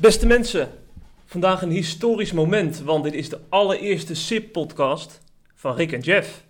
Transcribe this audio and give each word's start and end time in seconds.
Beste 0.00 0.26
mensen, 0.26 0.68
vandaag 1.24 1.62
een 1.62 1.70
historisch 1.70 2.32
moment, 2.32 2.80
want 2.80 3.04
dit 3.04 3.14
is 3.14 3.28
de 3.28 3.38
allereerste 3.48 4.14
SIP-podcast 4.14 5.20
van 5.54 5.74
Rick 5.76 5.92
en 5.92 6.00
Jeff. 6.00 6.44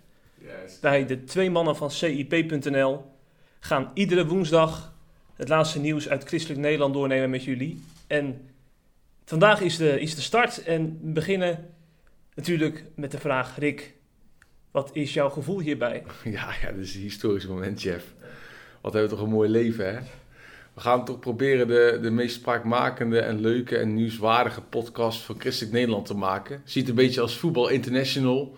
Wij, 0.81 1.05
de 1.05 1.23
twee 1.23 1.49
mannen 1.49 1.75
van 1.75 1.91
CIP.nl, 1.91 3.05
gaan 3.59 3.91
iedere 3.93 4.27
woensdag 4.27 4.93
het 5.35 5.49
laatste 5.49 5.79
nieuws 5.79 6.09
uit 6.09 6.23
christelijk 6.23 6.59
Nederland 6.59 6.93
doornemen 6.93 7.29
met 7.29 7.43
jullie. 7.43 7.83
En 8.07 8.49
vandaag 9.25 9.61
is 9.61 9.77
de, 9.77 9.99
is 9.99 10.15
de 10.15 10.21
start 10.21 10.63
en 10.63 10.99
we 11.01 11.11
beginnen 11.11 11.69
natuurlijk 12.35 12.83
met 12.95 13.11
de 13.11 13.19
vraag, 13.19 13.57
Rick, 13.57 13.93
wat 14.71 14.89
is 14.93 15.13
jouw 15.13 15.29
gevoel 15.29 15.59
hierbij? 15.59 16.03
Ja, 16.23 16.53
ja, 16.61 16.71
dit 16.71 16.85
is 16.85 16.95
een 16.95 17.01
historisch 17.01 17.47
moment, 17.47 17.81
Jeff. 17.81 18.13
Wat 18.81 18.93
hebben 18.93 19.09
we 19.11 19.15
toch 19.15 19.25
een 19.25 19.33
mooi 19.33 19.49
leven, 19.49 19.93
hè? 19.93 19.99
We 20.73 20.81
gaan 20.81 21.05
toch 21.05 21.19
proberen 21.19 21.67
de, 21.67 21.99
de 22.01 22.11
meest 22.11 22.35
spraakmakende 22.35 23.19
en 23.19 23.41
leuke 23.41 23.77
en 23.77 23.93
nieuwswaardige 23.93 24.61
podcast 24.61 25.21
van 25.21 25.35
Christelijk 25.39 25.73
Nederland 25.73 26.05
te 26.05 26.15
maken. 26.15 26.61
Ziet 26.65 26.89
een 26.89 26.95
beetje 26.95 27.21
als 27.21 27.37
Voetbal 27.37 27.67
International. 27.69 28.55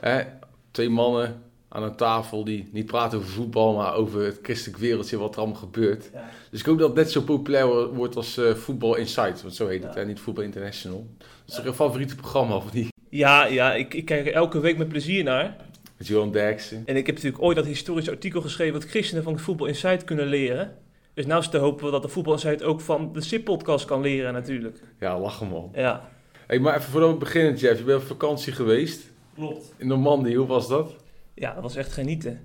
Hè? 0.00 0.22
Twee 0.70 0.88
mannen 0.88 1.42
aan 1.68 1.82
een 1.82 1.96
tafel 1.96 2.44
die 2.44 2.68
niet 2.72 2.86
praten 2.86 3.18
over 3.18 3.30
voetbal, 3.30 3.74
maar 3.74 3.94
over 3.94 4.24
het 4.24 4.38
christelijk 4.42 4.78
wereldje, 4.78 5.18
wat 5.18 5.34
er 5.34 5.40
allemaal 5.40 5.56
gebeurt. 5.60 6.10
Ja. 6.12 6.30
Dus 6.50 6.60
ik 6.60 6.66
hoop 6.66 6.78
dat 6.78 6.88
het 6.88 6.96
net 6.96 7.10
zo 7.10 7.20
populair 7.20 7.66
wo- 7.66 7.88
wordt 7.92 8.16
als 8.16 8.36
eh 8.38 8.54
Voetbal 8.54 8.94
Insight, 8.96 9.42
want 9.42 9.54
zo 9.54 9.66
heet 9.66 9.82
het, 9.82 9.94
Ja. 9.94 10.00
hè? 10.00 10.06
niet 10.06 10.20
Voetbal 10.20 10.44
International. 10.44 11.06
Dat 11.18 11.26
is 11.48 11.54
toch 11.54 11.64
je 11.64 11.74
favoriete 11.74 12.14
programma, 12.16 12.56
of 12.56 12.72
niet? 12.72 12.88
Ja, 13.08 13.44
ja 13.46 13.74
ik, 13.74 13.94
ik 13.94 14.04
kijk 14.04 14.26
er 14.26 14.32
elke 14.32 14.60
week 14.60 14.78
met 14.78 14.88
plezier 14.88 15.24
naar. 15.24 15.56
Met 15.96 16.06
Johan 16.06 16.32
Derksen. 16.32 16.82
En 16.86 16.96
ik 16.96 17.06
heb 17.06 17.14
natuurlijk 17.14 17.42
ooit 17.42 17.56
dat 17.56 17.66
historische 17.66 18.10
artikel 18.10 18.40
geschreven 18.40 18.72
wat 18.80 18.84
christenen 18.90 19.22
van 19.22 19.38
Voetbal 19.38 19.66
Insight 19.66 20.04
kunnen 20.04 20.26
leren. 20.26 20.76
Dus 21.18 21.26
nou 21.26 21.40
is 21.40 21.48
te 21.48 21.58
hopen 21.58 21.92
dat 21.92 22.02
de 22.02 22.08
Voetbal 22.08 22.32
Insight 22.32 22.62
ook 22.62 22.80
van 22.80 23.12
de 23.12 23.20
SIP-podcast 23.20 23.84
kan 23.84 24.00
leren 24.00 24.32
natuurlijk. 24.32 24.78
Ja, 25.00 25.20
lachen 25.20 25.48
man. 25.48 25.70
Ja, 25.74 26.08
Hey, 26.46 26.58
maar 26.58 26.76
even 26.76 26.90
voordat 26.90 27.10
we 27.10 27.16
beginnen, 27.16 27.56
Jeff. 27.56 27.78
Je 27.78 27.84
bent 27.84 28.00
op 28.00 28.06
vakantie 28.06 28.52
geweest 28.52 29.10
klopt. 29.34 29.74
in 29.76 29.86
Normandië. 29.86 30.34
Hoe 30.34 30.46
was 30.46 30.68
dat? 30.68 30.94
Ja, 31.34 31.54
dat 31.54 31.62
was 31.62 31.76
echt 31.76 31.92
genieten. 31.92 32.40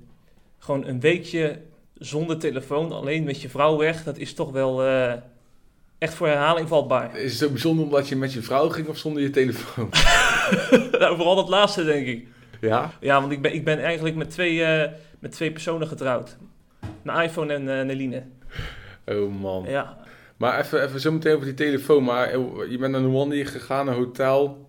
Gewoon 0.59 0.85
een 0.85 0.99
weekje 0.99 1.59
zonder 1.93 2.39
telefoon, 2.39 2.91
alleen 2.91 3.23
met 3.23 3.41
je 3.41 3.49
vrouw 3.49 3.77
weg. 3.77 4.03
Dat 4.03 4.17
is 4.17 4.33
toch 4.33 4.51
wel 4.51 4.83
eh, 4.83 5.13
echt 5.97 6.13
voor 6.13 6.27
herhaling 6.27 6.67
vatbaar. 6.67 7.17
Is 7.17 7.31
het 7.31 7.39
zo 7.39 7.49
bijzonder 7.49 7.85
omdat 7.85 8.07
je 8.07 8.15
met 8.15 8.33
je 8.33 8.41
vrouw 8.41 8.69
ging 8.69 8.87
of 8.87 8.97
zonder 8.97 9.21
je 9.21 9.29
telefoon? 9.29 9.89
nou, 10.99 11.15
vooral 11.15 11.35
dat 11.35 11.49
laatste 11.49 11.83
denk 11.83 12.07
ik. 12.07 12.27
Ja? 12.61 12.91
Ja, 12.99 13.19
want 13.21 13.31
ik 13.31 13.41
ben, 13.41 13.53
ik 13.53 13.63
ben 13.63 13.79
eigenlijk 13.79 14.15
met 14.15 14.29
twee, 14.29 14.63
eh, 14.63 14.91
met 15.19 15.31
twee 15.31 15.51
personen 15.51 15.87
getrouwd. 15.87 16.37
Mijn 17.01 17.29
iPhone 17.29 17.53
en 17.53 17.79
eh 17.79 17.85
Neline. 17.85 18.23
Oh 19.05 19.39
man. 19.41 19.65
Ja, 19.67 19.97
Maar 20.37 20.59
even, 20.59 20.83
even 20.83 20.99
zo 20.99 21.11
meteen 21.11 21.33
over 21.33 21.45
die 21.45 21.53
telefoon. 21.55 22.03
Maar 22.03 22.27
eh, 22.29 22.39
je 22.69 22.77
bent 22.77 22.91
naar 22.91 23.01
Normandië 23.01 23.45
gegaan, 23.45 23.87
een 23.87 23.93
hotel. 23.93 24.67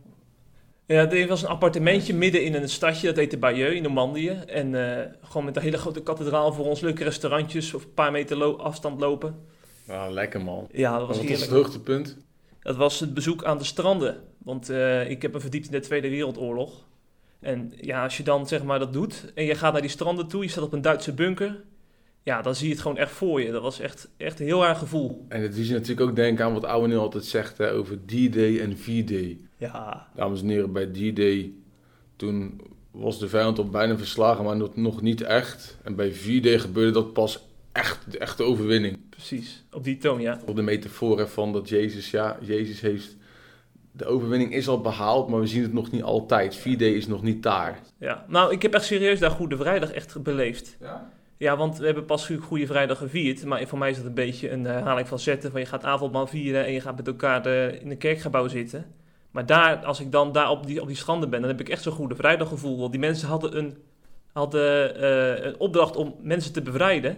Ja, 0.86 1.10
er 1.10 1.26
was 1.28 1.42
een 1.42 1.48
appartementje 1.48 2.14
midden 2.14 2.44
in 2.44 2.54
een 2.54 2.68
stadje, 2.68 3.06
dat 3.06 3.16
heette 3.16 3.38
Bayeux 3.38 3.74
in 3.76 3.82
Normandië. 3.82 4.28
En 4.30 4.98
eh, 4.98 5.04
gewoon 5.22 5.44
met 5.44 5.56
een 5.56 5.62
hele 5.62 5.78
grote 5.78 6.02
kathedraal 6.02 6.52
voor 6.52 6.64
ons, 6.64 6.80
leuke 6.80 7.04
restaurantjes, 7.04 7.74
of 7.74 7.84
een 7.84 7.94
paar 7.94 8.12
meter 8.12 8.36
lo- 8.36 8.56
afstand 8.56 9.00
lopen. 9.00 9.36
Nou, 9.86 10.12
lekker 10.12 10.42
man. 10.42 10.68
Ja, 10.72 10.90
dat 10.90 10.98
Wat 10.98 11.08
was 11.08 11.16
was 11.16 11.26
heerlijk. 11.26 11.50
het 11.50 11.58
hoogtepunt? 11.60 12.16
Dat 12.62 12.76
was 12.76 13.00
het 13.00 13.14
bezoek 13.14 13.44
aan 13.44 13.58
de 13.58 13.64
stranden. 13.64 14.20
Want 14.38 14.70
eh, 14.70 15.10
ik 15.10 15.22
heb 15.22 15.32
me 15.32 15.40
verdiept 15.40 15.66
in 15.66 15.72
de 15.72 15.80
Tweede 15.80 16.08
Wereldoorlog. 16.08 16.84
En 17.40 17.72
ja, 17.80 18.02
als 18.02 18.16
je 18.16 18.22
dan 18.22 18.46
zeg 18.48 18.62
maar 18.62 18.78
dat 18.78 18.92
doet 18.92 19.32
en 19.34 19.44
je 19.44 19.54
gaat 19.54 19.72
naar 19.72 19.80
die 19.80 19.90
stranden 19.90 20.26
toe, 20.28 20.42
je 20.42 20.48
staat 20.48 20.64
op 20.64 20.72
een 20.72 20.82
Duitse 20.82 21.12
bunker. 21.12 21.62
Ja, 22.24 22.42
dan 22.42 22.54
zie 22.54 22.66
je 22.66 22.72
het 22.72 22.82
gewoon 22.82 22.96
echt 22.96 23.10
voor 23.10 23.42
je. 23.42 23.50
Dat 23.50 23.62
was 23.62 23.80
echt, 23.80 24.08
echt 24.16 24.40
een 24.40 24.46
heel 24.46 24.62
raar 24.62 24.76
gevoel. 24.76 25.24
En 25.28 25.42
dat 25.42 25.66
je 25.66 25.72
natuurlijk 25.72 26.08
ook 26.08 26.16
denken 26.16 26.44
aan 26.44 26.52
wat 26.52 26.64
Oude 26.64 26.88
nu 26.88 26.96
altijd 26.96 27.24
zegt 27.24 27.58
hè, 27.58 27.72
over 27.72 27.98
D-Day 28.04 28.60
en 28.60 28.78
V-Day. 28.78 29.38
Ja, 29.56 30.08
Dames 30.14 30.40
en 30.40 30.48
heren, 30.48 30.72
bij 30.72 30.86
D-Day, 30.86 31.52
toen 32.16 32.60
was 32.90 33.18
de 33.18 33.28
vijand 33.28 33.58
al 33.58 33.68
bijna 33.68 33.96
verslagen, 33.96 34.44
maar 34.44 34.56
nog, 34.56 34.76
nog 34.76 35.02
niet 35.02 35.20
echt. 35.20 35.78
En 35.82 35.94
bij 35.96 36.12
V-Day 36.12 36.58
gebeurde 36.58 36.92
dat 36.92 37.12
pas 37.12 37.46
echt, 37.72 38.10
de 38.10 38.18
echte 38.18 38.42
overwinning. 38.42 38.98
precies. 39.10 39.64
Op 39.72 39.84
die 39.84 39.96
toon, 39.96 40.20
ja. 40.20 40.40
Op 40.46 40.56
de 40.56 40.62
metafoor 40.62 41.18
hè, 41.18 41.26
van 41.26 41.52
dat 41.52 41.68
Jezus, 41.68 42.10
ja, 42.10 42.38
Jezus 42.40 42.80
heeft... 42.80 43.16
De 43.92 44.04
overwinning 44.06 44.54
is 44.54 44.68
al 44.68 44.80
behaald, 44.80 45.28
maar 45.28 45.40
we 45.40 45.46
zien 45.46 45.62
het 45.62 45.72
nog 45.72 45.90
niet 45.90 46.02
altijd. 46.02 46.56
V-Day 46.56 46.92
is 46.92 47.06
nog 47.06 47.22
niet 47.22 47.42
daar. 47.42 47.80
ja. 47.98 48.24
Nou, 48.28 48.52
ik 48.52 48.62
heb 48.62 48.74
echt 48.74 48.84
serieus 48.84 49.18
daar 49.18 49.30
Goede 49.30 49.56
Vrijdag 49.56 49.90
echt 49.90 50.22
beleefd. 50.22 50.76
Ja? 50.80 51.12
Ja, 51.36 51.56
want 51.56 51.78
we 51.78 51.84
hebben 51.84 52.04
pas 52.04 52.30
Goede 52.40 52.66
Vrijdag 52.66 52.98
gevierd. 52.98 53.44
Maar 53.44 53.66
voor 53.66 53.78
mij 53.78 53.90
is 53.90 53.96
dat 53.96 54.06
een 54.06 54.14
beetje 54.14 54.50
een 54.50 54.64
herhaling 54.64 55.08
van 55.08 55.18
zetten. 55.18 55.50
Van 55.50 55.60
je 55.60 55.66
gaat 55.66 55.84
avondmaal 55.84 56.26
vieren 56.26 56.64
en 56.64 56.72
je 56.72 56.80
gaat 56.80 56.96
met 56.96 57.06
elkaar 57.06 57.46
eh, 57.46 57.80
in 57.80 57.90
een 57.90 57.98
kerkgebouw 57.98 58.48
zitten. 58.48 58.94
Maar 59.30 59.46
daar, 59.46 59.84
als 59.84 60.00
ik 60.00 60.12
dan 60.12 60.32
daar 60.32 60.50
op 60.50 60.66
die, 60.66 60.80
op 60.80 60.86
die 60.86 60.96
stranden 60.96 61.30
ben, 61.30 61.40
dan 61.40 61.50
heb 61.50 61.60
ik 61.60 61.68
echt 61.68 61.82
zo'n 61.82 61.92
Goede 61.92 62.14
Vrijdag 62.14 62.48
gevoel. 62.48 62.78
Want 62.78 62.90
die 62.90 63.00
mensen 63.00 63.28
hadden 63.28 63.56
een, 63.58 63.76
hadden, 64.32 64.96
eh, 64.96 65.44
een 65.44 65.58
opdracht 65.58 65.96
om 65.96 66.14
mensen 66.20 66.52
te 66.52 66.62
bevrijden. 66.62 67.16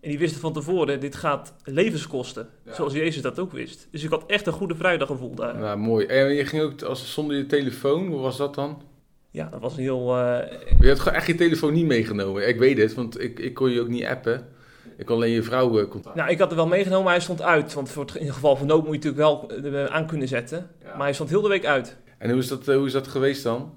En 0.00 0.08
die 0.08 0.18
wisten 0.18 0.40
van 0.40 0.52
tevoren, 0.52 1.00
dit 1.00 1.16
gaat 1.16 1.54
levens 1.64 2.06
kosten. 2.06 2.48
Ja. 2.64 2.74
Zoals 2.74 2.92
Jezus 2.92 3.22
dat 3.22 3.38
ook 3.38 3.52
wist. 3.52 3.88
Dus 3.90 4.02
ik 4.02 4.10
had 4.10 4.26
echt 4.26 4.46
een 4.46 4.52
Goede 4.52 4.74
Vrijdag 4.74 5.08
gevoel 5.08 5.34
daar. 5.34 5.58
Nou, 5.58 5.78
mooi. 5.78 6.06
En 6.06 6.34
je 6.34 6.46
ging 6.46 6.62
ook 6.62 6.82
als, 6.82 7.12
zonder 7.12 7.36
je 7.36 7.46
telefoon, 7.46 8.06
hoe 8.06 8.20
was 8.20 8.36
dat 8.36 8.54
dan? 8.54 8.82
Ja, 9.30 9.48
dat 9.48 9.60
was 9.60 9.76
een 9.76 9.82
heel... 9.82 10.16
eh, 10.18 10.52
Je 10.80 10.96
gewoon 10.96 11.14
echt 11.14 11.26
je 11.26 11.34
telefoon 11.34 11.72
niet 11.72 11.86
meegenomen. 11.86 12.48
Ik 12.48 12.58
weet 12.58 12.78
het, 12.78 12.94
want 12.94 13.20
ik, 13.22 13.38
ik 13.38 13.54
kon 13.54 13.70
je 13.70 13.80
ook 13.80 13.88
niet 13.88 14.04
appen. 14.04 14.48
Ik 14.96 15.06
kon 15.06 15.16
alleen 15.16 15.30
je 15.30 15.42
vrouw 15.42 15.78
eh, 15.78 15.88
contacten. 15.88 16.16
Nou, 16.20 16.30
ik 16.30 16.38
had 16.38 16.50
er 16.50 16.56
wel 16.56 16.66
meegenomen, 16.66 17.04
maar 17.04 17.12
hij 17.12 17.22
stond 17.22 17.42
uit. 17.42 17.74
Want 17.74 17.90
voor 17.90 18.04
het, 18.04 18.14
in 18.14 18.32
geval 18.32 18.56
van 18.56 18.66
nood 18.66 18.86
moet 18.86 19.02
je 19.02 19.10
natuurlijk 19.10 19.50
wel 19.62 19.72
eh, 19.72 19.84
aan 19.84 20.06
kunnen 20.06 20.28
zetten. 20.28 20.70
Ja. 20.82 20.88
Maar 20.96 21.04
hij 21.04 21.12
stond 21.12 21.30
heel 21.30 21.40
de 21.42 21.48
week 21.48 21.64
uit. 21.66 21.96
En 22.18 22.30
hoe 22.30 22.38
is, 22.38 22.48
dat, 22.48 22.66
hoe 22.66 22.86
is 22.86 22.92
dat 22.92 23.08
geweest 23.08 23.42
dan? 23.42 23.72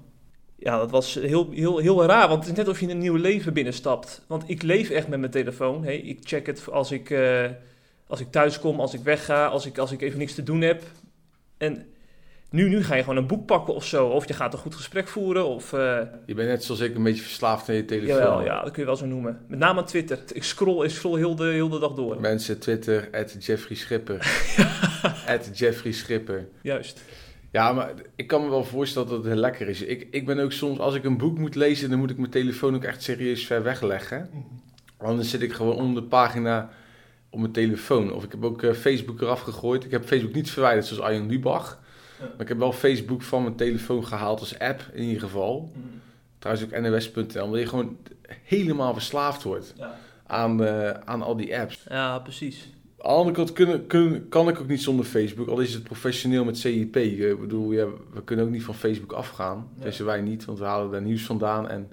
Ja, 0.56 0.78
dat 0.78 0.90
was 0.90 1.14
heel, 1.14 1.50
heel, 1.50 1.78
heel 1.78 2.04
raar, 2.04 2.28
want 2.28 2.40
het 2.40 2.50
is 2.50 2.56
net 2.56 2.66
alsof 2.66 2.80
je 2.80 2.86
in 2.86 2.92
een 2.92 3.02
nieuw 3.02 3.16
leven 3.16 3.52
binnenstapt. 3.52 4.24
Want 4.26 4.44
ik 4.46 4.62
leef 4.62 4.90
echt 4.90 5.08
met 5.08 5.18
mijn 5.18 5.30
telefoon. 5.30 5.84
Hey, 5.84 5.96
ik 5.98 6.18
check 6.22 6.46
het 6.46 6.70
als 6.70 6.90
ik, 6.92 7.14
als 8.06 8.20
ik 8.20 8.30
thuis 8.30 8.60
kom, 8.60 8.80
als 8.80 8.94
ik 8.94 9.00
wegga, 9.00 9.46
als 9.46 9.66
ik, 9.66 9.78
als 9.78 9.92
ik 9.92 10.02
even 10.02 10.18
niks 10.18 10.34
te 10.34 10.42
doen 10.42 10.60
heb. 10.60 10.82
En 11.56 11.86
nu, 12.50 12.68
nu 12.68 12.84
ga 12.84 12.94
je 12.94 13.02
gewoon 13.02 13.16
een 13.16 13.26
boek 13.26 13.46
pakken 13.46 13.74
of 13.74 13.84
zo. 13.84 14.06
Of 14.06 14.28
je 14.28 14.34
gaat 14.34 14.52
een 14.52 14.58
goed 14.58 14.74
gesprek 14.74 15.08
voeren. 15.08 15.46
Of, 15.46 15.72
eh, 15.72 16.00
Je 16.26 16.34
bent 16.34 16.48
net 16.48 16.64
zoals 16.64 16.80
ik 16.80 16.94
een 16.94 17.02
beetje 17.02 17.22
verslaafd 17.22 17.68
aan 17.68 17.74
je 17.74 17.84
telefoon. 17.84 18.16
jawel, 18.16 18.44
ja, 18.44 18.62
dat 18.62 18.70
kun 18.72 18.80
je 18.82 18.88
wel 18.88 18.96
zo 18.96 19.06
noemen. 19.06 19.40
Met 19.48 19.58
name 19.58 19.80
aan 19.80 19.86
Twitter. 19.86 20.18
Ik 20.32 20.44
scroll, 20.44 20.84
ik 20.84 20.90
scroll 20.90 21.18
heel, 21.18 21.34
de, 21.34 21.44
heel 21.44 21.68
de 21.68 21.78
dag 21.78 21.92
door. 21.92 22.20
Mensen, 22.20 22.58
Twitter, 22.58 23.08
at 23.12 23.44
Jeffrey 23.44 23.76
Schipper. 23.76 24.16
at 25.34 25.58
Jeffrey 25.58 25.92
Schipper. 25.92 26.48
Juist. 26.62 27.02
Ja, 27.50 27.72
maar 27.72 27.92
ik 28.16 28.26
kan 28.26 28.42
me 28.42 28.50
wel 28.50 28.64
voorstellen 28.64 29.08
dat 29.08 29.16
het 29.16 29.26
heel 29.26 29.36
lekker 29.36 29.68
is. 29.68 29.82
Ik, 29.82 30.08
ik 30.10 30.26
ben 30.26 30.38
ook 30.38 30.52
soms, 30.52 30.78
als 30.78 30.94
ik 30.94 31.04
een 31.04 31.18
boek 31.18 31.38
moet 31.38 31.54
lezen, 31.54 31.90
dan 31.90 31.98
moet 31.98 32.10
ik 32.10 32.18
mijn 32.18 32.30
telefoon 32.30 32.74
ook 32.74 32.84
echt 32.84 33.02
serieus 33.02 33.46
ver 33.46 33.62
wegleggen. 33.62 34.30
Anders 34.96 35.30
zit 35.30 35.42
ik 35.42 35.52
gewoon 35.52 35.76
onder 35.76 36.02
de 36.02 36.08
pagina 36.08 36.70
op 37.30 37.40
mijn 37.40 37.52
telefoon. 37.52 38.12
Of 38.12 38.24
ik 38.24 38.30
heb 38.30 38.44
ook 38.44 38.62
eh, 38.62 38.72
Facebook 38.72 39.20
eraf 39.20 39.40
gegooid. 39.40 39.84
Ik 39.84 39.90
heb 39.90 40.04
Facebook 40.04 40.34
niet 40.34 40.50
verwijderd 40.50 40.86
zoals 40.86 41.02
Arjen 41.02 41.26
Lubach. 41.28 41.82
Ja. 42.20 42.24
Maar 42.26 42.40
ik 42.40 42.48
heb 42.48 42.58
wel 42.58 42.72
Facebook 42.72 43.22
van 43.22 43.42
mijn 43.42 43.54
telefoon 43.56 44.06
gehaald 44.06 44.40
als 44.40 44.58
app 44.58 44.82
in 44.92 45.02
ieder 45.02 45.20
geval. 45.22 45.72
Trouwens 46.38 46.66
ook 46.66 46.80
nws.nl. 46.80 47.44
Omdat 47.44 47.60
je 47.60 47.66
gewoon 47.66 47.96
helemaal 48.42 48.92
verslaafd 48.92 49.42
wordt 49.42 49.74
Ja. 49.76 49.98
aan, 50.26 50.64
eh, 50.64 50.90
aan 50.90 51.22
al 51.22 51.36
die 51.36 51.58
apps. 51.58 51.84
ja, 51.88 52.18
precies. 52.18 52.72
Aan 52.98 53.10
de 53.10 53.16
andere 53.16 53.36
kant 53.36 53.52
kunnen, 53.52 53.86
kunnen, 53.86 54.28
kan 54.28 54.48
ik 54.48 54.60
ook 54.60 54.68
niet 54.68 54.82
zonder 54.82 55.04
Facebook, 55.04 55.48
al 55.48 55.60
is 55.60 55.74
het 55.74 55.82
professioneel 55.82 56.44
met 56.44 56.58
CIP. 56.58 56.96
Ik 56.96 57.40
bedoel, 57.40 57.72
ja, 57.72 57.86
we 58.12 58.22
kunnen 58.24 58.44
ook 58.44 58.50
niet 58.50 58.62
van 58.64 58.74
Facebook 58.74 59.12
afgaan. 59.12 59.68
Dus 59.80 59.98
wij 59.98 60.20
niet, 60.20 60.44
want 60.44 60.58
we 60.58 60.64
halen 60.64 60.90
daar 60.90 61.02
nieuws 61.02 61.22
vandaan. 61.22 61.68
En 61.68 61.90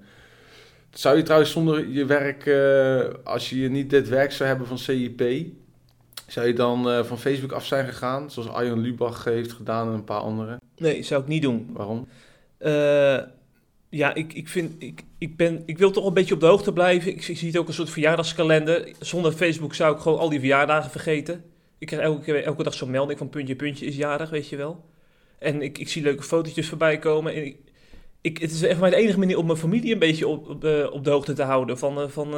zou 0.92 1.18
je 1.18 1.24
trouwens 1.24 1.51
zonder 1.51 1.88
je 1.88 2.06
werk, 2.06 2.45
eh, 2.45 3.13
als 3.24 3.50
je 3.50 3.69
niet 3.69 3.90
dit 3.90 4.10
werk 4.10 4.31
zou 4.31 4.50
hebben 4.50 4.68
van 4.68 4.78
CIP, 4.78 5.45
zou 6.31 6.48
je 6.48 6.54
dan 6.54 6.89
eh, 6.89 7.04
van 7.04 7.19
Facebook 7.19 7.51
af 7.51 7.66
zijn 7.66 7.86
gegaan? 7.88 8.31
Zoals 8.31 8.50
Arjen 8.50 8.80
Lubach 8.80 9.24
heeft 9.24 9.51
gedaan 9.51 9.88
en 9.88 9.94
een 9.94 10.04
paar 10.04 10.19
anderen. 10.19 10.60
Nee, 10.78 11.04
zou 11.04 11.22
ik 11.22 11.28
niet 11.28 11.42
doen. 11.42 11.69
Waarom? 11.74 12.07
Eh, 12.57 13.19
ja, 13.89 14.13
ik, 14.13 14.33
ik, 14.33 14.48
vind, 14.48 14.83
ik, 14.83 15.04
ik, 15.18 15.38
ben, 15.38 15.63
ik 15.66 15.78
wil 15.78 15.92
toch 15.92 16.06
een 16.06 16.13
beetje 16.13 16.33
op 16.33 16.39
de 16.39 16.45
hoogte 16.45 16.74
blijven. 16.74 17.12
Ik, 17.12 17.24
zie- 17.24 17.36
zie 17.36 17.48
het 17.48 17.57
ook 17.57 17.68
een 17.68 17.74
soort 17.74 17.89
verjaardagskalender. 17.89 18.92
Zonder 19.00 19.31
Facebook 19.31 19.74
zou 19.75 19.95
ik 19.95 20.01
gewoon 20.01 20.19
al 20.19 20.30
die 20.30 20.39
verjaardagen 20.39 20.92
vergeten. 20.92 21.44
Ik 21.78 21.88
krijg 21.88 22.04
elke, 22.04 22.38
elke 22.38 22.63
dag 22.63 22.74
zo'n 22.74 22.92
melding 22.92 23.18
van 23.19 23.30
puntje, 23.30 23.56
puntje 23.56 23.86
is 23.86 23.95
jarig, 23.95 24.30
weet 24.30 24.48
je 24.50 24.56
wel. 24.56 24.83
En 25.39 25.62
ik, 25.62 25.78
ik 25.78 25.89
zie 25.89 26.01
leuke 26.04 26.24
fotootjes 26.24 26.69
voorbij 26.69 27.00
komen. 27.00 27.33
En 27.33 27.45
ik, 27.45 27.57
ik, 28.22 28.38
het 28.38 28.51
is 28.51 28.62
echt 28.62 28.80
maar 28.80 28.89
de 28.89 28.95
enige 28.95 29.19
manier 29.19 29.38
om 29.38 29.45
mijn 29.45 29.57
familie 29.57 29.94
een 29.94 30.00
beetje 30.00 30.28
op, 30.28 30.50
op, 30.50 30.63
eh, 30.63 30.92
op 30.92 31.04
de 31.04 31.10
hoogte 31.10 31.33
te 31.33 31.44
houden. 31.44 31.78
Van, 31.78 32.10
van, 32.12 32.33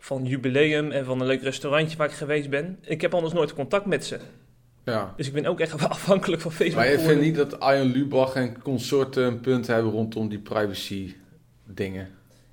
van 0.00 0.24
jubileum 0.24 0.90
en 0.90 1.04
van 1.04 1.20
een 1.20 1.26
leuk 1.26 1.42
restaurantje 1.42 1.96
waar 1.96 2.08
ik 2.08 2.14
geweest 2.14 2.50
ben. 2.50 2.78
Ik 2.82 3.00
heb 3.00 3.14
anders 3.14 3.32
nooit 3.32 3.54
contact 3.54 3.86
met 3.86 4.04
ze. 4.04 4.18
Ja. 4.84 5.14
Dus 5.16 5.26
ik 5.26 5.32
ben 5.32 5.46
ook 5.46 5.60
echt 5.60 5.84
afhankelijk 5.88 6.42
van 6.42 6.52
Facebook. 6.52 6.76
Maar 6.76 6.90
je 6.90 6.98
vindt 6.98 7.20
niet 7.20 7.36
dat 7.36 7.60
Arjen 7.60 7.86
Lubach 7.86 8.34
en 8.34 8.62
consorten 8.62 9.24
een 9.24 9.40
punt 9.40 9.66
hebben 9.66 9.92
rondom 9.92 10.28
die 10.28 10.38
privacy 10.38 11.14
dingen? 11.64 12.08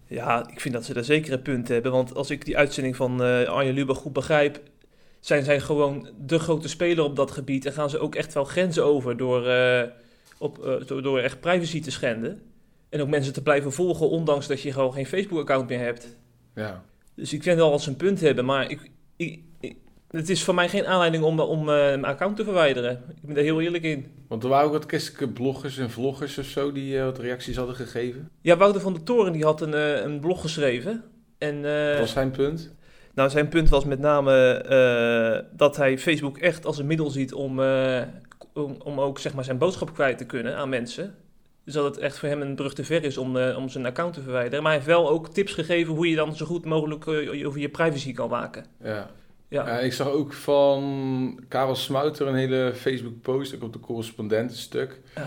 Ja, 0.07 0.49
ik 0.49 0.59
vind 0.59 0.73
dat 0.73 0.85
ze 0.85 0.93
daar 0.93 1.03
zeker 1.03 1.33
een 1.33 1.41
punt 1.41 1.67
hebben. 1.67 1.91
Want 1.91 2.15
als 2.15 2.29
ik 2.29 2.45
die 2.45 2.57
uitzending 2.57 2.95
van 2.95 3.23
eh 3.23 3.47
Arjen 3.47 3.73
Lubach 3.73 3.97
goed 3.97 4.13
begrijp... 4.13 4.61
zijn 5.19 5.43
zij 5.43 5.59
gewoon 5.59 6.09
de 6.25 6.39
grote 6.39 6.67
speler 6.67 7.03
op 7.03 7.15
dat 7.15 7.31
gebied 7.31 7.65
en 7.65 7.73
gaan 7.73 7.89
ze 7.89 7.99
ook 7.99 8.15
echt 8.15 8.33
wel 8.33 8.43
grenzen 8.43 8.85
over 8.85 9.17
door, 9.17 9.47
eh, 9.47 9.83
op, 10.37 10.65
eh, 10.65 10.87
door, 10.87 11.01
door 11.01 11.19
echt 11.19 11.39
privacy 11.39 11.81
te 11.81 11.91
schenden. 11.91 12.41
En 12.89 13.01
ook 13.01 13.07
mensen 13.07 13.33
te 13.33 13.41
blijven 13.41 13.71
volgen, 13.71 14.09
ondanks 14.09 14.47
dat 14.47 14.61
je 14.61 14.71
gewoon 14.71 14.93
geen 14.93 15.05
Facebook-account 15.05 15.69
meer 15.69 15.79
hebt. 15.79 16.17
Ja. 16.55 16.83
Dus 17.17 17.33
ik 17.33 17.43
vind 17.43 17.57
wel 17.57 17.71
dat 17.71 17.81
ze 17.81 17.89
een 17.89 17.95
punt 17.95 18.19
hebben, 18.21 18.45
maar 18.45 18.69
ik, 18.71 18.91
ik, 19.15 19.39
ik- 19.59 19.75
het 20.11 20.29
is 20.29 20.43
voor 20.43 20.53
mij 20.55 20.69
geen 20.69 20.85
aanleiding 20.85 21.23
om, 21.23 21.39
om 21.39 21.59
eh, 21.59 21.65
mijn 21.75 22.05
account 22.05 22.35
te 22.37 22.43
verwijderen. 22.43 23.03
Ik 23.09 23.21
ben 23.21 23.35
daar 23.35 23.43
heel 23.43 23.61
eerlijk 23.61 23.83
in. 23.83 24.05
Want 24.27 24.43
er 24.43 24.49
waren 24.49 24.65
ook 24.65 24.71
wat 24.73 24.85
christelijke 24.87 25.27
bloggers 25.29 25.77
en 25.77 25.89
vloggers 25.89 26.37
of 26.37 26.45
zo 26.45 26.71
die 26.71 26.97
eh, 26.97 27.03
wat 27.03 27.19
reacties 27.19 27.55
hadden 27.55 27.75
gegeven. 27.75 28.29
Ja, 28.41 28.57
Wouter 28.57 28.81
van 28.81 28.93
der 28.93 29.03
Toren 29.03 29.33
die 29.33 29.43
had 29.43 29.61
een, 29.61 29.73
eh, 29.73 30.01
een 30.01 30.19
blog 30.19 30.41
geschreven. 30.41 31.03
En, 31.37 31.61
Dat 31.61 31.99
was 31.99 32.11
zijn 32.11 32.31
punt. 32.31 32.75
Nou, 33.13 33.29
zijn 33.29 33.47
punt 33.47 33.69
was 33.69 33.85
met 33.85 33.99
name 33.99 35.45
dat 35.55 35.77
hij 35.77 35.97
Facebook 35.97 36.37
echt 36.37 36.65
als 36.65 36.77
een 36.77 36.87
middel 36.87 37.09
ziet 37.09 37.33
om, 37.33 37.59
om, 38.53 38.75
om 38.83 38.99
ook 38.99 39.19
zeg 39.19 39.33
maar, 39.33 39.43
zijn 39.43 39.57
boodschap 39.57 39.93
kwijt 39.93 40.17
te 40.17 40.25
kunnen 40.25 40.55
aan 40.55 40.69
mensen. 40.69 41.15
Dus 41.67 41.75
dat 41.75 41.85
het 41.85 41.97
echt 41.97 42.17
voor 42.17 42.29
hem 42.29 42.41
een 42.41 42.55
brug 42.55 42.73
te 42.73 42.83
ver 42.83 43.03
is 43.03 43.17
om, 43.17 43.37
eh, 43.37 43.57
om 43.57 43.69
zijn 43.69 43.85
account 43.85 44.13
te 44.13 44.21
verwijderen. 44.21 44.63
Maar 44.63 44.71
hij 44.71 44.81
heeft 44.81 44.95
wel 44.95 45.09
ook 45.09 45.29
tips 45.29 45.53
gegeven 45.53 45.93
hoe 45.93 46.09
je 46.09 46.15
dan 46.15 46.35
zo 46.35 46.45
goed 46.45 46.65
mogelijk 46.65 47.07
eh, 47.07 47.47
over 47.47 47.59
je 47.59 47.69
privacy 47.69 48.13
kan 48.13 48.29
waken. 48.29 48.65
Ja. 48.83 49.09
Ja, 49.49 49.67
Ja, 49.67 49.79
ik 49.79 49.93
zag 49.93 50.07
ook 50.07 50.33
van 50.33 51.39
Karel 51.47 51.75
Smouter 51.75 52.27
een 52.27 52.35
hele 52.35 52.71
Facebook-post, 52.75 53.55
ook 53.55 53.63
op 53.63 53.73
de 53.73 53.79
correspondentenstuk, 53.79 54.99
Eh, 55.13 55.23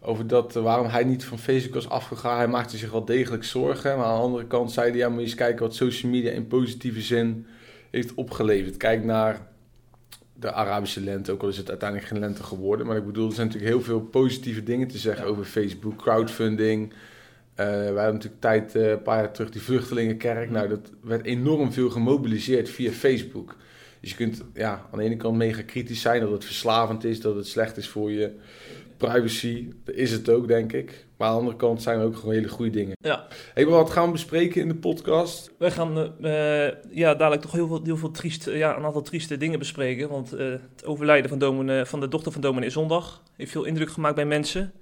over 0.00 0.26
dat, 0.26 0.56
eh, 0.56 0.62
waarom 0.62 0.86
hij 0.86 1.04
niet 1.04 1.24
van 1.24 1.38
Facebook 1.38 1.74
was 1.74 1.88
afgegaan. 1.88 2.36
Hij 2.36 2.48
maakte 2.48 2.76
zich 2.76 2.90
wel 2.90 3.04
degelijk 3.04 3.44
zorgen, 3.44 3.96
maar 3.96 4.06
aan 4.06 4.16
de 4.16 4.22
andere 4.22 4.46
kant 4.46 4.72
zei 4.72 4.90
hij, 4.90 4.98
ja, 4.98 5.08
moet 5.08 5.18
je 5.18 5.24
eens 5.24 5.34
kijken 5.34 5.62
wat 5.62 5.74
social 5.74 6.12
media 6.12 6.30
in 6.30 6.46
positieve 6.46 7.00
zin 7.00 7.46
heeft 7.90 8.14
opgeleverd. 8.14 8.76
Kijk 8.76 9.04
naar 9.04 9.49
de 10.40 10.52
Arabische 10.52 11.00
lente, 11.00 11.32
ook 11.32 11.42
al 11.42 11.48
is 11.48 11.56
het 11.56 11.68
uiteindelijk 11.68 12.08
geen 12.08 12.18
lente 12.18 12.42
geworden, 12.42 12.86
maar 12.86 12.96
ik 12.96 13.06
bedoel, 13.06 13.26
er 13.28 13.34
zijn 13.34 13.46
natuurlijk 13.46 13.72
heel 13.74 13.82
veel 13.82 14.00
positieve 14.00 14.62
dingen 14.62 14.88
te 14.88 14.98
zeggen 14.98 15.24
Ja. 15.24 15.30
over 15.30 15.44
Facebook, 15.44 15.96
crowdfunding. 15.96 16.92
Eh 17.54 17.66
wij 17.66 17.84
hadden 17.86 18.12
natuurlijk 18.14 18.40
tijd, 18.40 18.74
eh, 18.74 18.90
een 18.90 19.02
paar 19.02 19.18
jaar 19.18 19.32
terug, 19.32 19.50
die 19.50 19.62
vluchtelingenkerk. 19.62 20.50
Nou, 20.50 20.68
dat 20.68 20.90
werd 21.02 21.24
enorm 21.24 21.72
veel 21.72 21.90
gemobiliseerd 21.90 22.68
via 22.70 22.90
Facebook. 22.90 23.56
Dus 24.00 24.10
je 24.10 24.16
kunt 24.16 24.42
ja, 24.54 24.86
aan 24.92 24.98
de 24.98 25.04
ene 25.04 25.16
kant 25.16 25.36
mega 25.36 25.62
kritisch 25.62 26.00
zijn 26.00 26.20
dat 26.20 26.30
het 26.30 26.44
verslavend 26.44 27.04
is, 27.04 27.20
dat 27.20 27.36
het 27.36 27.46
slecht 27.46 27.76
is 27.76 27.88
voor 27.88 28.10
je 28.12 28.30
privacy. 29.08 29.68
Is 29.84 30.10
het 30.10 30.28
ook, 30.28 30.48
denk 30.48 30.72
ik. 30.72 31.06
Maar 31.16 31.28
aan 31.28 31.34
de 31.34 31.40
andere 31.40 31.56
kant 31.56 31.82
zijn 31.82 31.98
er 31.98 32.04
ook 32.04 32.16
gewoon 32.16 32.34
hele 32.34 32.48
goede 32.48 32.70
dingen. 32.70 32.96
ja. 33.00 33.26
Hey, 33.54 33.64
maar 33.64 33.74
wat 33.74 33.90
gaan 33.90 34.06
we 34.06 34.12
bespreken 34.12 34.60
in 34.60 34.68
de 34.68 34.74
podcast? 34.74 35.50
wij 35.58 35.70
gaan 35.70 35.98
eh, 36.22 36.66
eh, 36.66 36.74
ja, 36.90 37.14
dadelijk 37.14 37.42
toch 37.42 37.52
heel 37.52 37.66
veel, 37.66 37.80
heel 37.84 37.96
veel 37.96 38.10
trieste, 38.10 38.56
ja, 38.56 38.76
een 38.76 38.84
aantal 38.84 39.02
trieste 39.02 39.36
dingen 39.36 39.58
bespreken. 39.58 40.08
Want 40.08 40.32
eh, 40.32 40.46
het 40.46 40.84
overlijden 40.84 41.28
van, 41.28 41.38
dominee, 41.38 41.84
van 41.84 42.00
de 42.00 42.08
dochter 42.08 42.32
van 42.32 42.40
dominee 42.40 42.70
Zondag 42.70 43.22
heeft 43.36 43.50
veel 43.50 43.64
indruk 43.64 43.90
gemaakt 43.90 44.14
bij 44.14 44.26
mensen. 44.26 44.72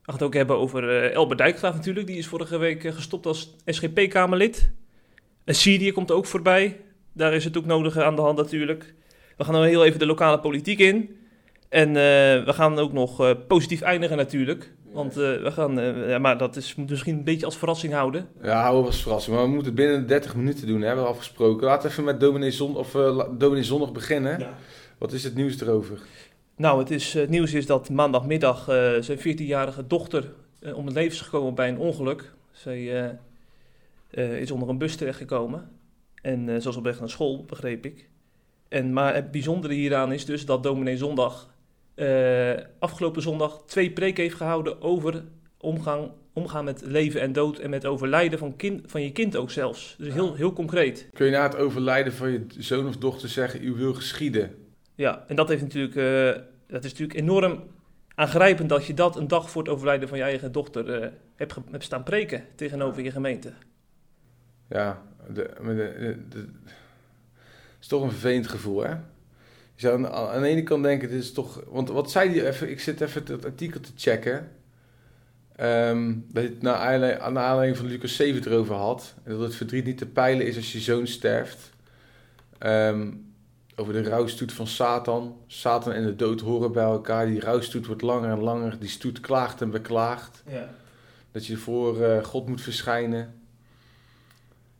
We 0.00 0.06
gaan 0.06 0.14
het 0.14 0.22
ook 0.22 0.34
hebben 0.34 0.56
over 0.56 0.88
eh 0.88 1.14
Elbert 1.14 1.38
Dijkgraaf 1.38 1.74
natuurlijk. 1.74 2.06
Die 2.06 2.16
is 2.16 2.26
vorige 2.26 2.58
week 2.58 2.84
eh, 2.84 2.92
gestopt 2.92 3.26
als 3.26 3.56
SGP-Kamerlid. 3.64 4.70
En 5.44 5.54
Syrië 5.54 5.92
komt 5.92 6.10
ook 6.10 6.26
voorbij. 6.26 6.80
Daar 7.12 7.34
is 7.34 7.44
het 7.44 7.56
ook 7.56 7.66
nodig 7.66 7.96
aan 7.96 8.16
de 8.16 8.22
hand 8.22 8.36
natuurlijk. 8.36 8.94
We 9.36 9.44
gaan 9.44 9.54
dan 9.54 9.62
heel 9.62 9.84
even 9.84 9.98
de 9.98 10.06
lokale 10.06 10.40
politiek 10.40 10.78
in. 10.78 11.19
En 11.70 11.88
eh, 11.88 11.94
we 12.44 12.52
gaan 12.52 12.78
ook 12.78 12.92
nog 12.92 13.20
eh, 13.20 13.30
positief 13.46 13.80
eindigen 13.80 14.16
natuurlijk. 14.16 14.72
Want 14.92 15.16
eh, 15.16 15.42
we 15.42 15.50
gaan, 15.50 15.78
eh, 15.80 16.08
ja, 16.08 16.18
maar 16.18 16.38
dat 16.38 16.56
is 16.56 16.74
misschien 16.74 17.16
een 17.16 17.24
beetje 17.24 17.46
als 17.46 17.58
verrassing 17.58 17.92
houden. 17.92 18.28
Ja, 18.42 18.60
houden 18.60 18.82
we 18.82 18.86
als 18.86 19.02
verrassing. 19.02 19.36
Maar 19.36 19.44
we 19.44 19.50
moeten 19.50 19.72
het 19.72 19.80
binnen 19.80 20.00
de 20.00 20.06
30 20.06 20.36
minuten 20.36 20.66
doen, 20.66 20.80
hè, 20.80 20.86
hebben 20.86 21.04
we 21.04 21.10
afgesproken. 21.10 21.66
Laten 21.66 21.82
we 21.82 21.88
even 21.88 22.04
met 22.04 22.20
dominee, 22.20 22.50
Zon, 22.50 22.76
of, 22.76 22.94
eh, 22.94 23.24
dominee 23.38 23.64
Zondag 23.64 23.92
beginnen. 23.92 24.46
Wat 24.98 25.12
is 25.12 25.24
het 25.24 25.34
nieuws 25.34 25.60
erover? 25.60 25.98
Nou, 26.56 26.78
het, 26.78 26.90
is, 26.90 27.14
het 27.14 27.28
nieuws 27.28 27.52
is 27.52 27.66
dat 27.66 27.90
maandagmiddag 27.90 28.68
eh, 28.68 28.92
zijn 29.00 29.18
14-jarige 29.18 29.86
dochter 29.86 30.32
om 30.74 30.86
het 30.86 30.94
leven 30.94 31.12
is 31.12 31.20
gekomen 31.20 31.54
bij 31.54 31.68
een 31.68 31.78
ongeluk. 31.78 32.32
Zij 32.52 33.04
eh, 33.04 33.10
eh, 34.10 34.40
is 34.40 34.50
onder 34.50 34.68
een 34.68 34.78
bus 34.78 34.96
terechtgekomen. 34.96 35.70
En 36.22 36.48
eh, 36.48 36.56
ze 36.56 36.64
was 36.64 36.76
op 36.76 36.84
weg 36.84 36.98
naar 36.98 37.10
school, 37.10 37.44
begreep 37.44 37.84
ik. 37.86 38.08
En, 38.68 38.92
maar 38.92 39.14
het 39.14 39.30
bijzondere 39.30 39.74
hieraan 39.74 40.12
is 40.12 40.24
dus 40.24 40.46
dat 40.46 40.62
dominee 40.62 40.96
Zondag 40.96 41.48
eh, 41.94 42.64
afgelopen 42.78 43.22
zondag 43.22 43.62
twee 43.66 43.90
preken 43.90 44.22
heeft 44.22 44.34
gehouden 44.36 44.82
over 44.82 45.24
omgang, 45.58 46.10
omgaan 46.32 46.64
met 46.64 46.82
leven 46.84 47.20
en 47.20 47.32
dood 47.32 47.58
en 47.58 47.70
met 47.70 47.86
overlijden 47.86 48.38
van, 48.38 48.56
kind, 48.56 48.90
van 48.90 49.02
je 49.02 49.12
kind 49.12 49.36
ook 49.36 49.50
zelfs. 49.50 49.94
Dus 49.98 50.12
heel, 50.12 50.34
heel 50.34 50.52
concreet. 50.52 51.08
Kun 51.12 51.26
je 51.26 51.32
na 51.32 51.42
het 51.42 51.56
overlijden 51.56 52.12
van 52.12 52.30
je 52.30 52.46
zoon 52.58 52.86
of 52.86 52.96
dochter 52.96 53.28
zeggen, 53.28 53.64
u 53.64 53.72
wil 53.72 53.94
geschieden? 53.94 54.54
Ja, 54.94 55.24
en 55.28 55.36
dat, 55.36 55.48
heeft 55.48 55.62
natuurlijk, 55.62 55.96
eh, 55.96 56.42
dat 56.66 56.84
is 56.84 56.90
natuurlijk 56.90 57.18
enorm 57.18 57.62
aangrijpend 58.14 58.68
dat 58.68 58.86
je 58.86 58.94
dat 58.94 59.16
een 59.16 59.28
dag 59.28 59.50
voor 59.50 59.62
het 59.62 59.70
overlijden 59.72 60.08
van 60.08 60.18
je 60.18 60.24
eigen 60.24 60.52
dochter 60.52 60.94
eh, 61.02 61.08
hebt, 61.36 61.56
hebt 61.70 61.84
staan 61.84 62.02
preken 62.02 62.44
tegenover 62.54 63.02
je 63.02 63.10
gemeente. 63.10 63.52
Ja, 64.68 65.02
de, 65.32 65.50
maar 65.60 65.74
de, 65.76 65.94
de, 65.98 66.28
de- 66.28 66.38
het 66.38 67.80
is 67.80 67.86
toch 67.86 68.02
een 68.02 68.10
vervelend 68.10 68.48
gevoel, 68.48 68.82
hè? 68.84 68.94
Je 69.80 69.86
zou 69.86 70.04
aan, 70.04 70.12
aan 70.12 70.42
de 70.42 70.48
ene 70.48 70.62
kant 70.62 70.82
denken, 70.82 71.08
dit 71.08 71.22
is 71.22 71.32
toch... 71.32 71.62
Want 71.68 71.88
wat 71.88 72.10
zei 72.10 72.32
die 72.32 72.46
even... 72.46 72.70
Ik 72.70 72.80
zit 72.80 73.00
even 73.00 73.24
het 73.26 73.44
artikel 73.44 73.80
te 73.80 73.90
checken. 73.96 74.50
Ehm, 75.56 76.12
dat 76.12 76.42
hij 76.42 76.42
het 76.42 76.62
naar 76.62 76.74
aanleiding, 76.74 77.22
aan 77.22 77.34
de 77.34 77.40
aanleiding 77.40 77.76
van 77.76 77.86
Lucas 77.86 78.16
7 78.16 78.34
het 78.34 78.46
erover 78.46 78.74
had. 78.74 79.14
En 79.22 79.32
dat 79.32 79.40
het 79.40 79.54
verdriet 79.54 79.84
niet 79.84 79.98
te 79.98 80.06
peilen 80.06 80.46
is 80.46 80.56
als 80.56 80.72
je 80.72 80.78
zoon 80.78 81.06
sterft. 81.06 81.70
Ehm, 82.58 83.10
over 83.76 83.92
de 83.92 84.02
rouwstoet 84.02 84.52
van 84.52 84.66
Satan. 84.66 85.36
Satan 85.46 85.92
en 85.92 86.04
de 86.04 86.16
dood 86.16 86.40
horen 86.40 86.72
bij 86.72 86.84
elkaar. 86.84 87.26
Die 87.26 87.40
rouwstoet 87.40 87.86
wordt 87.86 88.02
langer 88.02 88.30
en 88.30 88.40
langer. 88.40 88.78
Die 88.78 88.88
stoet 88.88 89.20
klaagt 89.20 89.60
en 89.60 89.70
beklaagt. 89.70 90.42
Ja. 90.46 90.70
Dat 91.32 91.46
je 91.46 91.56
voor 91.56 92.02
eh, 92.02 92.24
God 92.24 92.48
moet 92.48 92.60
verschijnen. 92.60 93.34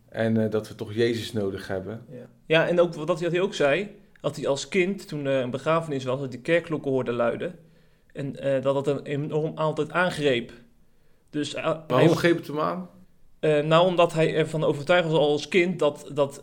En 0.08 0.44
eh, 0.44 0.50
dat 0.50 0.69
we 0.69 0.75
toch 0.75 0.93
Jezus 0.93 1.32
nodig 1.32 1.67
hebben. 1.67 2.05
Ja. 2.11 2.26
ja, 2.47 2.69
en 2.69 2.81
ook 2.81 2.94
wat 2.94 3.20
hij 3.20 3.41
ook 3.41 3.55
zei, 3.55 3.99
dat 4.20 4.37
hij 4.37 4.46
als 4.49 4.69
kind, 4.69 5.09
toen 5.09 5.26
er 5.26 5.42
een 5.42 5.50
begrafenis 5.50 6.04
was, 6.04 6.21
dat 6.21 6.30
die 6.30 6.40
kerkklokken 6.40 6.90
hoorde 6.90 7.12
luiden. 7.12 7.59
En 8.12 8.37
eh, 8.40 8.62
dat 8.62 8.75
dat 8.75 8.87
hem 8.87 9.00
enorm 9.02 9.56
altijd 9.56 9.90
aangreep. 9.92 10.52
Dus 11.30 11.54
eh, 11.54 11.64
hij- 11.64 11.80
Waarom 11.88 12.14
greep 12.16 12.37
het 12.37 12.47
hem 12.47 12.61
aan? 12.61 12.88
Eh, 13.40 13.61
nou, 13.64 13.87
omdat 13.87 14.12
hij 14.12 14.35
ervan 14.35 14.64
overtuigd 14.64 15.09
was 15.09 15.18
al 15.18 15.30
als 15.30 15.49
kind 15.49 15.78
dat, 15.78 16.11
dat, 16.14 16.40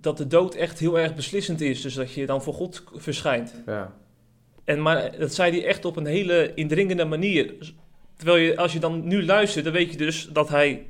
dat 0.00 0.16
de 0.18 0.26
dood 0.26 0.54
echt 0.54 0.78
heel 0.78 0.98
erg 0.98 1.14
beslissend 1.14 1.60
is. 1.60 1.80
Dus 1.80 1.94
dat 1.94 2.12
je 2.12 2.26
dan 2.26 2.42
voor 2.42 2.54
God 2.54 2.84
verschijnt. 2.94 3.54
Ja. 3.66 3.94
En, 4.64 4.82
maar 4.82 5.18
dat 5.18 5.34
zei 5.34 5.50
hij 5.50 5.64
echt 5.66 5.84
op 5.84 5.96
een 5.96 6.06
hele 6.06 6.52
indringende 6.54 7.04
manier. 7.04 7.54
Terwijl 8.16 8.38
je, 8.38 8.56
als 8.56 8.72
je 8.72 8.78
dan 8.78 9.06
nu 9.08 9.24
luistert, 9.24 9.64
dan 9.64 9.72
weet 9.74 9.90
je 9.90 9.96
dus 9.96 10.28
dat 10.32 10.48
hij, 10.48 10.86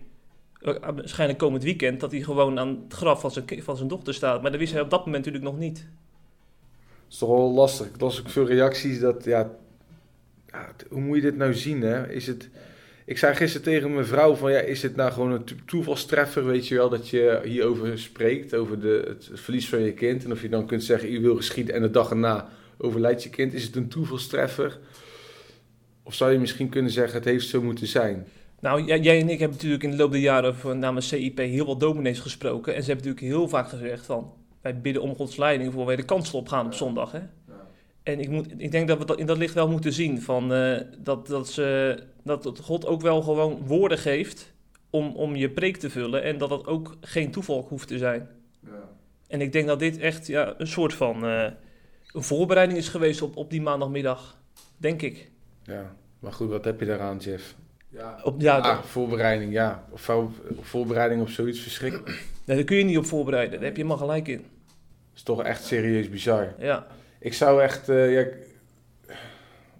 waarschijnlijk 0.61 1.38
komend 1.38 1.62
weekend, 1.62 2.00
dat 2.00 2.12
hij 2.12 2.21
gewoon 2.21 2.59
aan 2.59 2.69
het 2.85 2.93
graf 2.93 3.21
van 3.21 3.31
zijn, 3.31 3.62
van 3.62 3.77
zijn 3.77 3.88
dochter 3.88 4.15
staat. 4.15 4.43
Maar 4.43 4.50
dat 4.50 4.61
wist 4.61 4.73
hij 4.73 4.83
op 4.83 4.91
dat 4.91 5.07
moment 5.07 5.25
natuurlijk 5.25 5.53
nog 5.53 5.62
niet. 5.62 5.79
Het 5.79 7.12
is 7.12 7.19
toch 7.19 7.29
wel 7.29 7.53
lastig. 7.53 7.87
Ik 7.87 8.00
las 8.00 8.21
ook 8.21 8.29
veel 8.29 8.47
reacties 8.47 9.00
dat, 9.00 9.25
ja, 9.25 9.50
hoe 10.88 11.00
moet 11.00 11.17
je 11.17 11.23
dit 11.23 11.37
nou 11.37 11.55
zien, 11.55 11.83
hè? 11.83 12.11
Is 12.11 12.27
het... 12.27 12.49
Ik 13.05 13.19
zei 13.19 13.35
gisteren 13.35 13.65
tegen 13.65 13.95
mijn 13.95 14.07
vrouw 14.07 14.35
van, 14.35 14.53
ja, 14.53 14.59
is 14.59 14.83
het 14.83 14.97
nou 14.97 15.12
gewoon 15.12 15.31
een 15.31 15.45
to- 15.45 15.55
toevalstreffer, 15.67 16.47
weet 16.47 16.69
je 16.69 16.75
wel, 16.75 16.88
dat 16.88 17.09
je 17.09 17.41
hierover 17.45 17.99
spreekt, 17.99 18.55
over 18.55 18.81
de, 18.81 19.05
het 19.07 19.41
verlies 19.41 19.69
van 19.69 19.81
je 19.81 19.93
kind. 19.93 20.25
En 20.25 20.33
of 20.33 20.43
je 20.43 20.49
dan 20.49 20.67
kunt 20.67 20.85
zeggen, 20.85 21.12
u 21.12 21.21
wil 21.21 21.37
geschieden 21.37 21.75
en 21.75 21.83
de 21.83 21.91
dag 21.91 22.11
erna 22.11 22.49
overlijdt 22.79 23.23
je 23.23 23.31
kind. 23.31 23.55
Is 23.55 23.65
het 23.65 23.77
een 23.77 23.88
toevalstreffer? 23.88 24.79
Of 26.03 26.15
zou 26.15 26.33
je 26.33 26.38
misschien 26.38 26.69
kunnen 26.69 26.91
zeggen, 26.91 27.15
het 27.15 27.25
heeft 27.25 27.49
zo 27.49 27.62
moeten 27.62 27.87
zijn? 27.87 28.27
Nou, 28.61 28.85
jij, 28.85 29.21
en 29.21 29.29
ik 29.29 29.38
hebben 29.38 29.57
natuurlijk 29.57 29.83
in 29.83 29.91
de 29.91 29.97
loop 29.97 30.11
der 30.11 30.21
jaren 30.21 30.57
van, 30.57 30.79
namens 30.79 31.09
CIP 31.09 31.38
heel 31.38 31.67
wat 31.67 31.81
dominees 31.81 32.19
gesproken. 32.19 32.75
En 32.75 32.83
ze 32.83 32.91
hebben 32.91 33.07
natuurlijk 33.07 33.35
heel 33.35 33.49
vaak 33.49 33.69
gezegd 33.69 34.07
van, 34.07 34.33
wij 34.61 34.81
bidden 34.81 35.03
om 35.03 35.15
Gods 35.15 35.37
leiding 35.37 35.73
voor 35.73 35.87
wij 35.87 35.97
de 35.97 36.05
kansel 36.05 36.38
opgaan 36.38 36.67
op 36.67 36.75
zondag. 36.75 37.12
Hè? 37.12 37.21
En 38.03 38.21
ik, 38.21 38.29
moet, 38.29 38.47
ik 38.57 38.71
denk 38.71 38.88
dat 38.88 38.99
we 38.99 39.05
dat 39.05 39.19
in 39.19 39.27
dat 39.27 39.38
licht 39.38 39.55
wel 39.55 39.69
moeten 39.69 39.93
zien. 39.93 40.23
Van, 40.23 40.53
eh, 40.53 40.81
dat, 40.99 41.27
dat, 41.27 41.49
ze, 41.49 41.99
dat 42.23 42.59
God 42.62 42.87
ook 42.87 43.00
wel 43.00 43.23
gewoon 43.23 43.67
woorden 43.67 43.99
geeft 43.99 44.53
om, 44.91 45.17
om 45.17 45.37
je 45.37 45.50
preek 45.50 45.77
te 45.77 45.91
vullen. 45.91 46.23
En 46.23 46.38
dat 46.38 46.49
dat 46.49 46.67
ook 46.67 46.97
geen 47.00 47.31
toeval 47.31 47.67
hoeft 47.69 47.88
te 47.88 47.99
zijn. 47.99 48.29
En 49.27 49.41
ik 49.41 49.53
denk 49.53 49.67
dat 49.67 49.79
dit 49.79 49.99
echt 49.99 50.27
ja, 50.27 50.55
een 50.59 50.67
soort 50.67 50.95
van 50.95 51.25
eh, 51.25 51.50
een 52.12 52.23
voorbereiding 52.23 52.79
is 52.79 52.88
geweest 52.88 53.23
op, 53.23 53.37
op 53.37 53.50
die 53.50 53.62
maandagmiddag. 53.62 54.38
Denk 54.77 55.03
ik. 55.03 55.31
Ja, 55.62 55.97
maar 56.19 56.33
goed, 56.33 56.49
wat 56.49 56.65
heb 56.65 56.81
je 56.81 56.87
daaraan, 56.87 57.17
Jeff? 57.19 57.57
Ja, 57.88 58.21
Op, 58.25 58.40
ja, 58.40 58.59
ah, 58.59 58.83
voorbereiding, 58.83 59.52
ja. 59.52 59.85
Of 59.90 60.00
voor- 60.00 60.30
voorbereiding 60.61 61.21
op 61.21 61.28
zoiets 61.28 61.61
verschrikkelijk. 61.61 62.25
nee, 62.45 62.57
daar 62.57 62.64
kun 62.66 62.76
je 62.76 62.85
niet 62.85 62.99
op 62.99 63.07
voorbereiden. 63.07 63.54
Daar 63.54 63.64
heb 63.68 63.76
je 63.76 63.83
helemaal 63.83 64.07
gelijk 64.07 64.28
in. 64.28 64.45
is 65.14 65.23
toch 65.23 65.42
echt 65.42 65.64
serieus 65.64 66.09
bizar. 66.11 66.54
Ja. 66.59 66.87
Ik 67.18 67.35
zou 67.35 67.62
echt, 67.62 67.88
eh, 67.88 68.12
ja, 68.12 68.26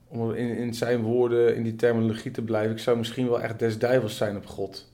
om 0.09 0.33
in, 0.35 0.57
in 0.57 0.75
zijn 0.75 1.03
woorden, 1.03 1.57
in 1.57 1.63
die 1.63 1.77
terminologie 1.77 2.31
te 2.31 2.43
blijven, 2.43 2.73
ik 2.73 2.79
zou 2.79 2.97
misschien 2.99 3.29
wel 3.29 3.41
echt 3.41 3.59
des 3.59 3.79
duivels 3.79 4.17
zijn 4.17 4.37
op 4.37 4.47
God. 4.47 4.93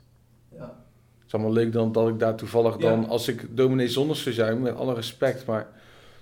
ja. 0.56 0.83
Het 1.18 1.26
is 1.26 1.33
allemaal 1.35 1.52
leuk 1.64 1.73
dan 1.73 1.92
dat 1.92 2.09
ik 2.09 2.18
daar 2.18 2.35
toevallig 2.35 2.76
dan, 2.76 3.00
Ja. 3.00 3.06
als 3.06 3.28
ik 3.28 3.56
dominee 3.56 3.88
zonder 3.88 4.16
zou 4.16 4.35
zijn, 4.35 4.61
met 4.62 4.75
alle 4.75 4.94
respect, 4.94 5.47
maar 5.47 5.66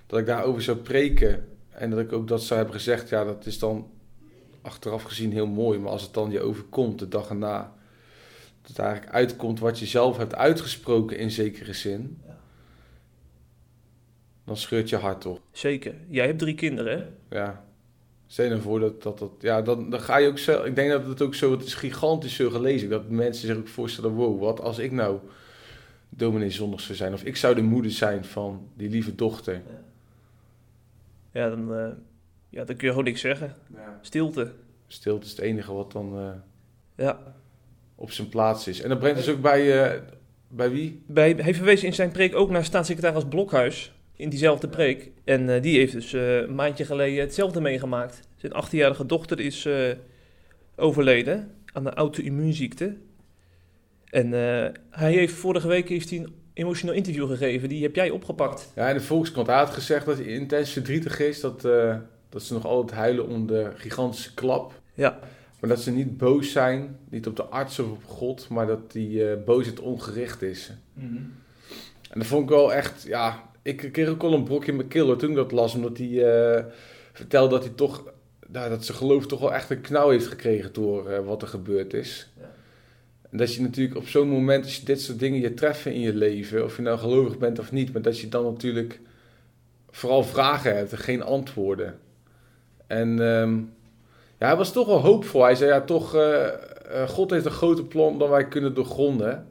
dat 0.07 0.19
ik 0.19 0.27
daarover 0.27 0.63
zou 0.63 0.77
preken. 0.77 1.49
En 1.71 1.91
dat 1.91 1.99
ik 1.99 2.13
ook 2.13 2.29
dat 2.29 2.43
zou 2.43 2.59
hebben 2.61 2.77
gezegd, 2.77 3.09
ja, 3.09 3.25
dat 3.25 3.47
is 3.47 3.59
dan 3.59 3.87
achteraf 4.63 5.03
gezien 5.03 5.33
heel 5.33 5.47
mooi. 5.47 5.79
Maar 5.79 5.91
als 5.91 6.03
het 6.03 6.15
dan 6.15 6.31
je 6.31 6.41
overkomt, 6.41 6.99
de 6.99 7.09
dag 7.09 7.29
erna, 7.29 7.73
dat 8.61 8.71
het 8.71 8.79
eigenlijk 8.79 9.13
uitkomt 9.13 9.61
wat 9.61 9.79
je 9.79 9.87
zelf 9.87 10.17
hebt 10.17 10.35
uitgesproken 10.35 11.19
in 11.19 11.31
zekere 11.31 11.73
zin. 11.73 12.21
Ja. 12.27 12.39
Dan 14.45 14.57
scheurt 14.57 14.89
je 14.89 14.97
hart 14.97 15.21
toch. 15.21 15.39
Zeker. 15.53 15.95
Jij 16.09 16.27
hebt 16.27 16.39
drie 16.39 16.55
kinderen, 16.55 16.99
hè? 16.99 17.37
Ja. 17.39 17.65
Stel 18.27 18.45
je 18.45 18.51
nou 18.51 18.63
voor 18.63 18.81
dat 18.81 19.03
dat... 19.03 19.19
dat 19.19 19.31
ja, 19.41 19.63
dan, 19.63 19.91
dan 19.91 20.01
ga 20.01 20.17
je 20.17 20.29
ook 20.29 20.39
zo... 20.39 20.65
Ik 20.65 20.75
denk 20.75 20.91
dat 20.91 21.07
het 21.07 21.23
ook 21.23 21.35
zo... 21.35 21.51
Het 21.51 21.65
is 21.65 21.75
gigantisch 21.75 22.35
zo 22.35 22.51
gelezen. 22.51 22.89
Dat 22.89 23.09
mensen 23.09 23.47
zich 23.47 23.57
ook 23.57 23.69
voorstellen... 23.69 24.11
Wow, 24.11 24.41
wat 24.41 24.61
als 24.61 24.79
ik 24.79 24.93
nou 24.93 25.19
dominee 26.09 26.51
zondag 26.51 26.81
zou 26.81 26.97
zijn? 26.97 27.13
Of 27.13 27.25
ik 27.25 27.37
zou 27.37 27.55
de 27.55 27.63
moeder 27.63 27.91
zijn 27.91 28.25
van 28.25 28.69
die 28.75 28.89
lieve 28.89 29.15
dochter. 29.15 29.63
Ja, 31.33 31.49
dan, 31.49 31.75
eh, 31.75 31.89
ja, 32.53 32.65
dan 32.65 32.77
kun 32.77 32.87
je 32.87 32.89
gewoon 32.89 33.05
niks 33.05 33.21
zeggen. 33.21 33.57
Ja. 33.75 33.99
Stilte. 34.01 34.53
Stilte 34.87 35.25
is 35.25 35.31
het 35.31 35.41
enige 35.41 35.73
wat 35.73 35.93
dan 35.93 36.19
eh, 36.19 37.05
Ja. 37.05 37.19
op 37.95 38.11
zijn 38.11 38.29
plaats 38.29 38.69
is. 38.69 38.81
En 38.83 38.89
dat 38.89 38.99
brengt 38.99 39.17
dus 39.19 39.29
ook 39.29 39.41
bij... 39.41 39.85
eh, 39.93 40.01
bij 40.49 40.71
wie? 40.71 41.03
Bij, 41.07 41.31
hij 41.39 41.55
verwees 41.55 41.85
in 41.85 41.95
zijn 41.95 42.11
preek 42.11 42.35
ook 42.35 42.51
naar 42.51 42.65
staatssecretaris 42.65 43.25
Blokhuis. 43.29 43.93
In 44.17 44.29
diezelfde 44.29 44.69
preek. 44.69 45.11
En 45.25 45.49
eh, 45.55 45.63
die 45.63 45.79
heeft 45.79 45.93
dus 45.93 46.13
eh, 46.13 46.37
een 46.37 46.55
maandje 46.55 46.85
geleden 46.85 47.21
hetzelfde 47.21 47.61
meegemaakt. 47.61 48.21
Zijn 48.37 48.53
18-jarige 48.65 49.07
dochter 49.07 49.41
is 49.41 49.65
eh, 49.67 49.91
overleden 50.77 51.51
aan 51.73 51.87
een 51.87 51.95
auto-immuunziekte. 51.95 52.97
En 54.11 54.25
eh, 54.35 54.69
hij 54.91 55.13
heeft 55.13 55.35
vorige 55.35 55.69
week 55.69 55.89
heeft 55.89 56.11
hij 56.11 56.19
een 56.19 56.35
emotioneel 56.53 56.95
interview 56.95 57.27
gegeven. 57.29 57.69
Die 57.69 57.83
heb 57.83 57.95
jij 57.95 58.11
opgepakt. 58.11 58.73
Ja, 58.75 58.89
in 58.89 58.95
de 58.97 59.01
Volkskrant 59.03 59.47
had 59.49 59.71
gezegd 59.71 60.07
dat 60.07 60.17
hij 60.19 60.27
intens 60.27 60.71
verdrietig 60.73 61.19
is. 61.21 61.41
Dat, 61.41 61.65
eh, 61.65 61.97
dat 62.33 62.43
ze 62.43 62.53
nog 62.53 62.67
altijd 62.67 62.99
huilen 62.99 63.27
om 63.27 63.47
de 63.47 63.71
gigantische 63.75 64.35
klap. 64.35 64.81
Ja, 64.95 65.19
Maar 65.61 65.71
dat 65.71 65.81
ze 65.81 65.91
niet 65.91 66.17
boos 66.17 66.53
zijn. 66.53 66.99
Niet 67.09 67.27
op 67.27 67.37
de 67.37 67.45
arts 67.45 67.79
of 67.79 67.91
op 67.91 68.05
God. 68.05 68.49
Maar 68.49 68.67
dat 68.67 68.93
die 68.93 69.31
eh, 69.31 69.45
boosheid 69.45 69.81
ongericht 69.81 70.43
is. 70.43 70.73
En 72.11 72.19
dat 72.19 72.27
vond 72.27 72.43
ik 72.43 72.49
wel 72.49 72.73
echt, 72.73 73.03
ja, 73.03 73.51
ik 73.63 73.89
kreeg 73.93 74.09
ook 74.09 74.23
wel 74.23 74.33
een 74.33 74.45
brokje 74.45 74.71
in 74.71 74.77
mijn 74.77 74.89
keel 74.89 75.07
hoor, 75.07 75.17
toen 75.17 75.31
ik 75.31 75.37
dat 75.37 75.53
las. 75.53 75.75
Omdat 75.75 75.99
hij 75.99 76.25
eh, 76.25 76.65
vertelde 77.13 77.55
dat 77.55 77.65
hij 77.65 77.73
toch, 77.73 78.13
nou, 78.49 78.71
dat 78.71 78.85
zijn 78.85 78.99
geloof 78.99 79.27
toch 79.27 79.41
wel 79.41 79.55
echt 79.55 79.71
een 79.71 79.81
knauw 79.81 80.11
heeft 80.11 80.27
gekregen 80.27 80.73
door 80.73 81.09
eh, 81.09 81.25
wat 81.25 81.43
er 81.43 81.49
gebeurd 81.49 81.95
is. 81.95 82.31
Ja. 82.41 82.51
En 83.31 83.39
dat 83.39 83.55
je 83.55 83.63
natuurlijk 83.63 83.97
op 83.97 84.09
zo'n 84.09 84.29
moment, 84.29 84.65
als 84.65 84.77
je 84.77 84.85
dit 84.85 85.01
soort 85.01 85.19
dingen 85.19 85.41
je 85.41 85.55
treffen 85.55 85.95
in 85.95 86.01
je 86.01 86.15
leven, 86.15 86.65
of 86.65 86.77
je 86.77 86.83
nou 86.83 86.99
gelovig 86.99 87.39
bent 87.39 87.59
of 87.59 87.73
niet, 87.73 87.93
maar 87.93 88.03
dat 88.03 88.19
je 88.19 88.29
dan 88.29 88.45
natuurlijk 88.45 89.01
vooral 89.91 90.25
vragen 90.25 90.77
hebt 90.77 90.93
en 90.93 90.99
geen 90.99 91.23
antwoorden. 91.23 91.99
En 92.93 93.21
ehm, 93.21 93.57
ja, 94.39 94.47
hij 94.47 94.57
was 94.57 94.73
toch 94.73 94.87
wel 94.87 95.01
hoopvol. 95.01 95.43
Hij 95.43 95.55
zei 95.55 95.71
ja, 95.71 95.81
toch, 95.81 96.15
eh, 96.15 96.47
eh, 96.47 97.09
God 97.09 97.31
heeft 97.31 97.45
een 97.45 97.51
groter 97.51 97.85
plan 97.85 98.19
dan 98.19 98.31
wij 98.31 98.49
kunnen 98.49 98.75
doorgronden. 98.75 99.49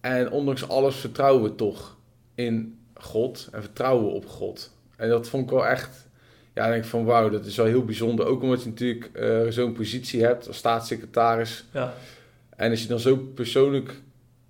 En 0.00 0.30
ondanks 0.30 0.68
alles 0.68 0.96
vertrouwen 0.96 1.42
we 1.42 1.54
toch 1.54 1.96
in 2.34 2.78
God 2.94 3.48
en 3.52 3.62
vertrouwen 3.62 4.04
we 4.04 4.10
op 4.10 4.26
God. 4.26 4.72
En 4.96 5.08
dat 5.08 5.28
vond 5.28 5.44
ik 5.44 5.50
wel 5.50 5.66
echt, 5.66 6.08
ja, 6.54 6.66
ik 6.66 6.72
denk 6.72 6.84
van 6.84 7.04
wauw, 7.04 7.28
dat 7.28 7.46
is 7.46 7.56
wel 7.56 7.66
heel 7.66 7.84
bijzonder. 7.84 8.26
Ook 8.26 8.42
omdat 8.42 8.62
je 8.62 8.68
natuurlijk 8.68 9.10
eh, 9.12 9.40
zo'n 9.48 9.72
positie 9.72 10.22
hebt 10.22 10.46
als 10.46 10.56
staatssecretaris. 10.56 11.64
ja, 11.72 11.94
En 12.56 12.70
als 12.70 12.82
je 12.82 12.88
dan 12.88 13.00
zo 13.00 13.16
persoonlijk 13.16 14.00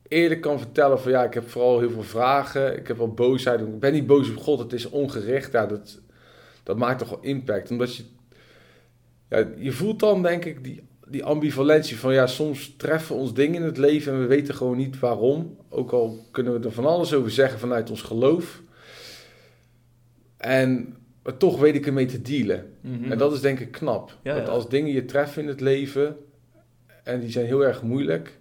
eerlijk 0.09 0.41
kan 0.41 0.59
vertellen 0.59 1.01
van 1.01 1.11
ja, 1.11 1.25
ik 1.25 1.35
heb 1.35 1.49
vooral 1.51 1.79
heel 1.79 1.91
veel 1.91 2.03
vragen, 2.03 2.79
ik 2.79 2.89
heb 2.89 2.97
wel 2.97 3.15
boosheid, 3.15 3.61
ik 3.61 3.81
ben 3.81 3.93
niet 3.93 4.07
boos 4.07 4.31
op 4.31 4.37
God, 4.37 4.59
het 4.59 4.73
is 4.73 4.89
ongericht. 4.89 5.53
Ja, 5.53 5.67
dat, 5.67 6.01
dat 6.71 6.79
maakt 6.79 6.99
toch 6.99 7.09
wel 7.09 7.21
impact. 7.23 7.71
Omdat 7.71 7.97
je, 7.97 8.03
ja, 9.29 9.47
je 9.57 9.73
voelt 9.73 10.01
dan 10.01 10.23
denk 10.23 10.45
ik 10.45 10.65
die, 10.65 10.83
die 11.07 11.25
ambivalentie 11.25 11.99
van 11.99 12.13
ja, 12.13 12.27
soms 12.27 12.75
treffen 12.77 13.17
ons 13.17 13.35
dingen 13.35 13.61
in 13.61 13.67
het 13.67 13.77
leven 13.77 14.13
en 14.13 14.21
we 14.21 14.27
weten 14.27 14.55
gewoon 14.55 14.77
niet 14.77 14.99
waarom. 14.99 15.57
Ook 15.69 15.93
al 15.93 16.27
kunnen 16.31 16.61
we 16.61 16.67
er 16.67 16.73
van 16.73 16.87
alles 16.87 17.15
over 17.15 17.31
zeggen 17.31 17.59
vanuit 17.59 17.91
ons 17.91 18.03
geloof. 18.03 18.63
En 20.37 20.95
maar 21.23 21.37
toch 21.37 21.59
weet 21.59 21.75
ik 21.75 21.87
ermee 21.87 22.07
te 22.07 22.23
dealen. 22.23 22.73
Mhm. 22.81 23.13
En 23.13 23.19
dat 23.19 23.33
is 23.33 23.41
denk 23.41 23.61
ik 23.61 23.71
knap. 23.71 24.17
Ja, 24.23 24.35
dat 24.35 24.47
ja. 24.47 24.53
als 24.53 24.69
dingen 24.69 24.93
je 24.93 25.05
treffen 25.05 25.43
in 25.43 25.49
het 25.49 25.61
leven 25.61 26.17
en 27.05 27.21
die 27.21 27.31
zijn 27.31 27.47
heel 27.47 27.65
erg 27.65 27.83
moeilijk, 27.83 28.39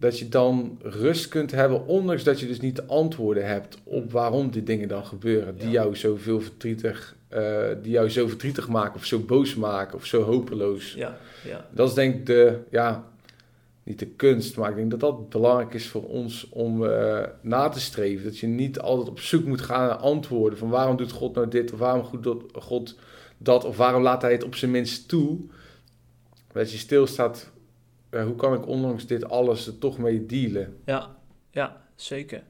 dat 0.00 0.18
je 0.18 0.28
dan 0.28 0.78
rust 0.82 1.28
kunt 1.28 1.50
hebben, 1.50 1.86
ondanks 1.86 2.24
dat 2.24 2.40
je 2.40 2.46
dus 2.46 2.60
niet 2.60 2.76
de 2.76 2.84
antwoorden 2.86 3.46
hebt 3.46 3.76
op 3.84 4.12
waarom 4.12 4.50
die 4.50 4.62
dingen 4.62 4.88
dan 4.88 5.04
gebeuren, 5.06 5.56
die 5.56 5.66
Ja. 5.66 5.70
jou 5.72 5.96
zoveel 5.96 6.40
verdrietig, 6.40 7.16
eh, 7.28 7.68
die 7.82 7.92
jou 7.92 8.08
zo 8.10 8.26
verdrietig 8.28 8.68
maken 8.68 8.94
of 8.94 9.04
zo 9.04 9.18
boos 9.18 9.54
maken 9.54 9.94
of 9.96 10.04
zo 10.04 10.22
hopeloos. 10.22 10.92
ja, 10.94 11.16
ja. 11.44 11.66
Dat 11.74 11.88
is 11.88 11.94
denk 11.94 12.14
ik 12.14 12.26
de, 12.26 12.58
ja, 12.70 13.08
niet 13.82 13.98
de 13.98 14.06
kunst, 14.06 14.56
maar 14.56 14.70
ik 14.70 14.76
denk 14.76 14.90
dat 14.90 15.00
dat 15.00 15.28
belangrijk 15.28 15.74
is 15.74 15.88
voor 15.88 16.04
ons 16.08 16.48
om 16.50 16.84
eh, 16.86 17.22
na 17.40 17.68
te 17.68 17.80
streven. 17.80 18.24
Dat 18.24 18.38
je 18.38 18.46
niet 18.46 18.78
altijd 18.80 19.08
op 19.08 19.20
zoek 19.20 19.44
moet 19.44 19.60
gaan 19.60 19.86
naar 19.88 19.96
antwoorden 19.96 20.58
van 20.58 20.68
waarom 20.68 20.96
doet 20.96 21.12
God 21.12 21.34
nou 21.34 21.48
dit 21.48 21.72
of 21.72 21.78
waarom 21.78 22.04
doet 22.22 22.42
God 22.52 22.94
dat 23.38 23.64
of 23.64 23.76
waarom 23.76 24.02
laat 24.02 24.22
hij 24.22 24.32
het 24.32 24.44
op 24.44 24.54
zijn 24.54 24.70
minst 24.70 25.08
toe. 25.08 25.38
Dat 26.52 26.72
je 26.72 26.78
stilstaat, 26.78 27.50
eh, 28.10 28.24
hoe 28.24 28.36
kan 28.36 28.54
ik 28.54 28.66
ondanks 28.66 29.06
dit 29.06 29.28
alles 29.28 29.66
er 29.66 29.78
toch 29.78 29.98
mee 29.98 30.26
dealen? 30.26 30.76
Ja, 30.84 31.16
ja, 31.50 31.84
zeker. 31.94 32.42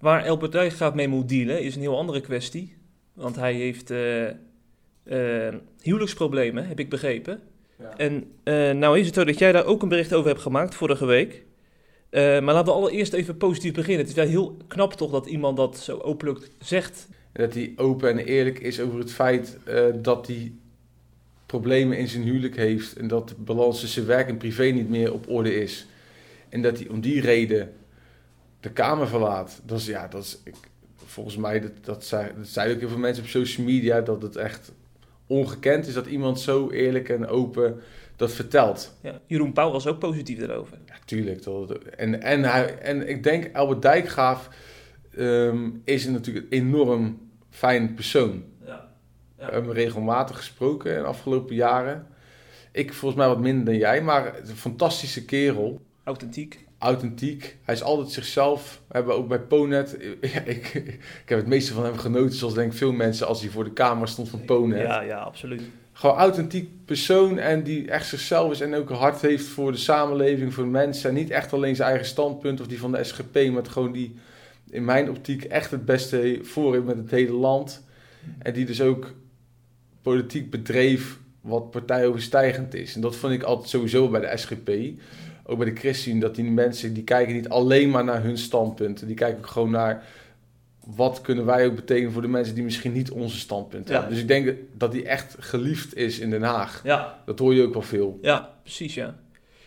Waar 0.00 0.28
Albert 0.28 0.52
Dijkgraaf 0.52 0.94
mee 0.94 1.08
moet 1.08 1.28
dealen 1.28 1.62
is 1.62 1.74
een 1.74 1.80
heel 1.80 1.96
andere 1.96 2.20
kwestie. 2.20 2.76
Want 3.12 3.36
hij 3.36 3.54
heeft 3.54 3.90
eh, 3.90 4.28
eh, 4.28 5.54
huwelijksproblemen, 5.80 6.66
heb 6.68 6.78
ik 6.78 6.88
begrepen. 6.88 7.40
Ja. 7.78 7.96
En 7.96 8.78
nou 8.78 8.98
is 8.98 9.06
het 9.06 9.14
zo 9.14 9.24
dat 9.24 9.38
jij 9.38 9.52
daar 9.52 9.64
ook 9.64 9.82
een 9.82 9.88
bericht 9.88 10.14
over 10.14 10.28
hebt 10.28 10.42
gemaakt 10.42 10.74
vorige 10.74 11.06
week. 11.06 11.44
Maar 12.10 12.42
laten 12.42 12.64
we 12.64 12.78
allereerst 12.78 13.12
even 13.12 13.36
positief 13.36 13.72
beginnen. 13.72 14.00
Het 14.00 14.08
is 14.08 14.14
wel 14.14 14.26
heel 14.26 14.56
knap 14.66 14.92
toch 14.92 15.10
dat 15.10 15.26
iemand 15.26 15.56
dat 15.56 15.78
zo 15.78 15.98
openlijk 15.98 16.50
zegt. 16.58 17.08
En 17.32 17.44
dat 17.44 17.54
hij 17.54 17.72
open 17.76 18.10
en 18.10 18.18
eerlijk 18.18 18.58
is 18.58 18.80
over 18.80 18.98
het 18.98 19.12
feit 19.12 19.58
dat 20.02 20.26
hij 20.26 20.52
problemen 21.46 21.98
in 21.98 22.08
zijn 22.08 22.22
huwelijk 22.22 22.56
heeft. 22.56 22.96
En 22.96 23.08
dat 23.08 23.28
de 23.28 23.34
balans 23.38 23.80
tussen 23.80 24.06
werk 24.06 24.28
en 24.28 24.36
privé 24.36 24.64
niet 24.64 24.88
meer 24.88 25.12
op 25.12 25.28
orde 25.28 25.54
is. 25.54 25.86
En 26.48 26.62
dat 26.62 26.78
hij 26.78 26.88
om 26.88 27.00
die 27.00 27.20
reden 27.20 27.72
de 28.60 28.70
kamer 28.70 29.08
verlaat. 29.08 29.60
Dat 29.64 29.78
is, 29.78 29.86
ja, 29.86 30.08
dat 30.08 30.22
is, 30.22 30.40
ik, 30.44 30.54
volgens 31.04 31.36
mij, 31.36 31.60
dat, 31.60 31.72
dat, 31.80 32.04
zei, 32.04 32.30
dat 32.36 32.46
zeiden 32.46 32.74
ook 32.74 32.80
heel 32.80 32.90
veel 32.90 32.98
mensen 32.98 33.22
op 33.24 33.28
social 33.28 33.66
media, 33.66 34.00
dat 34.00 34.22
het 34.22 34.36
echt 34.36 34.72
ongekend 35.26 35.86
is 35.86 35.94
dat 35.94 36.06
iemand 36.06 36.40
zo 36.40 36.70
eerlijk 36.70 37.08
en 37.08 37.26
open 37.26 37.80
dat 38.16 38.32
vertelt. 38.32 38.96
Ja, 39.00 39.20
Jeroen 39.26 39.52
Pauw 39.52 39.70
was 39.70 39.86
ook 39.86 39.98
positief 39.98 40.38
daarover. 40.38 40.78
Ja, 40.86 40.94
tuurlijk. 41.04 41.42
Dat, 41.42 41.72
en, 41.72 42.22
en, 42.22 42.42
hij, 42.42 42.78
en 42.78 43.08
ik 43.08 43.22
denk, 43.22 43.56
Albert 43.56 43.82
Dijkgraaf 43.82 44.48
ehm, 45.16 45.68
is 45.84 46.06
natuurlijk 46.06 46.46
een 46.50 46.58
enorm 46.58 47.18
fijn 47.50 47.94
persoon. 47.94 48.44
Ja. 49.38 49.46
We 49.46 49.52
hebben 49.52 49.70
hem 49.70 49.80
regelmatig 49.80 50.36
gesproken 50.36 50.94
in 50.94 51.00
de 51.00 51.06
afgelopen 51.06 51.54
jaren. 51.54 52.06
Ik 52.72 52.92
volgens 52.92 53.20
mij 53.20 53.28
wat 53.28 53.40
minder 53.40 53.64
dan 53.64 53.76
jij, 53.76 54.02
maar 54.02 54.38
een 54.38 54.56
fantastische 54.56 55.24
kerel. 55.24 55.80
Authentiek. 56.04 56.64
Authentiek. 56.78 57.56
Hij 57.62 57.74
is 57.74 57.82
altijd 57.82 58.10
zichzelf. 58.10 58.80
We 58.88 58.94
hebben 58.94 59.14
ook 59.14 59.28
bij 59.28 59.40
Ponet. 59.40 59.96
Ik, 60.20 60.74
ik 60.74 61.28
heb 61.28 61.38
het 61.38 61.46
meeste 61.46 61.72
van 61.72 61.84
hem 61.84 61.96
genoten, 61.96 62.36
zoals 62.36 62.54
denk 62.54 62.72
ik 62.72 62.78
veel 62.78 62.92
mensen, 62.92 63.26
als 63.26 63.40
hij 63.40 63.50
voor 63.50 63.64
de 63.64 63.72
camera 63.72 64.06
stond 64.06 64.28
van 64.28 64.44
Ponet. 64.44 64.86
Ja, 64.86 65.00
ja, 65.00 65.18
absoluut. 65.18 65.62
Gewoon 65.92 66.16
authentiek 66.16 66.70
persoon 66.84 67.38
en 67.38 67.62
die 67.62 67.90
echt 67.90 68.06
zichzelf 68.06 68.50
is 68.50 68.60
en 68.60 68.74
ook 68.74 68.90
een 68.90 68.96
hart 68.96 69.20
heeft 69.20 69.46
voor 69.46 69.72
de 69.72 69.78
samenleving, 69.78 70.54
voor 70.54 70.64
de 70.64 70.70
mensen. 70.70 71.08
En 71.08 71.14
niet 71.14 71.30
echt 71.30 71.52
alleen 71.52 71.76
zijn 71.76 71.88
eigen 71.88 72.06
standpunt 72.06 72.60
of 72.60 72.66
die 72.66 72.78
van 72.78 72.92
de 72.92 73.04
SGP, 73.04 73.50
maar 73.52 73.66
gewoon 73.66 73.92
die 73.92 74.16
in 74.70 74.84
mijn 74.84 75.10
optiek 75.10 75.44
echt 75.44 75.70
het 75.70 75.84
beste 75.84 76.38
voor 76.42 76.72
heeft 76.72 76.84
met 76.84 76.96
het 76.96 77.10
hele 77.10 77.32
land. 77.32 77.84
En 78.38 78.52
die 78.52 78.64
dus 78.64 78.80
ook 78.80 79.14
politiek 80.10 80.50
bedreef 80.50 81.18
wat 81.40 81.70
partijoverstijgend 81.70 82.74
is. 82.74 82.94
En 82.94 83.00
dat 83.00 83.16
vond 83.16 83.32
ik 83.32 83.42
altijd 83.42 83.68
sowieso 83.68 84.08
bij 84.08 84.20
de 84.20 84.36
SGP. 84.36 84.70
Ook 85.44 85.58
bij 85.58 85.70
de 85.72 85.80
ChristenUnie, 85.80 86.22
dat 86.22 86.34
die 86.34 86.44
mensen, 86.44 86.92
die 86.94 87.04
kijken 87.04 87.34
niet 87.34 87.48
alleen 87.48 87.90
maar 87.90 88.04
naar 88.04 88.22
hun 88.22 88.38
standpunten. 88.38 89.06
Die 89.06 89.16
kijken 89.16 89.38
ook 89.38 89.46
gewoon 89.46 89.70
naar 89.70 90.04
wat 90.86 91.20
kunnen 91.20 91.44
wij 91.44 91.66
ook 91.66 91.74
betekenen 91.74 92.12
voor 92.12 92.22
de 92.22 92.28
mensen 92.28 92.54
die 92.54 92.64
misschien 92.64 92.92
niet 92.92 93.10
onze 93.10 93.38
standpunten 93.38 93.90
Ja. 93.94 93.98
hebben. 94.00 94.12
Dus 94.14 94.22
ik 94.22 94.28
denk 94.28 94.54
dat 94.72 94.92
die 94.92 95.04
echt 95.04 95.36
geliefd 95.38 95.96
is 95.96 96.18
in 96.18 96.30
Den 96.30 96.42
Haag. 96.42 96.80
Ja, 96.84 97.22
Dat 97.24 97.38
hoor 97.38 97.54
je 97.54 97.62
ook 97.62 97.72
wel 97.72 97.82
veel. 97.82 98.18
ja, 98.22 98.54
precies 98.62 98.94
ja. 98.94 99.14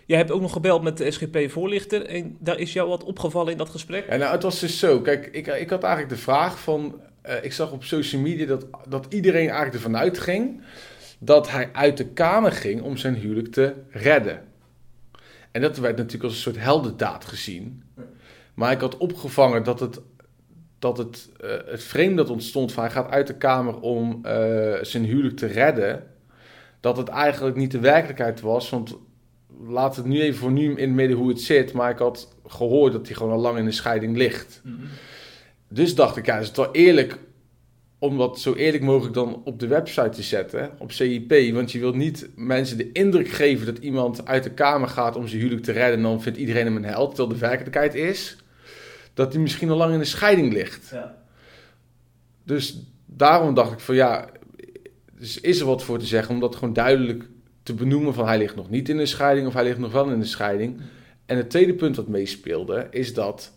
Jij 0.06 0.18
hebt 0.18 0.32
ook 0.32 0.42
nog 0.42 0.52
gebeld 0.54 0.82
met 0.84 0.98
de 0.98 1.12
SGP-voorlichter 1.12 2.06
en 2.06 2.38
daar 2.40 2.60
is 2.60 2.74
jou 2.74 2.90
wat 2.90 3.04
opgevallen 3.04 3.52
in 3.52 3.58
dat 3.58 3.70
gesprek? 3.70 4.10
Ja, 4.10 4.16
nou, 4.16 4.32
het 4.32 4.44
was 4.44 4.60
dus 4.60 4.80
zo. 4.80 5.00
Kijk, 5.02 5.26
ik, 5.32 5.48
ik 5.48 5.70
had 5.70 5.84
eigenlijk 5.84 6.14
de 6.16 6.22
vraag 6.22 6.60
van... 6.60 7.02
eh, 7.30 7.44
ik 7.44 7.54
zag 7.54 7.72
op 7.72 7.84
social 7.84 8.22
media 8.22 8.46
dat, 8.46 8.66
dat 8.88 9.06
iedereen 9.10 9.48
eigenlijk 9.48 9.74
ervan 9.74 9.98
uitging... 9.98 10.62
dat 11.20 11.50
hij 11.52 11.70
uit 11.74 11.98
de 11.98 12.08
Kamer 12.08 12.52
ging 12.52 12.82
om 12.82 12.98
zijn 12.98 13.16
huwelijk 13.16 13.52
te 13.52 13.74
redden. 13.90 14.44
En 15.52 15.62
dat 15.62 15.78
werd 15.78 15.98
natuurlijk 15.98 16.24
als 16.24 16.34
een 16.34 16.40
soort 16.40 16.60
heldendaad 16.60 17.26
gezien. 17.26 17.84
Maar 18.54 18.72
ik 18.72 18.80
had 18.80 18.98
opgevangen 18.98 19.64
dat 19.64 19.80
het 19.80 20.02
dat 20.80 20.98
het, 20.98 21.30
uh, 21.44 21.50
het 21.66 21.84
frame 21.84 22.16
dat 22.16 22.30
ontstond 22.30 22.72
van 22.72 22.84
hij 22.84 22.92
gaat 22.92 23.10
uit 23.10 23.28
de 23.28 23.38
kamer 23.38 23.80
om 23.80 24.22
uh, 24.26 24.76
zijn 24.82 25.04
huwelijk 25.04 25.38
te 25.38 25.46
redden, 25.46 26.08
dat 26.80 26.98
het 26.98 27.08
eigenlijk 27.08 27.56
niet 27.56 27.72
de 27.72 27.80
werkelijkheid 27.80 28.42
was. 28.42 28.70
Want 28.70 28.98
laat 29.68 29.96
het 29.96 30.06
nu 30.06 30.22
even 30.22 30.40
voor 30.40 30.52
nu 30.52 30.64
in 30.64 30.88
het 30.88 30.90
midden 30.90 31.18
hoe 31.18 31.30
het 31.30 31.42
zit, 31.42 31.74
maar 31.74 31.92
ik 31.92 31.98
had 31.98 32.36
gehoord 32.48 32.94
dat 32.94 33.08
hij 33.08 33.16
gewoon 33.16 33.34
al 33.34 33.40
lang 33.40 33.58
in 33.58 33.66
de 33.66 33.72
scheiding 33.72 34.18
ligt. 34.18 34.62
-hmm. 34.64 34.80
Dus 35.70 35.96
dacht 35.96 36.18
ik, 36.18 36.26
ja, 36.26 36.38
is 36.38 36.48
het 36.48 36.58
wel 36.58 36.72
eerlijk 36.72 37.18
om 38.00 38.18
dat 38.18 38.40
zo 38.40 38.54
eerlijk 38.54 38.84
mogelijk 38.84 39.14
dan 39.14 39.42
op 39.44 39.60
de 39.60 39.68
website 39.68 40.10
te 40.10 40.24
zetten, 40.24 40.72
op 40.78 40.92
CIP. 40.92 41.54
Want 41.54 41.72
je 41.72 41.80
wilt 41.80 41.96
niet 41.96 42.30
mensen 42.36 42.78
de 42.78 42.92
indruk 42.92 43.28
geven 43.28 43.66
dat 43.66 43.78
iemand 43.78 44.26
uit 44.26 44.44
de 44.44 44.52
kamer 44.52 44.88
gaat 44.88 45.16
om 45.16 45.28
zijn 45.28 45.42
huwelijk 45.42 45.66
te 45.66 45.72
redden. 45.72 45.98
En 45.98 46.04
dan 46.04 46.22
vindt 46.22 46.38
iedereen 46.38 46.66
hem 46.66 46.76
een 46.76 46.86
held. 46.86 47.16
Terwijl 47.16 47.40
de 47.40 47.46
werkelijkheid 47.46 47.96
is 47.96 48.38
dat 49.14 49.34
hij 49.34 49.42
misschien 49.42 49.70
al 49.70 49.78
lang 49.78 49.94
in 49.94 50.00
de 50.00 50.06
scheiding 50.06 50.54
ligt. 50.54 50.90
Ja. 50.92 51.18
Dus 52.44 52.78
daarom 53.06 53.54
dacht 53.54 53.72
ik 53.72 53.80
van 53.80 53.96
ja, 53.96 54.30
dus 55.18 55.40
is 55.40 55.60
er 55.60 55.66
wat 55.66 55.84
voor 55.84 56.00
te 56.00 56.06
zeggen 56.06 56.34
om 56.34 56.40
dat 56.40 56.56
gewoon 56.56 56.74
duidelijk 56.74 57.30
te 57.64 57.74
benoemen 57.74 58.14
van 58.14 58.28
hij 58.28 58.38
ligt 58.38 58.56
nog 58.56 58.70
niet 58.70 58.90
in 58.90 58.98
de 58.98 59.06
scheiding 59.06 59.48
of 59.48 59.54
hij 59.54 59.64
ligt 59.64 59.78
nog 59.78 59.92
wel 59.92 60.10
in 60.10 60.20
de 60.20 60.26
scheiding. 60.26 60.82
En 61.26 61.38
het 61.38 61.50
tweede 61.50 61.74
punt 61.74 61.96
wat 61.96 62.08
meespeelde 62.08 62.88
is 62.92 63.14
dat 63.14 63.52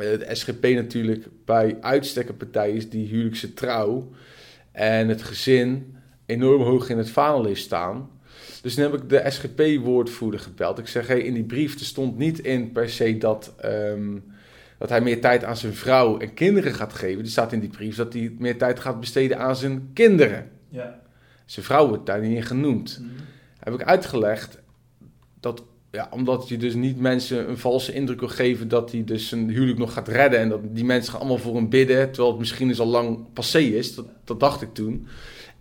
de 0.00 0.28
SGP 0.32 0.62
natuurlijk 0.62 1.26
bij 1.44 1.76
uitstek 1.80 2.28
een 2.28 2.36
partij 2.36 2.70
is 2.70 2.90
die 2.90 3.08
huwelijkse 3.08 3.54
trouw 3.54 4.10
en 4.72 5.08
het 5.08 5.22
gezin 5.22 5.96
enorm 6.26 6.62
hoog 6.62 6.88
in 6.88 6.98
het 6.98 7.10
vaandel 7.10 7.44
heeft 7.44 7.60
staan. 7.60 8.10
Dus 8.62 8.74
dan 8.74 8.90
heb 8.90 9.02
ik 9.02 9.08
de 9.08 9.30
SGP-woordvoerder 9.30 10.40
gebeld. 10.40 10.78
Ik 10.78 10.86
zeg, 10.86 11.06
hey, 11.06 11.20
in 11.20 11.34
die 11.34 11.44
brief 11.44 11.74
er 11.78 11.84
stond 11.84 12.18
niet 12.18 12.38
in 12.38 12.72
per 12.72 12.90
se 12.90 13.18
dat, 13.18 13.54
um, 13.64 14.24
dat 14.78 14.88
hij 14.88 15.00
meer 15.00 15.20
tijd 15.20 15.44
aan 15.44 15.56
zijn 15.56 15.74
vrouw 15.74 16.18
en 16.18 16.34
kinderen 16.34 16.74
gaat 16.74 16.92
geven. 16.92 17.24
Er 17.24 17.30
staat 17.30 17.52
in 17.52 17.60
die 17.60 17.68
brief 17.68 17.96
dat 17.96 18.12
hij 18.12 18.34
meer 18.38 18.58
tijd 18.58 18.80
gaat 18.80 19.00
besteden 19.00 19.38
aan 19.38 19.56
zijn 19.56 19.90
kinderen. 19.92 20.50
Ja. 20.68 21.00
Zijn 21.44 21.64
vrouw 21.64 21.88
wordt 21.88 22.06
daar 22.06 22.20
niet 22.20 22.36
in 22.36 22.42
genoemd. 22.42 22.98
Mm 23.00 23.10
Heb 23.58 23.74
ik 23.74 23.82
uitgelegd 23.82 24.58
dat 25.40 25.62
ja, 25.90 26.08
omdat 26.10 26.48
je 26.48 26.56
dus 26.56 26.74
niet 26.74 27.00
mensen 27.00 27.48
een 27.48 27.58
valse 27.58 27.92
indruk 27.92 28.20
wil 28.20 28.28
geven 28.28 28.68
dat 28.68 28.92
hij 28.92 29.04
dus 29.04 29.32
een 29.32 29.50
huwelijk 29.50 29.78
nog 29.78 29.92
gaat 29.92 30.08
redden. 30.08 30.38
En 30.38 30.48
dat 30.48 30.60
die 30.62 30.84
mensen 30.84 31.12
gaan 31.12 31.20
allemaal 31.20 31.38
voor 31.38 31.54
hem 31.54 31.68
bidden, 31.68 32.06
terwijl 32.06 32.28
het 32.28 32.38
misschien 32.38 32.68
dus 32.68 32.80
al 32.80 32.86
lang 32.86 33.32
passé 33.32 33.58
is. 33.58 33.94
Dat, 33.94 34.06
dat 34.24 34.40
dacht 34.40 34.62
ik 34.62 34.74
toen. 34.74 35.06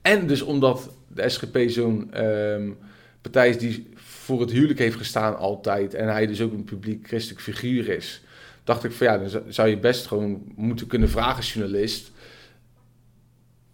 En 0.02 0.28
dus 0.28 0.42
omdat 0.42 0.90
de 1.08 1.30
SGP 1.30 1.70
zo'n 1.70 2.26
um, 2.26 2.78
partij 3.22 3.50
is 3.50 3.58
die 3.58 3.90
voor 3.96 4.40
het 4.40 4.52
huwelijk 4.52 4.80
heeft 4.80 4.98
gestaan 4.98 5.38
altijd. 5.38 5.94
En 5.94 6.08
hij 6.08 6.28
dus 6.28 6.42
ook 6.42 6.54
een 6.54 6.64
publiek 6.64 7.08
christelijk 7.08 7.42
figuur 7.42 7.90
is. 7.90 8.22
Dacht 8.64 8.84
ik 8.84 8.92
van 8.92 9.08
ja, 9.08 9.18
dan 9.18 9.42
zou 9.48 9.70
je 9.70 9.78
best 9.78 10.08
gewoon 10.08 10.42
moeten 10.56 10.88
kunnen 10.88 11.10
vragen, 11.10 11.44
journalist. 11.44 12.12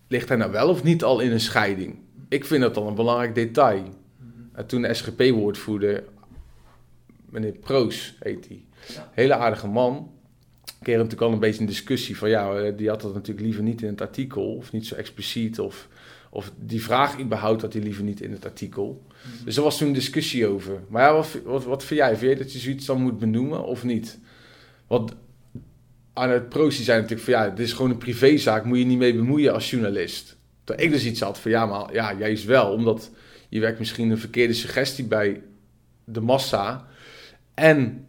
Ligt 0.08 0.28
hij 0.28 0.38
nou 0.38 0.52
wel 0.52 0.70
of 0.70 0.84
niet 0.84 1.04
al 1.04 1.20
in 1.20 1.32
een 1.32 1.40
scheiding? 1.40 1.96
Ik 2.30 2.46
vind 2.46 2.62
dat 2.62 2.74
dan 2.74 2.88
een 2.88 2.96
belangrijk 2.96 3.36
detail. 3.36 3.84
En 4.54 4.66
toen 4.66 4.82
de 4.82 4.94
SGP-woordvoerder 4.94 6.04
meneer 7.36 7.60
Proos 7.60 8.16
heet 8.20 8.48
hij. 8.48 8.64
Hele 9.12 9.36
aardige 9.36 9.68
man. 9.68 10.12
Ik 10.66 10.74
kreeg 10.82 10.96
natuurlijk 10.96 11.22
al 11.22 11.32
een 11.32 11.40
beetje 11.40 11.62
een 11.62 11.68
discussie 11.68 12.18
van 12.18 12.30
ja, 12.30 12.56
eh, 12.56 12.78
die 12.78 12.90
had 12.90 13.02
dat 13.02 13.14
natuurlijk 13.14 13.46
liever 13.46 13.64
niet 13.64 13.82
in 13.82 13.88
het 13.88 14.02
artikel 14.02 14.56
of 14.56 14.72
niet 14.72 14.88
zo 14.88 14.96
expliciet 14.96 15.60
of, 15.60 15.88
of 16.30 16.52
die 16.60 16.84
vraag 16.84 17.20
überhaupt 17.20 17.62
had 17.62 17.74
hij 17.74 17.82
liever 17.82 18.04
niet 18.04 18.22
in 18.22 18.32
het 18.32 18.46
artikel. 18.46 19.04
Mhm. 19.08 19.46
Dus 19.46 19.58
er 19.58 19.64
was 19.64 19.78
toen 19.78 19.88
een 19.88 19.94
discussie 19.94 20.48
over. 20.48 20.84
Maar 20.88 21.04
ja, 21.04 21.14
wat, 21.14 21.38
wat, 21.44 21.64
wat 21.64 21.84
vind 21.84 22.00
jij? 22.00 22.16
Vind 22.16 22.32
je 22.32 22.44
dat 22.44 22.54
je 22.54 22.60
zoiets 22.60 22.86
dan 22.86 23.02
moet 23.02 23.20
benoemen 23.20 23.64
of 23.64 23.84
niet? 23.84 24.20
Want 24.88 25.14
het 26.14 26.50
Proos 26.50 26.76
die 26.76 26.86
zei 26.86 27.02
natuurlijk 27.02 27.30
van 27.30 27.40
ja, 27.40 27.50
dit 27.50 27.66
is 27.66 27.74
gewoon 27.74 27.92
een 27.92 27.98
privézaak, 27.98 28.66
moet 28.66 28.78
je 28.78 28.86
niet 28.86 28.98
mee 28.98 29.16
bemoeien 29.16 29.54
als 29.54 29.70
journalist. 29.70 30.38
Toen 30.64 30.78
ik 30.78 30.92
dus 30.92 31.06
iets 31.06 31.20
had 31.20 31.40
van 31.40 31.52
ja, 31.52 31.66
maar 31.66 31.94
ja, 31.94 32.16
jij 32.18 32.32
is 32.32 32.44
wel, 32.44 32.72
omdat 32.72 33.12
je 33.50 33.60
werkt 33.60 33.80
misschien 33.80 34.10
een 34.10 34.18
verkeerde 34.18 34.54
suggestie 34.54 35.06
bij 35.06 35.42
de 36.04 36.22
massa. 36.22 36.88
En 37.56 38.06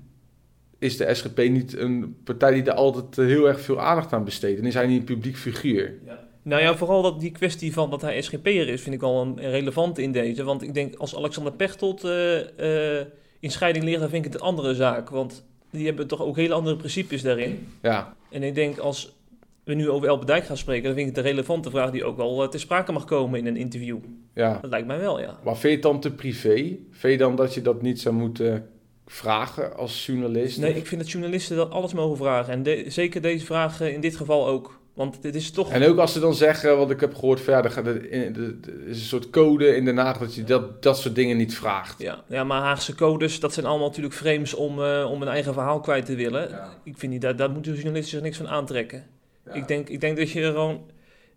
is 0.79 0.97
de 0.97 1.15
SGP 1.15 1.39
niet 1.39 1.77
een 1.77 2.17
partij 2.25 2.53
die 2.53 2.63
daar 2.63 2.75
altijd 2.75 3.19
eh, 3.19 3.27
heel 3.27 3.49
erg 3.49 3.61
veel 3.61 3.81
aandacht 3.81 4.13
aan 4.13 4.25
besteedt? 4.25 4.59
En 4.61 4.67
is 4.67 4.75
hij 4.75 4.87
niet 4.87 4.99
een 4.99 5.05
publiek 5.05 5.37
figuur? 5.37 5.95
Ja. 6.05 6.25
Nou 6.43 6.63
ja, 6.63 6.77
vooral 6.77 7.03
dat 7.03 7.21
die 7.21 7.31
kwestie 7.31 7.73
van 7.73 7.91
dat 7.91 8.03
hij 8.03 8.23
SGP'er 8.23 8.69
is, 8.69 8.83
vind 8.83 8.95
ik 8.95 9.03
al 9.03 9.23
een 9.23 9.41
relevant 9.41 9.99
in 9.99 10.13
deze. 10.13 10.45
Want 10.45 10.63
ik 10.63 10.75
denk, 10.75 10.95
als 10.95 11.17
Alexander 11.17 11.53
Pechtold 11.53 12.05
uh, 12.05 12.37
uh, 12.61 13.01
in 13.41 13.51
scheiding 13.51 13.85
ligt, 13.85 14.01
dan 14.01 14.09
vind 14.09 14.25
ik 14.25 14.33
het 14.33 14.41
een 14.41 14.47
andere 14.47 14.75
zaak. 14.75 15.11
Want 15.11 15.45
die 15.71 15.87
hebben 15.87 16.07
toch 16.07 16.23
ook 16.23 16.37
hele 16.37 16.55
andere 16.55 16.77
principes 16.77 17.23
daarin. 17.23 17.69
Ja. 17.83 18.15
En 18.31 18.43
ik 18.43 18.55
denk, 18.55 18.79
als 18.79 19.17
we 19.65 19.75
nu 19.75 19.91
over 19.91 20.09
Elbe 20.09 20.25
Dijk 20.25 20.45
gaan 20.45 20.57
spreken, 20.57 20.85
dan 20.85 20.95
vind 20.95 21.09
ik 21.09 21.17
het 21.17 21.25
een 21.25 21.31
relevante 21.31 21.71
vraag 21.71 21.91
die 21.91 22.05
ook 22.05 22.17
wel 22.17 22.49
ter 22.49 22.61
sprake 22.61 22.93
mag 22.93 23.05
komen 23.05 23.39
in 23.39 23.47
een 23.47 23.57
interview. 23.57 23.99
Ja. 24.35 24.59
Dat 24.61 24.71
lijkt 24.71 24.87
mij 24.87 24.99
wel, 24.99 25.21
ja. 25.21 25.39
Maar 25.45 25.57
vind 25.57 25.63
je 25.63 25.69
het 25.69 25.83
dan 25.83 26.01
te 26.01 26.13
privé? 26.13 26.77
Vind 26.91 27.13
je 27.13 27.19
dan 27.19 27.37
dat 27.37 27.55
je 27.55 27.63
dat 27.63 27.83
niet 27.83 28.01
zou 28.01 28.15
moeten 28.15 28.69
vragen 29.07 29.77
als 29.77 30.07
journalist? 30.07 30.59
Nee, 30.59 30.77
ik 30.77 30.87
vind 30.87 31.01
dat 31.01 31.11
journalisten 31.11 31.57
dat 31.57 31.71
alles 31.71 31.93
mogen 31.93 32.17
vragen. 32.17 32.67
En 32.67 32.93
zeker 32.93 33.23
deze 33.23 33.47
vraag 33.47 33.81
in 33.81 34.01
dit 34.01 34.17
geval 34.17 34.47
ook. 34.47 34.79
Want 34.97 35.23
dit 35.23 35.35
is 35.35 35.51
toch... 35.51 35.71
En 35.71 35.89
ook 35.89 35.99
als 35.99 36.13
ze 36.13 36.21
dan 36.21 36.35
zeggen, 36.35 36.77
wat 36.77 36.91
ik 36.91 37.01
heb 37.01 37.15
gehoord, 37.15 37.41
verder 37.41 37.73
ja, 37.73 37.85
er, 37.85 38.55
is 38.87 39.01
een 39.01 39.07
soort 39.07 39.31
code 39.31 39.77
in 39.77 39.85
Den 39.85 39.97
Haag 39.97 40.19
dat 40.19 40.35
je 40.35 40.45
dat, 40.45 40.83
dat 40.83 40.99
soort 40.99 41.15
dingen 41.15 41.37
niet 41.37 41.55
vraagt. 41.55 42.03
Ja, 42.03 42.23
ja 42.29 42.45
maar 42.45 42.61
Haagse 42.61 42.95
codes, 42.95 43.41
dat 43.41 43.53
zijn 43.53 43.67
allemaal 43.67 43.87
natuurlijk 43.87 44.15
frames 44.15 44.55
om, 44.55 44.79
uh, 44.79 45.11
om 45.11 45.23
een 45.23 45.29
eigen 45.29 45.53
verhaal 45.53 45.81
kwijt 45.81 46.07
te 46.07 46.15
willen. 46.15 46.61
Ik 46.85 46.99
vind 46.99 47.13
niet, 47.13 47.21
dat, 47.21 47.39
daar 47.39 47.51
moeten 47.51 47.73
journalisten 47.73 48.11
zich 48.11 48.23
niks 48.23 48.37
van 48.37 48.49
aantrekken. 48.49 49.05
Ik, 49.53 49.69
denk, 49.69 49.89
ik 49.89 50.01
denk 50.01 50.17
dat 50.17 50.31
je 50.31 50.43
gewoon 50.43 50.81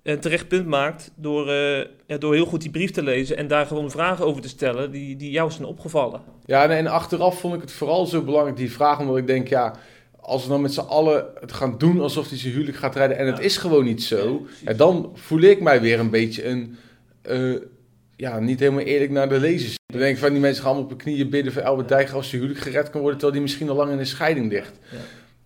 een 0.04 0.20
terecht 0.20 0.48
punt 0.48 0.66
maakt 0.66 1.12
door, 1.16 1.50
uh, 2.08 2.18
door 2.20 2.34
heel 2.34 2.46
goed 2.46 2.62
die 2.62 2.72
brief 2.72 2.92
te 2.92 3.04
lezen 3.04 3.38
en 3.38 3.48
daar 3.48 3.66
gewoon 3.66 3.92
vragen 3.92 4.26
over 4.26 4.42
te 4.42 4.48
stellen 4.48 4.92
die, 4.92 5.16
die 5.16 5.32
jou 5.32 5.52
zijn 5.52 5.68
opgevallen. 5.68 6.22
Ja, 6.46 6.70
en 6.70 6.88
achteraf 6.88 7.40
vond 7.40 7.56
ik 7.56 7.62
het 7.62 7.72
vooral 7.72 8.06
zo 8.06 8.22
belangrijk, 8.22 8.58
die 8.58 8.72
vraag, 8.72 9.00
omdat 9.00 9.18
ik 9.18 9.28
denk, 9.28 9.48
ja, 9.48 9.76
als 10.20 10.44
we 10.44 10.50
dan 10.50 10.62
met 10.62 10.74
z'n 10.74 10.80
allen 10.80 11.26
het 11.40 11.52
gaan 11.52 11.78
doen 11.78 12.00
alsof 12.02 12.30
hij 12.30 12.38
zijn 12.38 12.54
huwelijk 12.54 12.78
gaat 12.78 12.96
redden 12.96 13.18
en 13.18 13.28
het 13.28 13.40
is 13.40 13.58
gewoon 13.58 13.84
niet 13.84 14.04
zo, 14.04 14.46
ja, 14.66 14.74
dan 14.74 15.12
voel 15.14 15.42
ik 15.42 15.62
mij 15.62 15.82
weer 15.82 16.00
een 16.00 16.10
beetje 16.10 16.48
een, 16.48 16.78
uh, 17.30 17.58
ja, 18.16 18.40
niet 18.40 18.60
helemaal 18.60 18.84
eerlijk 18.84 19.12
naar 19.12 19.30
de 19.30 19.40
lezers. 19.40 19.76
Dan 19.86 20.00
denk 20.00 20.14
ik 20.16 20.22
van, 20.22 20.32
die 20.32 20.40
mensen 20.40 20.64
gaan 20.64 20.72
allemaal 20.72 20.92
op 20.92 20.98
hun 20.98 21.06
knieën 21.06 21.30
bidden 21.30 21.54
voor 21.54 21.64
Albert 21.64 21.88
Dijker 21.88 22.16
als 22.16 22.30
zijn 22.30 22.42
huwelijk 22.42 22.66
gered 22.66 22.90
kan 22.90 23.02
worden, 23.02 23.20
terwijl 23.20 23.32
die 23.32 23.42
misschien 23.42 23.70
al 23.70 23.76
lang 23.76 23.92
in 23.92 24.00
een 24.00 24.06
scheiding 24.06 24.52
ligt. 24.52 24.80
Ja. 24.92 24.98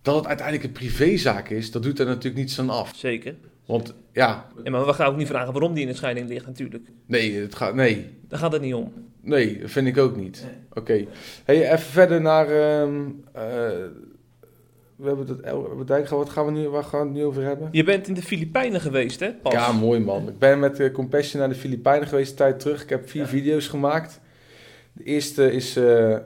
Dat 0.02 0.14
het 0.14 0.26
uiteindelijk 0.26 0.66
een 0.66 0.72
privézaak 0.72 1.48
is, 1.48 1.70
dat 1.70 1.82
doet 1.82 1.98
er 1.98 2.06
natuurlijk 2.06 2.36
niets 2.36 2.58
aan 2.58 2.70
af. 2.70 2.92
Zeker. 2.96 3.34
Want 3.66 3.94
ja. 4.12 4.46
ja. 4.64 4.70
Maar 4.70 4.86
we 4.86 4.92
gaan 4.92 5.06
ook 5.06 5.16
niet 5.16 5.26
vragen 5.26 5.52
waarom 5.52 5.74
die 5.74 5.82
in 5.82 5.88
de 5.88 5.96
scheiding 5.96 6.28
ligt, 6.28 6.46
natuurlijk. 6.46 6.88
Nee, 7.06 7.40
het 7.40 7.54
gaat, 7.54 7.74
nee. 7.74 8.10
Daar 8.28 8.38
gaat 8.38 8.52
het 8.52 8.62
niet 8.62 8.74
om. 8.74 8.92
Nee, 9.20 9.58
dat 9.60 9.70
vind 9.70 9.86
ik 9.86 9.98
ook 9.98 10.16
niet. 10.16 10.42
Nee. 10.46 10.54
Oké. 10.68 10.78
Okay. 10.78 11.08
Hey, 11.44 11.72
even 11.72 11.78
verder 11.78 12.20
naar. 12.20 12.48
Uh, 12.48 12.82
uh, 12.82 13.86
we 14.96 15.06
hebben 15.06 15.26
het 15.78 15.86
Dijk, 15.86 16.08
wat 16.08 16.30
gaan 16.30 16.46
we 16.46 16.52
nu, 16.52 16.68
waar 16.68 16.84
gaan 16.84 17.00
we 17.00 17.06
het 17.06 17.14
nu 17.16 17.24
over 17.24 17.42
hebben? 17.42 17.68
Je 17.72 17.84
bent 17.84 18.08
in 18.08 18.14
de 18.14 18.22
Filipijnen 18.22 18.80
geweest, 18.80 19.20
hè? 19.20 19.32
Pas. 19.32 19.52
Ja, 19.52 19.72
mooi 19.72 20.00
man. 20.00 20.28
Ik 20.28 20.38
ben 20.38 20.58
met 20.58 20.80
uh, 20.80 20.92
Compassion 20.92 21.40
naar 21.40 21.48
de 21.48 21.54
Filipijnen 21.54 22.08
geweest, 22.08 22.30
een 22.30 22.36
tijd 22.36 22.60
terug. 22.60 22.82
Ik 22.82 22.88
heb 22.88 23.10
vier 23.10 23.22
ja. 23.22 23.28
video's 23.28 23.68
gemaakt. 23.68 24.20
De 24.92 25.04
eerste 25.04 25.52
is 25.52 25.76
uh, 25.76 26.16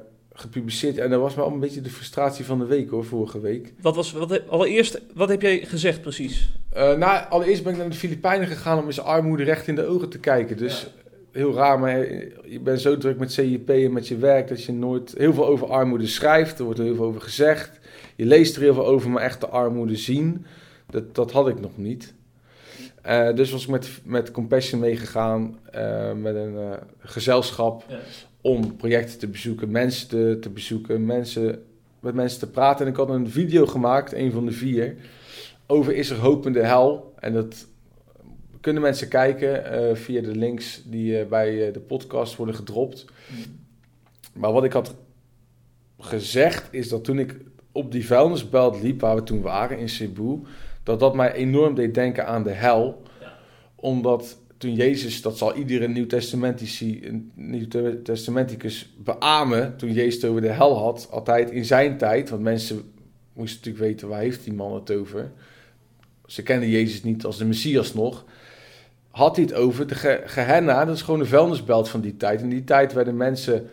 gepubliceerd. 0.41 0.99
En 0.99 1.11
dat 1.11 1.21
was 1.21 1.35
wel 1.35 1.47
een 1.47 1.61
beetje 1.61 1.81
de 1.81 1.91
frustratie 1.91 2.45
van 2.45 2.59
de 2.59 2.65
week 2.65 2.91
hoor, 2.91 3.05
vorige 3.05 3.41
week. 3.41 3.73
Wat 3.81 3.97
was, 3.97 4.13
wat, 4.13 4.49
allereerst, 4.49 5.01
wat 5.15 5.29
heb 5.29 5.43
jij 5.43 5.65
gezegd 5.65 6.01
precies? 6.01 6.51
Uh, 6.77 6.97
nou, 6.97 7.29
allereerst 7.29 7.63
ben 7.63 7.73
ik 7.73 7.79
naar 7.79 7.91
de 7.91 7.97
Filipijnen 7.97 8.47
gegaan 8.47 8.79
om 8.79 8.87
eens 8.87 9.01
armoede 9.01 9.43
recht 9.43 9.67
in 9.67 9.75
de 9.75 9.87
ogen 9.87 10.09
te 10.09 10.19
kijken. 10.19 10.57
Dus 10.57 10.81
ja. 10.81 10.89
heel 11.33 11.55
raar, 11.55 11.79
maar 11.79 11.99
je 12.45 12.61
bent 12.63 12.81
zo 12.81 12.97
druk 12.97 13.19
met 13.19 13.33
CIP 13.33 13.71
en 13.71 13.93
met 13.93 14.09
je 14.09 14.17
werk 14.17 14.49
dat 14.49 14.65
je 14.65 14.73
nooit 14.73 15.15
heel 15.17 15.33
veel 15.33 15.47
over 15.47 15.69
armoede 15.71 16.07
schrijft. 16.07 16.59
Er 16.59 16.65
wordt 16.65 16.79
er 16.79 16.85
heel 16.85 16.95
veel 16.95 17.05
over 17.05 17.21
gezegd. 17.21 17.79
Je 18.17 18.25
leest 18.25 18.57
er 18.57 18.63
heel 18.63 18.75
veel 18.75 18.87
over, 18.87 19.11
maar 19.11 19.23
echt 19.23 19.41
de 19.41 19.49
armoede 19.49 19.97
zien, 19.97 20.47
dat, 20.91 21.15
dat 21.15 21.33
had 21.33 21.49
ik 21.49 21.61
nog 21.61 21.77
niet. 21.77 22.15
Uh, 23.07 23.35
dus 23.35 23.51
was 23.51 23.63
ik 23.63 23.69
met, 23.69 23.91
met 24.05 24.31
Compassion 24.31 24.81
meegegaan, 24.81 25.59
uh, 25.75 26.13
met 26.13 26.35
een 26.35 26.55
uh, 26.55 26.73
gezelschap, 26.99 27.85
ja. 27.89 27.99
Om 28.49 28.77
projecten 28.77 29.19
te 29.19 29.29
bezoeken, 29.29 29.71
mensen 29.71 30.09
te, 30.09 30.39
te 30.41 30.51
bezoeken, 30.51 31.07
mensen, 31.07 31.63
met 32.01 32.15
mensen 32.15 32.39
te 32.39 32.51
praten. 32.51 32.87
En 32.87 32.93
ik 32.93 32.99
had 32.99 33.09
een 33.09 33.31
video 33.31 33.67
gemaakt, 33.67 34.13
een 34.13 34.33
van 34.33 34.45
de 34.47 34.53
vier, 34.53 34.97
over 35.67 35.95
Is 35.95 36.11
er 36.11 36.17
hoop 36.17 36.47
in 36.47 36.53
de 36.53 36.65
hel? 36.65 37.15
En 37.19 37.33
dat 37.33 37.67
kunnen 38.61 38.83
mensen 38.83 39.09
kijken 39.09 39.97
via 39.97 40.21
de 40.21 40.37
links 40.37 40.83
die 40.87 41.25
bij 41.25 41.73
de 41.73 41.81
podcast 41.81 42.37
worden 42.37 42.55
gedropt. 42.55 43.05
Maar 44.33 44.53
wat 44.53 44.65
ik 44.65 44.73
had 44.73 44.95
gezegd 45.99 46.69
is 46.71 46.89
dat 46.89 47.05
toen 47.05 47.19
ik 47.19 47.37
op 47.73 47.93
die 47.93 48.07
vuilnisbelt 48.07 48.83
liep 48.83 49.01
waar 49.01 49.15
we 49.15 49.23
toen 49.23 49.41
waren 49.41 49.79
in 49.79 49.89
Cebu, 49.89 50.43
dat 50.83 51.01
dat 51.01 51.15
mij 51.15 51.33
enorm 51.33 51.75
deed 51.75 51.95
denken 51.95 52.27
aan 52.27 52.43
de 52.43 52.51
hel. 52.51 53.03
Ja. 53.21 53.39
Omdat 53.75 54.39
toen 54.59 54.75
Jezus, 54.75 55.23
dat 55.23 55.39
zal 55.39 55.57
iedere 55.57 55.89
Nieuw-Testamenticus 57.35 58.93
beamen, 59.05 59.77
toen 59.77 59.93
Jezus 59.93 60.25
over 60.25 60.41
de 60.41 60.49
hel 60.49 60.77
had, 60.79 61.09
altijd 61.11 61.51
in 61.51 61.65
zijn 61.65 61.99
tijd, 61.99 62.31
want 62.31 62.43
mensen 62.43 62.93
moesten 63.33 63.59
natuurlijk 63.59 63.85
weten 63.85 64.09
waar 64.09 64.21
heeft 64.21 64.45
die 64.45 64.53
man 64.53 64.75
het 64.75 64.91
over. 64.91 65.31
ze 66.27 66.43
kenden 66.43 66.69
Jezus 66.69 67.03
niet 67.03 67.25
als 67.25 67.39
de 67.39 67.45
Messias 67.45 67.95
nog, 67.95 68.25
had 69.11 69.37
hij 69.37 69.45
het 69.45 69.55
over 69.55 69.87
de 69.87 69.95
ge 69.95 70.23
Gehenna, 70.25 70.85
dat 70.85 70.95
is 70.95 71.03
gewoon 71.03 71.21
een 71.21 71.27
vuilnisbelt 71.27 71.89
van 71.89 72.01
die 72.01 72.17
tijd. 72.17 72.41
In 72.41 72.49
die 72.49 72.65
tijd 72.65 72.93
werden 72.93 73.17
mensen, 73.17 73.69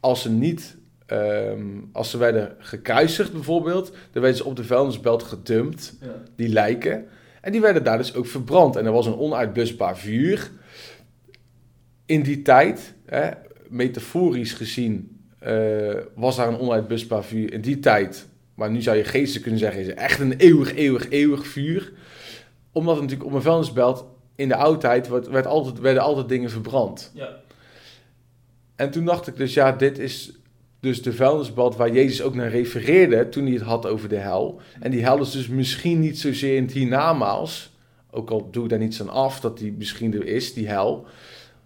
als 0.00 0.22
ze 0.22 0.30
niet, 0.30 0.76
ehm, 1.06 1.66
als 1.92 2.10
ze 2.10 2.18
werden 2.18 2.56
gekruisigd 2.58 3.32
bijvoorbeeld, 3.32 3.86
dan 4.12 4.22
werden 4.22 4.36
ze 4.36 4.44
op 4.44 4.56
de 4.56 4.64
vuilnisbelt 4.64 5.22
gedumpt, 5.22 5.96
Ja. 6.00 6.06
die 6.36 6.48
lijken. 6.48 7.04
En 7.40 7.52
die 7.52 7.60
werden 7.60 7.84
daar 7.84 7.98
dus 7.98 8.14
ook 8.14 8.26
verbrand. 8.26 8.76
En 8.76 8.86
er 8.86 8.92
was 8.92 9.06
een 9.06 9.18
onuitblusbaar 9.18 9.98
vuur 9.98 10.50
in 12.06 12.22
die 12.22 12.42
tijd, 12.42 12.94
hè, 13.06 13.30
metaforisch 13.68 14.52
gezien, 14.52 15.20
eh, 15.38 15.94
was 16.14 16.36
daar 16.36 16.48
een 16.48 16.58
onuitblusbaar 16.58 17.24
vuur 17.24 17.52
in 17.52 17.60
die 17.60 17.78
tijd. 17.78 18.28
Maar 18.54 18.70
nu 18.70 18.82
zou 18.82 18.96
je 18.96 19.04
geestelijk 19.04 19.42
kunnen 19.42 19.60
zeggen, 19.60 19.80
is 19.80 19.86
het 19.86 19.96
echt 19.96 20.20
een 20.20 20.32
eeuwig, 20.32 20.74
eeuwig, 20.74 21.10
eeuwig 21.10 21.46
vuur. 21.46 21.92
Omdat 22.72 22.94
het 22.94 23.02
natuurlijk 23.02 23.30
op 23.30 23.36
een 23.36 23.42
vuilnisbelt 23.42 24.04
in 24.34 24.48
de 24.48 24.56
oudheid 24.56 25.08
werd, 25.08 25.28
werd 25.28 25.46
altijd, 25.46 25.78
werden 25.78 26.02
altijd 26.02 26.28
dingen 26.28 26.50
verbrand. 26.50 27.10
Ja. 27.14 27.36
En 28.76 28.90
toen 28.90 29.04
dacht 29.04 29.26
ik 29.26 29.36
dus, 29.36 29.54
ja, 29.54 29.72
dit 29.72 29.98
is 29.98 30.32
dus 30.80 31.02
de 31.02 31.12
vuilnisbelt 31.12 31.76
waar 31.76 31.92
Jezus 31.92 32.22
ook 32.22 32.34
naar 32.34 32.50
refereerde 32.50 33.28
toen 33.28 33.44
hij 33.44 33.52
het 33.52 33.62
had 33.62 33.86
over 33.86 34.08
de 34.08 34.16
hel. 34.16 34.60
En 34.80 34.90
die 34.90 35.02
hel 35.02 35.20
is 35.20 35.30
dus 35.30 35.48
misschien 35.48 36.00
niet 36.00 36.18
zozeer 36.18 36.56
in 36.56 36.62
het 36.62 36.72
hiernamaals, 36.72 37.76
ook 38.10 38.30
al 38.30 38.48
doe 38.50 38.64
ik 38.64 38.70
daar 38.70 38.78
niets 38.78 39.00
aan 39.00 39.08
af 39.08 39.40
dat 39.40 39.58
die 39.58 39.74
misschien 39.78 40.14
er 40.14 40.26
is, 40.26 40.54
die 40.54 40.68
hel. 40.68 41.06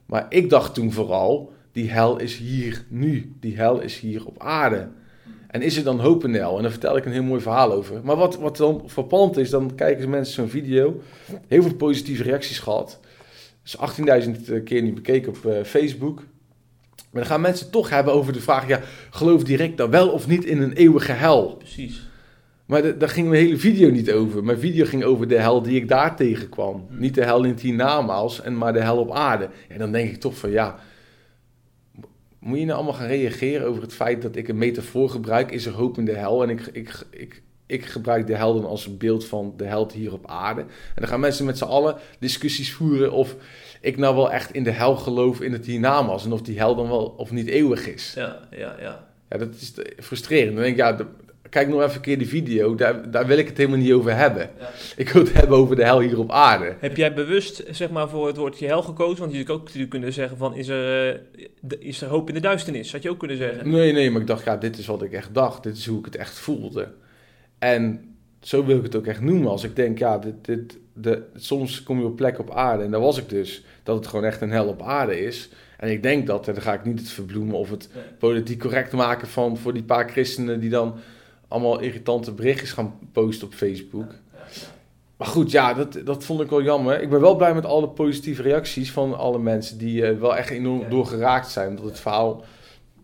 Maar 0.07 0.27
ik 0.29 0.51
dacht 0.51 0.75
toen 0.75 0.93
vooral, 0.93 1.53
die 1.73 1.91
hel 1.91 2.19
is 2.19 2.37
hier 2.37 2.85
nu, 2.89 3.33
die 3.41 3.57
hel 3.57 3.81
is 3.81 3.99
hier 3.99 4.27
op 4.27 4.43
aarde. 4.43 4.89
En 5.53 5.63
is 5.63 5.77
er 5.77 5.85
dan 5.85 6.01
hoop 6.01 6.25
in 6.25 6.33
de 6.33 6.39
hel? 6.39 6.57
En 6.57 6.63
daar 6.63 6.71
vertel 6.71 6.97
ik 6.97 7.05
een 7.05 7.13
heel 7.13 7.23
mooi 7.23 7.41
verhaal 7.41 7.73
over. 7.73 8.01
Maar 8.05 8.17
wat, 8.17 8.39
wat 8.39 8.57
dan 8.57 8.83
verpand 8.87 9.37
is, 9.37 9.51
dan 9.51 9.75
kijken 9.75 10.11
mensen 10.11 10.35
zo'n 10.35 10.49
video, 10.49 11.01
heel 11.49 11.63
veel 11.63 11.75
positieve 11.75 12.23
reacties 12.23 12.59
gehad. 12.59 13.01
Dus 13.63 13.77
18.000 14.51 14.63
keer 14.65 14.83
niet 14.83 14.95
bekeken 14.95 15.29
op 15.29 15.47
eh, 15.47 15.65
Facebook. 15.65 16.23
Maar 17.13 17.23
dan 17.23 17.31
gaan 17.31 17.41
mensen 17.41 17.71
toch 17.71 17.91
hebben 17.91 18.13
over 18.15 18.33
de 18.33 18.41
vraag: 18.41 18.69
ja, 18.69 18.81
geloof 19.11 19.45
direct 19.45 19.77
dan 19.77 19.91
wel 19.91 20.09
of 20.09 20.27
niet 20.27 20.45
in 20.45 20.63
een 20.63 20.73
eeuwige 20.73 21.13
hel? 21.13 21.57
Precies. 21.57 22.11
Maar 22.67 22.83
de- 22.83 22.97
daar 22.97 23.09
ging 23.09 23.29
mijn 23.29 23.45
hele 23.45 23.59
video 23.59 23.91
niet 23.91 24.13
over. 24.13 24.45
Mijn 24.45 24.59
video 24.59 24.85
ging 24.85 25.05
over 25.05 25.29
de 25.29 25.39
hel 25.39 25.63
die 25.63 25.77
ik 25.77 25.89
daar 25.89 26.17
tegenkwam. 26.17 26.87
Niet 26.91 27.15
de 27.15 27.25
hel 27.25 27.45
in 27.45 27.51
het 27.51 27.61
hiernamaals, 27.61 28.41
en 28.41 28.57
maar 28.59 28.73
de 28.73 28.81
hel 28.83 28.99
op 28.99 29.13
aarde. 29.13 29.49
En 29.69 29.79
dan 29.79 29.93
denk 29.93 30.11
ik 30.11 30.21
toch 30.21 30.37
van 30.39 30.51
ja. 30.51 30.79
Moet 32.39 32.59
je 32.59 32.65
nou 32.65 32.77
allemaal 32.77 32.95
gaan 32.95 33.07
reageren 33.07 33.67
over 33.67 33.83
het 33.83 33.95
feit 33.95 34.23
dat 34.23 34.37
ik 34.37 34.49
een 34.49 34.59
metafoor 34.59 35.11
gebruik? 35.11 35.51
Is 35.51 35.67
er 35.67 35.73
hoop 35.73 35.99
in 35.99 36.05
de 36.05 36.13
hel? 36.17 36.43
En 36.43 36.51
ik, 36.51 36.61
ik, 36.73 37.07
ik, 37.11 37.43
ik 37.67 37.85
gebruik 37.85 38.27
de 38.27 38.37
hel 38.37 38.55
dan 38.55 38.65
als 38.71 38.87
een 38.87 38.99
beeld 38.99 39.25
van 39.27 39.55
de 39.57 39.65
held 39.65 39.93
hier 39.93 40.13
op 40.13 40.27
aarde. 40.27 40.61
En 40.61 40.67
dan 40.95 41.09
gaan 41.09 41.21
mensen 41.21 41.45
met 41.47 41.59
z'n 41.59 41.65
allen 41.65 41.97
discussies 42.19 42.73
voeren 42.73 43.13
of 43.13 43.37
ik 43.83 43.97
nou 43.97 44.15
wel 44.15 44.31
echt 44.33 44.53
in 44.55 44.65
de 44.65 44.71
hel 44.71 44.97
geloof 44.97 45.41
in 45.41 45.53
het 45.53 45.67
hiernamaals. 45.67 46.25
En 46.25 46.33
of 46.33 46.43
die 46.43 46.59
hel 46.59 46.75
dan 46.75 46.89
wel 46.89 47.15
of 47.17 47.31
niet 47.31 47.47
eeuwig 47.49 47.89
is. 47.89 48.13
Ja, 48.17 48.39
ja, 48.51 48.77
ja. 48.81 49.09
Ja, 49.31 49.39
dat 49.39 49.55
is 49.55 49.73
frustrerend. 49.99 50.53
Dan 50.55 50.63
denk 50.63 50.75
ik, 50.77 50.81
ja, 50.81 50.93
de- 50.93 51.07
kijk 51.49 51.69
nog 51.69 51.83
even 51.83 51.95
een 51.95 52.01
keer 52.01 52.19
die 52.19 52.29
video. 52.29 52.75
Daar, 52.75 53.11
daar 53.11 53.27
wil 53.27 53.39
ik 53.39 53.47
het 53.49 53.57
helemaal 53.57 53.79
niet 53.79 53.93
over 53.93 54.17
hebben. 54.17 54.51
Ja. 54.59 54.71
Ik 54.97 55.09
wil 55.09 55.23
het 55.23 55.33
hebben 55.33 55.57
over 55.59 55.77
de 55.77 55.85
hel 55.85 56.01
hier 56.01 56.19
op 56.19 56.31
aarde. 56.31 56.75
Heb 56.79 56.97
jij 56.97 57.15
bewust 57.15 57.63
zeg 57.71 57.91
maar, 57.91 58.09
voor 58.09 58.27
het 58.27 58.37
woordje 58.37 58.67
hel 58.67 58.83
gekozen? 58.83 59.19
Want 59.21 59.33
je 59.33 59.43
zou 59.45 59.59
ook 59.59 59.65
natuurlijk 59.65 59.91
kunnen 59.91 60.13
zeggen 60.13 60.37
van, 60.37 60.55
is 60.55 60.69
er, 60.69 61.13
eh, 61.15 61.19
is 61.79 62.01
er 62.03 62.09
hoop 62.09 62.29
in 62.29 62.35
de 62.35 62.41
duisternis? 62.41 62.93
Had 62.93 63.03
je 63.03 63.11
ook 63.11 63.19
kunnen 63.19 63.37
zeggen. 63.37 63.71
Nee, 63.71 63.93
nee, 63.93 64.11
maar 64.11 64.21
ik 64.21 64.27
dacht, 64.27 64.45
ja, 64.45 64.57
dit 64.57 64.79
is 64.79 64.87
wat 64.87 65.03
ik 65.03 65.13
echt 65.13 65.35
dacht. 65.35 65.63
Dit 65.63 65.77
is 65.77 65.87
hoe 65.87 65.99
ik 65.99 66.05
het 66.05 66.17
echt 66.17 66.39
voelde. 66.39 66.89
En 67.59 68.15
zo 68.41 68.65
wil 68.65 68.77
ik 68.77 68.83
het 68.83 68.97
ook 68.97 69.07
echt 69.07 69.21
noemen. 69.21 69.51
Als 69.51 69.65
ik 69.65 69.77
denk, 69.77 69.99
ja, 69.99 70.19
dit, 70.19 70.35
dit, 70.45 70.79
de, 70.93 71.23
soms 71.35 71.83
kom 71.83 71.99
je 71.99 72.05
op 72.05 72.17
plek 72.17 72.39
op 72.39 72.51
aarde. 72.51 72.85
En 72.85 72.91
daar 72.91 73.01
was 73.01 73.19
ik 73.19 73.29
dus. 73.29 73.65
Dat 73.83 73.97
het 73.97 74.07
gewoon 74.07 74.25
echt 74.25 74.41
een 74.41 74.51
hel 74.51 74.67
op 74.67 74.83
aarde 74.83 75.21
is. 75.21 75.49
En 75.77 75.91
ik 75.91 76.03
denk 76.03 76.27
dat, 76.27 76.49
en 76.49 76.55
dan 76.55 76.63
ga 76.63 76.73
ik 76.73 76.85
niet 76.85 76.99
het 76.99 77.11
verbloemen 77.11 77.57
of 77.57 77.71
het 77.71 77.89
politiek 78.19 78.61
correct 78.61 78.93
maken 78.93 79.29
van 79.29 79.57
voor 79.57 79.73
die 79.73 79.83
paar 79.83 80.09
christenen 80.09 80.61
die 80.61 80.71
dan 80.71 80.95
allemaal 81.49 81.81
irritante 81.81 82.33
berichtjes 82.33 82.73
gaan 82.73 82.95
posten 83.13 83.47
op 83.47 83.55
Facebook. 83.55 84.15
Maar 85.17 85.31
goed, 85.31 85.51
ja, 85.51 85.75
dat, 85.75 86.01
dat 86.05 86.25
vond 86.25 86.41
ik 86.41 86.51
wel 86.51 86.63
jammer. 86.63 87.03
Ik 87.03 87.11
ben 87.11 87.21
wel 87.21 87.37
blij 87.37 87.55
met 87.55 87.65
alle 87.65 87.89
positieve 87.89 88.43
reacties 88.43 88.93
van 88.93 89.19
alle 89.19 89.39
mensen 89.39 89.79
die 89.79 90.07
eh, 90.07 90.19
wel 90.19 90.37
echt 90.37 90.51
enorm 90.51 90.91
doorgeraakt 90.91 91.51
zijn. 91.51 91.69
Omdat 91.69 91.85
het 91.85 92.01
verhaal, 92.01 92.45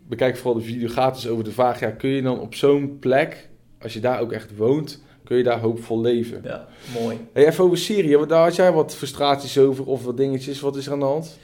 bekijk 0.09 0.37
vooral 0.37 0.61
de 0.61 0.67
video, 0.67 0.89
gaat 0.89 1.15
dus 1.15 1.29
over 1.29 1.45
de 1.45 1.53
vraag, 1.53 1.81
ja, 1.81 1.91
kun 1.91 2.11
je 2.11 2.23
dan 2.23 2.41
op 2.41 2.55
zo'n 2.55 2.99
plek, 2.99 3.49
als 3.81 3.93
je 3.93 4.01
daar 4.01 4.21
ook 4.21 4.33
echt 4.33 4.57
woont, 4.57 5.03
kun 5.29 5.37
je 5.37 5.43
daar 5.43 5.61
hoopvol 5.61 6.01
leven? 6.01 6.41
Ja, 6.45 6.69
mooi. 7.01 7.19
Hey, 7.33 7.47
even 7.47 7.65
over 7.65 7.79
Syrië, 7.79 8.17
want 8.17 8.29
daar 8.29 8.43
had 8.43 8.57
jij 8.57 8.73
wat 8.73 8.97
frustraties 8.97 9.59
over 9.59 9.87
of 9.87 10.05
wat 10.05 10.17
dingetjes. 10.17 10.61
Wat 10.61 10.77
is 10.77 10.87
er 10.87 10.93
aan 10.93 10.99
de 10.99 11.05
hand? 11.05 11.39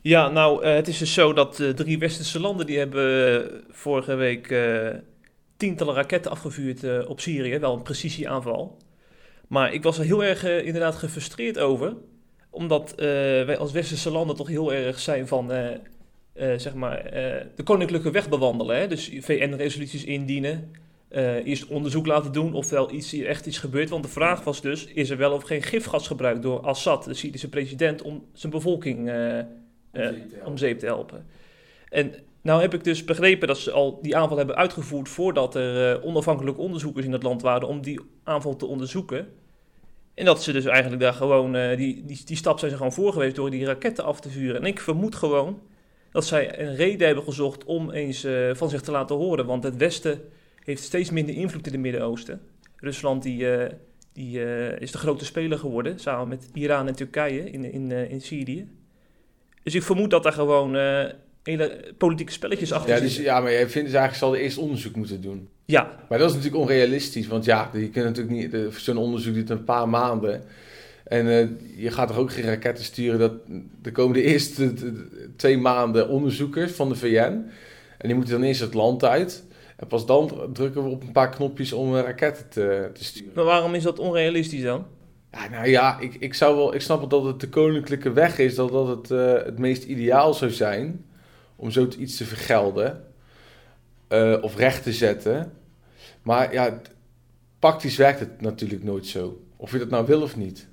Ja, 0.00 0.28
nou, 0.28 0.62
eh, 0.62 0.74
het 0.74 0.88
is 0.88 0.98
dus 0.98 1.14
zo 1.14 1.32
dat 1.32 1.60
eh, 1.60 1.68
drie 1.68 1.98
westerse 1.98 2.40
landen 2.40 2.66
die 2.66 2.78
hebben 2.78 3.34
eh, 3.44 3.52
vorige 3.70 4.14
week 4.14 4.50
eh, 4.50 4.88
tientallen 5.56 5.94
raketten 5.94 6.30
afgevuurd 6.30 6.84
eh, 6.84 7.08
op 7.08 7.20
Syrië. 7.20 7.58
Wel 7.58 7.74
een 7.74 7.82
precisieaanval. 7.82 8.76
Maar 9.48 9.72
ik 9.72 9.82
was 9.82 9.98
er 9.98 10.04
heel 10.04 10.24
erg 10.24 10.44
inderdaad 10.44 10.94
gefrustreerd 10.94 11.58
over. 11.58 11.94
Omdat 12.50 12.90
eh, 12.90 13.06
wij 13.44 13.58
als 13.58 13.72
westerse 13.72 14.10
landen 14.10 14.36
toch 14.36 14.48
heel 14.48 14.72
erg 14.72 14.98
zijn 14.98 15.26
van, 15.26 15.52
eh, 15.52 15.70
eh, 16.32 16.58
zeg 16.58 16.74
maar, 16.74 16.98
eh, 16.98 17.44
de 17.56 17.62
koninklijke 17.62 18.10
weg 18.10 18.28
bewandelen. 18.28 18.76
Hè? 18.76 18.86
Dus 18.86 19.10
VN-resoluties 19.20 20.04
indienen. 20.04 20.72
Eh, 21.10 21.46
eerst 21.46 21.66
onderzoek 21.66 22.06
laten 22.06 22.32
doen 22.32 22.54
of 22.54 22.70
wel 22.70 22.92
iets, 22.92 23.12
echt 23.12 23.46
iets 23.46 23.58
gebeurt. 23.58 23.88
Want 23.88 24.04
de 24.04 24.10
vraag 24.10 24.44
was 24.44 24.60
dus, 24.60 24.86
is 24.86 25.10
er 25.10 25.16
wel 25.16 25.32
of 25.32 25.42
geen 25.42 25.62
gifgas 25.62 26.06
gebruikt 26.06 26.42
door 26.42 26.60
Assad, 26.60 27.04
de 27.04 27.14
Syrische 27.14 27.48
president, 27.48 28.02
om 28.02 28.24
zijn 28.32 28.52
bevolking 28.52 29.10
eh, 29.10 30.08
om 30.44 30.56
zeep 30.56 30.78
te 30.78 30.86
helpen. 30.86 31.26
En 31.88 32.14
nou 32.42 32.60
heb 32.60 32.74
ik 32.74 32.84
dus 32.84 33.04
begrepen 33.04 33.48
dat 33.48 33.58
ze 33.58 33.70
al 33.70 33.98
die 34.02 34.16
aanval 34.16 34.36
hebben 34.36 34.56
uitgevoerd 34.56 35.08
voordat 35.08 35.54
er 35.54 36.02
onafhankelijke 36.02 36.60
onderzoekers 36.60 37.06
in 37.06 37.12
het 37.12 37.22
land 37.22 37.42
waren 37.42 37.68
om 37.68 37.80
die 37.80 38.00
aanval 38.24 38.56
te 38.56 38.66
onderzoeken. 38.66 39.28
En 40.14 40.24
dat 40.24 40.42
ze 40.42 40.52
dus 40.52 40.64
eigenlijk 40.64 41.02
daar 41.02 41.12
gewoon, 41.12 41.76
die, 41.76 42.04
die, 42.04 42.22
die 42.24 42.36
stap 42.36 42.58
zijn 42.58 42.70
ze 42.70 42.76
gewoon 42.76 42.92
voor 42.92 43.12
geweest 43.12 43.36
door 43.36 43.50
die 43.50 43.64
raketten 43.64 44.04
af 44.04 44.20
te 44.20 44.30
vuren. 44.30 44.60
En 44.60 44.66
ik 44.66 44.80
vermoed 44.80 45.14
gewoon 45.14 45.60
dat 46.12 46.24
zij 46.24 46.60
een 46.60 46.76
reden 46.76 47.06
hebben 47.06 47.24
gezocht 47.24 47.64
om 47.64 47.90
eens 47.90 48.26
van 48.52 48.70
zich 48.70 48.80
te 48.80 48.90
laten 48.90 49.16
horen. 49.16 49.46
Want 49.46 49.62
het 49.62 49.76
Westen 49.76 50.20
heeft 50.64 50.82
steeds 50.82 51.10
minder 51.10 51.34
invloed 51.34 51.66
in 51.66 51.72
het 51.72 51.80
Midden-Oosten. 51.80 52.40
Rusland 52.76 53.22
die, 53.22 53.50
eh, 53.50 53.72
die, 54.12 54.44
eh, 54.44 54.80
is 54.80 54.92
de 54.92 54.98
grote 54.98 55.24
speler 55.24 55.58
geworden, 55.58 55.98
samen 55.98 56.28
met 56.28 56.48
Iran 56.54 56.88
en 56.88 56.94
Turkije 56.94 57.50
in, 57.50 57.72
in, 57.72 57.92
eh, 57.92 58.10
in 58.10 58.20
Syrië. 58.20 58.68
Dus 59.62 59.74
ik 59.74 59.82
vermoed 59.82 60.10
dat 60.10 60.22
daar 60.22 60.32
gewoon 60.32 60.74
hele 61.42 61.94
politieke 61.98 62.32
spelletjes 62.32 62.72
achter 62.72 62.90
Ja, 62.90 62.96
zitten. 62.98 63.16
dus, 63.16 63.24
ja, 63.24 63.40
maar 63.40 63.52
jij 63.52 63.68
vindt 63.68 63.90
dus 63.90 63.98
eigenlijk, 63.98 64.14
zal 64.14 64.36
eerst 64.36 64.58
onderzoek 64.58 64.94
moeten 64.94 65.20
doen. 65.20 65.48
Ja, 65.64 65.96
Maar 66.08 66.18
dat 66.18 66.28
is 66.30 66.36
natuurlijk 66.36 66.62
onrealistisch, 66.62 67.26
want 67.26 67.44
ja, 67.44 67.70
je 67.72 67.90
kunt 67.90 68.04
natuurlijk 68.04 68.52
niet, 68.52 68.74
zo'n 68.76 68.96
onderzoek 68.96 69.34
duurt 69.34 69.50
een 69.50 69.64
paar 69.64 69.88
maanden. 69.88 70.42
En 71.04 71.58
je 71.76 71.90
gaat 71.90 72.08
toch 72.08 72.16
ook 72.16 72.32
geen 72.32 72.44
raketten 72.44 72.84
sturen, 72.84 73.18
dat, 73.18 73.32
er 73.82 73.92
komen 73.92 74.14
de 74.14 74.22
eerste 74.22 74.72
twee 75.36 75.58
maanden 75.58 76.08
onderzoekers 76.08 76.72
van 76.72 76.88
de 76.88 76.94
VN. 76.94 77.44
En 77.98 78.06
die 78.08 78.14
moeten 78.14 78.34
dan 78.34 78.42
eerst 78.42 78.60
het 78.60 78.74
land 78.74 79.04
uit. 79.04 79.44
En 79.80 79.86
pas 79.86 80.06
dan 80.06 80.50
drukken 80.52 80.84
we 80.84 80.88
op 80.88 81.02
een 81.02 81.12
paar 81.12 81.30
knopjes 81.30 81.72
om 81.72 81.96
eh, 81.96 82.02
raketten 82.02 82.48
te, 82.48 82.90
te 82.94 83.04
sturen. 83.04 83.32
maar 83.34 83.44
waarom 83.44 83.74
is 83.74 83.82
dat 83.82 83.98
onrealistisch 83.98 84.62
dan? 84.62 84.86
Ja, 85.32 85.48
nou 85.48 85.68
ja, 85.68 85.98
ik, 85.98 86.14
ik, 86.14 86.34
zou 86.34 86.56
wel, 86.56 86.74
ik 86.74 86.80
snap 86.80 86.98
wel 86.98 87.08
dat 87.08 87.24
het 87.24 87.40
de 87.40 87.48
koninklijke 87.48 88.12
weg 88.12 88.38
is, 88.38 88.54
dat 88.54 88.70
dat 88.70 88.88
het, 88.88 89.10
eh, 89.10 89.44
het 89.44 89.58
meest 89.58 89.84
ideaal 89.84 90.34
zou 90.34 90.50
zijn 90.50 91.04
om 91.56 91.70
zoiets 91.70 92.16
te 92.16 92.24
vergelden 92.24 93.04
eh, 94.08 94.36
of 94.40 94.56
recht 94.56 94.82
te 94.82 94.92
zetten. 94.92 95.52
Maar 96.22 96.52
ja, 96.52 96.80
praktisch 97.58 97.96
werkt 97.96 98.20
het 98.20 98.40
natuurlijk 98.40 98.84
nooit 98.84 99.06
zo. 99.06 99.42
Of 99.56 99.72
je 99.72 99.78
dat 99.78 99.90
nou 99.90 100.06
wil 100.06 100.22
of 100.22 100.36
niet. 100.36 100.68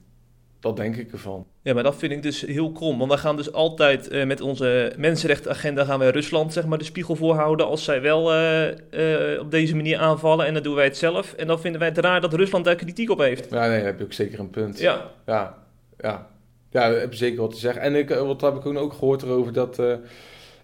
Dat 0.68 0.78
denk 0.78 0.96
ik 0.96 1.12
ervan. 1.12 1.46
Ja, 1.62 1.74
maar 1.74 1.84
dat 1.84 1.96
vind 1.96 2.12
ik 2.12 2.22
dus 2.22 2.42
heel 2.42 2.72
krom. 2.72 2.98
Want 2.98 3.10
wij 3.10 3.20
gaan 3.20 3.36
dus 3.36 3.52
altijd 3.52 4.08
eh, 4.08 4.26
met 4.26 4.42
onze 4.42 4.94
mensenrechtenagenda 4.98 5.86
gaan 5.86 6.00
wij 6.00 6.10
Rusland 6.10 6.54
zeg 6.54 6.66
maar, 6.66 6.78
de 6.78 6.84
spiegel 6.84 7.16
voorhouden 7.16 7.66
als 7.66 7.84
zij 7.84 8.02
wel 8.02 8.34
eh, 8.34 9.34
eh, 9.34 9.40
op 9.40 9.52
deze 9.52 9.76
manier 9.76 9.98
aanvallen. 9.98 10.46
En 10.46 10.54
dan 10.54 10.64
doen 10.64 10.76
wij 10.76 10.84
het 10.84 10.98
zelf. 10.98 11.34
En 11.34 11.48
dan 11.48 11.60
vinden 11.60 11.80
wij 11.80 11.90
het 11.90 11.98
raar 11.98 12.22
dat 12.22 12.34
Rusland 12.34 12.66
daar 12.66 12.76
kritiek 12.76 13.10
op 13.10 13.20
heeft. 13.20 13.50
Ja, 13.50 13.68
nee, 13.68 13.78
daar 13.78 13.86
heb 13.86 13.98
je 13.98 14.04
ook 14.04 14.14
zeker 14.14 14.40
een 14.40 14.50
punt. 14.50 14.80
Ja, 14.80 15.12
Ja, 15.26 15.58
ja. 15.98 16.28
ja 16.70 16.90
daar 16.90 17.00
heb 17.00 17.12
je 17.12 17.18
zeker 17.18 17.42
wat 17.42 17.54
te 17.54 17.60
zeggen. 17.60 17.82
En 17.82 17.96
ik, 17.96 18.10
wat 18.10 18.42
heb 18.42 18.56
ik 18.56 18.66
ook 18.66 18.94
gehoord 18.94 19.22
erover 19.22 19.54
dat... 19.54 19.82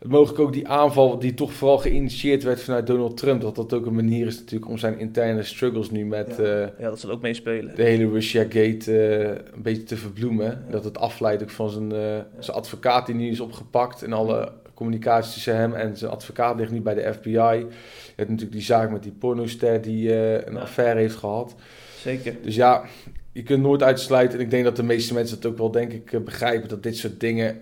mogelijk 0.04 0.40
ook 0.40 0.54
die 0.54 0.68
aanval 0.68 1.20
die 1.20 1.34
toch 1.34 1.54
vooral 1.54 1.78
geïnitieerd 1.78 2.44
werd 2.44 2.62
vanuit 2.62 2.88
Donald 2.88 3.18
Trump... 3.18 3.42
dat 3.42 3.56
dat 3.56 3.74
ook 3.74 3.86
een 3.86 3.96
manier 3.96 4.28
is 4.28 4.40
natuurlijk 4.40 4.72
om 4.72 4.78
zijn 4.78 5.00
interne 5.00 5.44
struggles 5.44 5.92
nu 5.92 6.06
met... 6.06 6.36
Ja. 6.38 6.44
eh, 6.44 6.68
ja 6.80 6.90
dat 6.90 7.00
zal 7.00 7.10
ook 7.10 7.22
meespelen. 7.22 7.76
de 7.76 7.84
hele 7.84 8.10
Russia-gate 8.10 8.98
eh, 8.98 9.54
een 9.54 9.62
beetje 9.62 9.84
te 9.84 9.98
verbloemen. 9.98 10.66
Dat 10.70 10.84
het 10.84 10.98
afleidt 10.98 11.44
ook 11.44 11.50
van 11.50 11.70
zijn, 11.70 11.92
eh, 11.92 12.20
zijn 12.40 12.58
advocaat 12.58 13.06
die 13.06 13.16
nu 13.16 13.30
is 13.30 13.40
opgepakt. 13.40 14.04
En 14.04 14.14
alle 14.14 14.52
communicatie 14.74 15.34
tussen 15.34 15.56
hem 15.56 15.74
en 15.74 15.98
zijn 15.98 16.12
advocaat 16.12 16.58
ligt 16.58 16.72
nu 16.72 16.82
bij 16.82 16.94
de 16.94 17.14
FBI. 17.14 17.30
Je 17.32 17.68
hebt 18.16 18.30
natuurlijk 18.30 18.52
die 18.52 18.62
zaak 18.62 18.92
met 18.92 19.04
die 19.04 19.12
pornoster 19.12 19.82
die 19.82 20.16
een 20.48 20.58
affaire 20.58 21.00
heeft 21.00 21.16
gehad. 21.16 21.56
Zeker. 21.98 22.36
Dus 22.42 22.56
ja, 22.56 22.84
je 23.32 23.44
kunt 23.44 23.62
nooit 23.62 23.84
uitsluiten. 23.84 24.38
En 24.38 24.44
ik 24.44 24.52
denk 24.52 24.64
dat 24.64 24.76
de 24.76 24.84
meeste 24.84 25.14
mensen 25.14 25.36
het 25.36 25.46
ook 25.46 25.58
wel, 25.58 25.72
denk 25.72 25.92
ik, 25.92 26.24
begrijpen. 26.26 26.70
Dat 26.70 26.84
dit 26.84 26.98
soort 26.98 27.20
dingen 27.20 27.62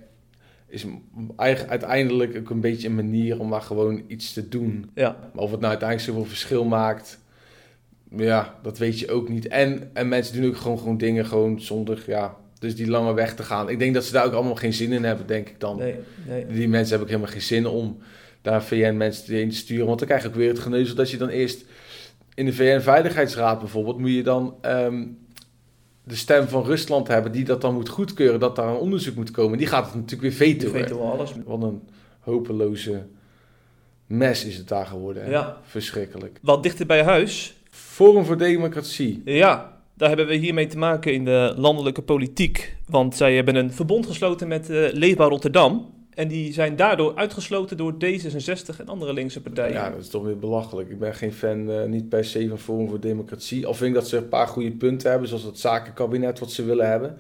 is 0.72 0.86
eigenlijk 1.36 1.72
uiteindelijk 1.72 2.38
ook 2.38 2.50
een 2.50 2.60
beetje 2.60 2.88
een 2.88 2.96
manier 2.96 3.40
om 3.40 3.48
maar 3.48 3.62
gewoon 3.62 4.04
iets 4.08 4.34
te 4.34 4.50
doen. 4.50 4.90
Ja. 4.96 5.18
Maar 5.34 5.44
of 5.44 5.52
het 5.52 5.60
nou 5.60 5.72
uiteindelijk 5.72 6.10
zoveel 6.10 6.26
verschil 6.26 6.66
maakt, 6.66 7.20
ja, 8.10 8.56
dat 8.64 8.78
weet 8.78 9.00
je 9.00 9.12
ook 9.12 9.30
niet. 9.30 9.48
En, 9.48 9.90
en 9.94 10.08
mensen 10.08 10.42
doen 10.42 10.50
ook 10.50 10.58
gewoon, 10.58 10.78
gewoon 10.78 10.98
dingen 10.98 11.26
gewoon 11.26 11.62
zonder, 11.62 12.04
ja, 12.08 12.36
dus 12.60 12.76
die 12.76 12.88
lange 12.88 13.14
weg 13.14 13.36
te 13.36 13.44
gaan. 13.44 13.70
Ik 13.70 13.80
denk 13.80 13.94
dat 13.94 14.06
ze 14.06 14.12
daar 14.12 14.26
ook 14.26 14.34
allemaal 14.34 14.56
geen 14.56 14.74
zin 14.74 14.92
in 14.92 15.04
hebben, 15.04 15.28
denk 15.28 15.50
ik 15.50 15.60
dan. 15.60 15.78
Nee, 15.78 15.96
nee. 16.28 16.46
Die 16.48 16.68
mensen 16.68 16.90
hebben 16.90 17.08
ook 17.08 17.14
helemaal 17.14 17.32
geen 17.32 17.42
zin 17.42 17.68
om 17.68 17.98
daar 18.42 18.64
VN-mensen 18.64 19.50
te 19.50 19.56
sturen. 19.56 19.86
Want 19.86 20.00
dan 20.00 20.08
krijg 20.08 20.22
je 20.22 20.28
ook 20.28 20.36
weer 20.36 20.50
het 20.50 20.60
geneuzel 20.60 20.96
dat 20.96 21.12
je 21.12 21.18
dan 21.18 21.30
eerst 21.30 21.66
in 22.34 22.46
de 22.46 22.54
VN-veiligheidsraad 22.54 23.60
bijvoorbeeld, 23.60 23.98
moet 23.98 24.14
je 24.14 24.24
dan 24.24 24.56
ehm, 24.62 25.04
de 26.12 26.18
stem 26.18 26.48
van 26.48 26.64
Rusland 26.64 27.08
hebben 27.08 27.32
die 27.32 27.44
dat 27.44 27.62
dan 27.62 27.74
moet 27.74 27.90
goedkeuren, 27.90 28.40
dat 28.40 28.56
daar 28.56 28.68
een 28.68 28.76
onderzoek 28.76 29.16
moet 29.16 29.32
komen. 29.32 29.58
Die 29.58 29.68
gaat 29.68 29.86
het 29.86 29.96
natuurlijk 29.96 30.22
weer 30.22 30.48
Die 30.48 30.56
vetoen. 30.58 30.72
weten 30.72 30.98
wel 30.98 31.12
alles. 31.12 31.32
Wat 31.46 31.64
een 31.64 31.82
hopeloze 32.20 33.06
mes 34.08 34.46
is 34.46 34.58
het 34.58 34.68
daar 34.68 34.86
geworden. 34.86 35.24
hè? 35.24 35.30
Ja. 35.30 35.58
Verschrikkelijk. 35.64 36.40
Wat 36.42 36.64
dichter 36.64 36.86
bij 36.86 37.04
huis. 37.04 37.56
Forum 37.70 38.26
voor 38.26 38.38
Democratie. 38.38 39.22
Ja, 39.26 39.78
daar 39.94 40.08
hebben 40.08 40.28
we 40.28 40.36
hiermee 40.36 40.68
te 40.68 40.78
maken 40.78 41.14
in 41.14 41.26
de 41.26 41.54
landelijke 41.58 42.02
politiek. 42.02 42.76
Want 42.88 43.16
zij 43.16 43.36
hebben 43.36 43.56
een 43.56 43.72
verbond 43.74 44.06
gesloten 44.06 44.48
met 44.48 44.70
eh, 44.70 44.88
Leefbaar 44.92 45.30
Rotterdam. 45.30 45.94
En 46.22 46.28
die 46.28 46.54
zijn 46.54 46.76
daardoor 46.76 47.16
uitgesloten 47.16 47.78
door 47.78 47.94
D66 47.94 48.78
en 48.78 48.88
andere 48.88 49.14
linkse 49.14 49.42
partijen. 49.42 49.74
Ja, 49.74 49.90
dat 49.90 50.00
is 50.00 50.10
toch 50.10 50.24
weer 50.24 50.40
belachelijk. 50.40 50.90
Ik 50.90 51.00
ben 51.00 51.16
geen 51.16 51.34
fan, 51.34 51.72
eh, 51.72 51.86
niet 51.86 52.10
per 52.10 52.26
se 52.26 52.48
van 52.48 52.60
Forum 52.60 52.90
voor 52.90 53.00
Democratie. 53.00 53.66
Al 53.66 53.74
vind 53.74 53.90
ik 53.90 53.96
dat 53.96 54.08
ze 54.08 54.18
een 54.18 54.30
paar 54.30 54.48
goede 54.48 54.72
punten 54.72 55.10
hebben, 55.10 55.28
zoals 55.28 55.44
het 55.44 55.60
zakenkabinet 55.60 56.40
wat 56.40 56.52
ze 56.52 56.66
willen 56.66 56.90
hebben. 56.90 57.18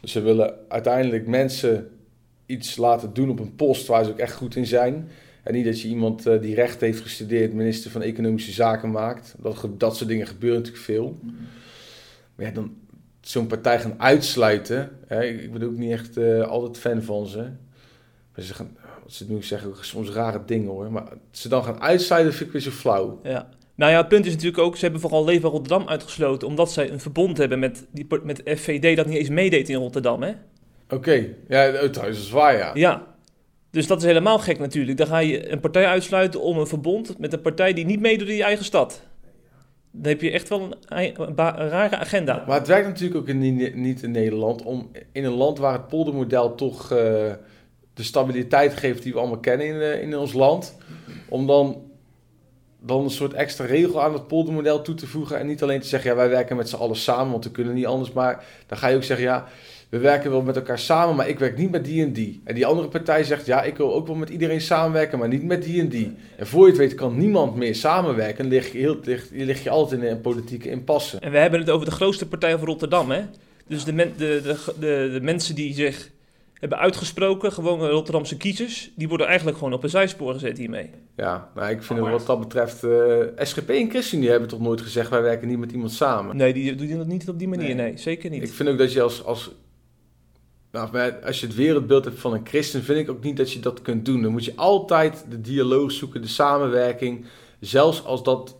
Dus 0.00 0.12
ze 0.12 0.20
willen 0.20 0.54
uiteindelijk 0.68 1.26
mensen 1.26 1.90
iets 2.46 2.76
laten 2.76 3.14
doen 3.14 3.30
op 3.30 3.38
een 3.38 3.54
post 3.54 3.86
waar 3.86 4.04
ze 4.04 4.10
ook 4.10 4.18
echt 4.18 4.34
goed 4.34 4.56
in 4.56 4.66
zijn. 4.66 5.08
En 5.42 5.54
niet 5.54 5.64
dat 5.64 5.80
je 5.80 5.88
iemand 5.88 6.26
eh, 6.26 6.40
die 6.40 6.54
recht 6.54 6.80
heeft 6.80 7.00
gestudeerd, 7.00 7.52
minister 7.52 7.90
van 7.90 8.02
Economische 8.02 8.52
Zaken 8.52 8.90
maakt. 8.90 9.34
Dat, 9.38 9.68
dat 9.78 9.96
soort 9.96 10.08
dingen 10.08 10.26
gebeuren 10.26 10.58
natuurlijk 10.58 10.84
veel. 10.84 11.18
Maar 12.34 12.52
dan 12.52 12.74
zo'n 13.20 13.46
partij 13.46 13.80
gaan 13.80 13.94
uitsluiten. 14.00 14.90
Hè, 15.06 15.24
ik 15.24 15.42
ik 15.42 15.52
ben 15.52 15.62
ook 15.62 15.76
niet 15.76 15.92
echt 15.92 16.16
eh, 16.16 16.42
altijd 16.42 16.78
fan 16.78 17.02
van 17.02 17.26
ze. 17.26 17.46
Ze 18.38 18.54
gaan, 18.54 18.76
wat 19.02 19.12
ze 19.12 19.24
nu 19.28 19.42
zeggen, 19.42 19.72
soms 19.80 20.10
rare 20.10 20.40
dingen 20.46 20.70
hoor. 20.70 20.92
Maar 20.92 21.04
ze 21.30 21.48
dan 21.48 21.64
gaan 21.64 21.80
uitsluiten 21.80 22.32
vind 22.32 22.46
ik 22.46 22.52
weer 22.52 22.62
zo 22.62 22.70
flauw. 22.70 23.20
Ja. 23.22 23.48
Nou 23.74 23.92
ja, 23.92 23.98
het 23.98 24.08
punt 24.08 24.26
is 24.26 24.32
natuurlijk 24.32 24.62
ook, 24.62 24.76
ze 24.76 24.82
hebben 24.82 25.00
vooral 25.00 25.24
Leefbaar 25.24 25.50
Rotterdam 25.50 25.88
uitgesloten, 25.88 26.48
omdat 26.48 26.72
zij 26.72 26.90
een 26.90 27.00
verbond 27.00 27.38
hebben 27.38 27.58
met, 27.58 27.86
die, 27.92 28.06
met 28.22 28.42
FVD 28.44 28.96
dat 28.96 29.06
niet 29.06 29.18
eens 29.18 29.28
meedeed 29.28 29.68
in 29.68 29.76
Rotterdam, 29.76 30.22
hè? 30.22 30.32
Oké, 30.88 31.26
ja, 31.48 31.72
oh, 32.00 32.06
is 32.08 32.30
waar 32.30 32.56
ja. 32.56 32.70
Ja. 32.74 33.06
Dus 33.70 33.86
dat 33.86 33.98
is 33.98 34.04
helemaal 34.04 34.38
gek 34.38 34.58
natuurlijk. 34.58 34.98
Dan 34.98 35.06
ga 35.06 35.18
je 35.18 35.52
een 35.52 35.60
partij 35.60 35.86
uitsluiten 35.86 36.40
om 36.40 36.58
een 36.58 36.66
verbond 36.66 37.18
met 37.18 37.32
een 37.32 37.40
partij 37.40 37.72
die 37.72 37.84
niet 37.84 38.00
meedoet 38.00 38.28
in 38.28 38.34
je 38.36 38.42
eigen 38.42 38.64
stad. 38.64 39.02
Dan 39.90 40.12
heb 40.12 40.20
je 40.20 40.30
echt 40.30 40.48
wel 40.48 40.76
een, 40.88 41.36
rare 41.36 41.96
agenda. 41.96 42.44
Maar 42.46 42.58
het 42.58 42.68
werkt 42.68 42.86
natuurlijk 42.88 43.20
ook 43.20 43.28
in, 43.28 43.38
niet- 43.38 43.74
niet 43.74 44.02
in 44.02 44.10
Nederland 44.10 44.62
om 44.62 44.90
in 45.12 45.24
een 45.24 45.32
land 45.32 45.58
waar 45.58 45.72
het 45.72 45.88
poldermodel 45.88 46.54
toch 46.54 46.92
eh, 46.92 47.32
de 47.98 48.04
stabiliteit 48.04 48.76
geeft 48.76 49.02
die 49.02 49.12
we 49.12 49.18
allemaal 49.18 49.38
kennen 49.38 49.66
in, 49.66 49.80
eh, 49.80 50.02
in 50.02 50.16
ons 50.16 50.32
land, 50.32 50.76
om 51.28 51.46
dan, 51.46 51.82
dan 52.80 53.04
een 53.04 53.10
soort 53.10 53.32
extra 53.32 53.64
regel 53.64 54.02
aan 54.02 54.12
het 54.12 54.26
poldermodel 54.26 54.82
toe 54.82 54.94
te 54.94 55.06
voegen 55.06 55.38
en 55.38 55.46
niet 55.46 55.62
alleen 55.62 55.80
te 55.80 55.86
zeggen, 55.86 56.10
ja, 56.10 56.16
wij 56.16 56.28
werken 56.28 56.56
met 56.56 56.68
z'n 56.68 56.76
allen 56.76 56.96
samen, 56.96 57.30
want 57.30 57.44
we 57.44 57.50
kunnen 57.50 57.74
niet 57.74 57.86
anders, 57.86 58.12
maar 58.12 58.44
dan 58.66 58.78
ga 58.78 58.88
je 58.88 58.96
ook 58.96 59.04
zeggen, 59.04 59.26
ja, 59.26 59.46
we 59.88 59.98
werken 59.98 60.30
wel 60.30 60.42
met 60.42 60.56
elkaar 60.56 60.78
samen, 60.78 61.16
maar 61.16 61.28
ik 61.28 61.38
werk 61.38 61.56
niet 61.56 61.70
met 61.70 61.84
die 61.84 62.02
en 62.02 62.12
die. 62.12 62.40
En 62.44 62.54
die 62.54 62.66
andere 62.66 62.88
partij 62.88 63.24
zegt, 63.24 63.46
ja, 63.46 63.62
ik 63.62 63.76
wil 63.76 63.94
ook 63.94 64.06
wel 64.06 64.16
met 64.16 64.28
iedereen 64.28 64.60
samenwerken, 64.60 65.18
maar 65.18 65.28
niet 65.28 65.44
met 65.44 65.62
die 65.62 65.80
en 65.80 65.88
die. 65.88 66.14
En 66.36 66.46
voor 66.46 66.62
je 66.64 66.68
het 66.68 66.78
weet 66.78 66.94
kan 66.94 67.18
niemand 67.18 67.56
meer 67.56 67.74
samenwerken, 67.74 68.44
en 68.44 68.50
lig 68.50 68.72
je, 68.72 68.78
heel, 68.78 68.96
lig, 69.02 69.26
lig 69.30 69.62
je 69.62 69.70
altijd 69.70 70.02
in 70.02 70.08
een 70.08 70.20
politieke 70.20 70.70
impasse. 70.70 71.18
En 71.18 71.30
we 71.30 71.38
hebben 71.38 71.60
het 71.60 71.70
over 71.70 71.86
de 71.86 71.92
grootste 71.92 72.28
partij 72.28 72.58
van 72.58 72.66
Rotterdam, 72.66 73.10
hè? 73.10 73.22
Dus 73.66 73.84
de, 73.84 73.92
men- 73.92 74.12
de, 74.16 74.56
de, 74.80 75.10
de 75.12 75.20
mensen 75.22 75.54
die 75.54 75.74
zich 75.74 76.10
hebben 76.58 76.78
uitgesproken, 76.78 77.52
gewoon 77.52 77.86
Rotterdamse 77.86 78.36
kiezers, 78.36 78.90
die 78.96 79.08
worden 79.08 79.26
eigenlijk 79.26 79.58
gewoon 79.58 79.72
op 79.72 79.82
een 79.82 79.90
zijspoor 79.90 80.32
gezet 80.32 80.58
hiermee. 80.58 80.90
Ja, 81.16 81.50
nou, 81.54 81.70
ik 81.70 81.82
vind 81.82 81.98
het 81.98 82.08
wat 82.08 82.26
dat 82.26 82.40
betreft... 82.40 82.84
eh, 82.84 83.16
SGP 83.36 83.68
en 83.70 83.90
ChristenUnie 83.90 84.30
hebben 84.30 84.48
toch 84.48 84.60
nooit 84.60 84.80
gezegd... 84.80 85.10
wij 85.10 85.22
werken 85.22 85.48
niet 85.48 85.58
met 85.58 85.72
iemand 85.72 85.92
samen. 85.92 86.36
Nee, 86.36 86.52
die 86.52 86.74
doen 86.74 86.98
dat 86.98 87.06
niet 87.06 87.28
op 87.28 87.38
die 87.38 87.48
manier, 87.48 87.74
Nee. 87.74 87.74
nee, 87.74 87.96
zeker 87.96 88.30
niet. 88.30 88.42
Ik 88.42 88.52
vind 88.52 88.68
ook 88.68 88.78
dat 88.78 88.92
je 88.92 89.02
als... 89.02 89.24
als 89.24 89.50
nou, 90.72 90.88
maar 90.92 91.12
als 91.24 91.40
je 91.40 91.46
het 91.46 91.54
wereldbeeld 91.54 92.04
hebt 92.04 92.18
van 92.18 92.32
een 92.32 92.46
christen... 92.46 92.82
vind 92.82 92.98
ik 92.98 93.10
ook 93.10 93.22
niet 93.22 93.36
dat 93.36 93.52
je 93.52 93.60
dat 93.60 93.82
kunt 93.82 94.04
doen. 94.04 94.22
Dan 94.22 94.32
moet 94.32 94.44
je 94.44 94.56
altijd 94.56 95.24
de 95.30 95.40
dialoog 95.40 95.92
zoeken, 95.92 96.22
de 96.22 96.28
samenwerking. 96.28 97.24
Zelfs 97.60 98.04
als 98.04 98.22
dat 98.22 98.56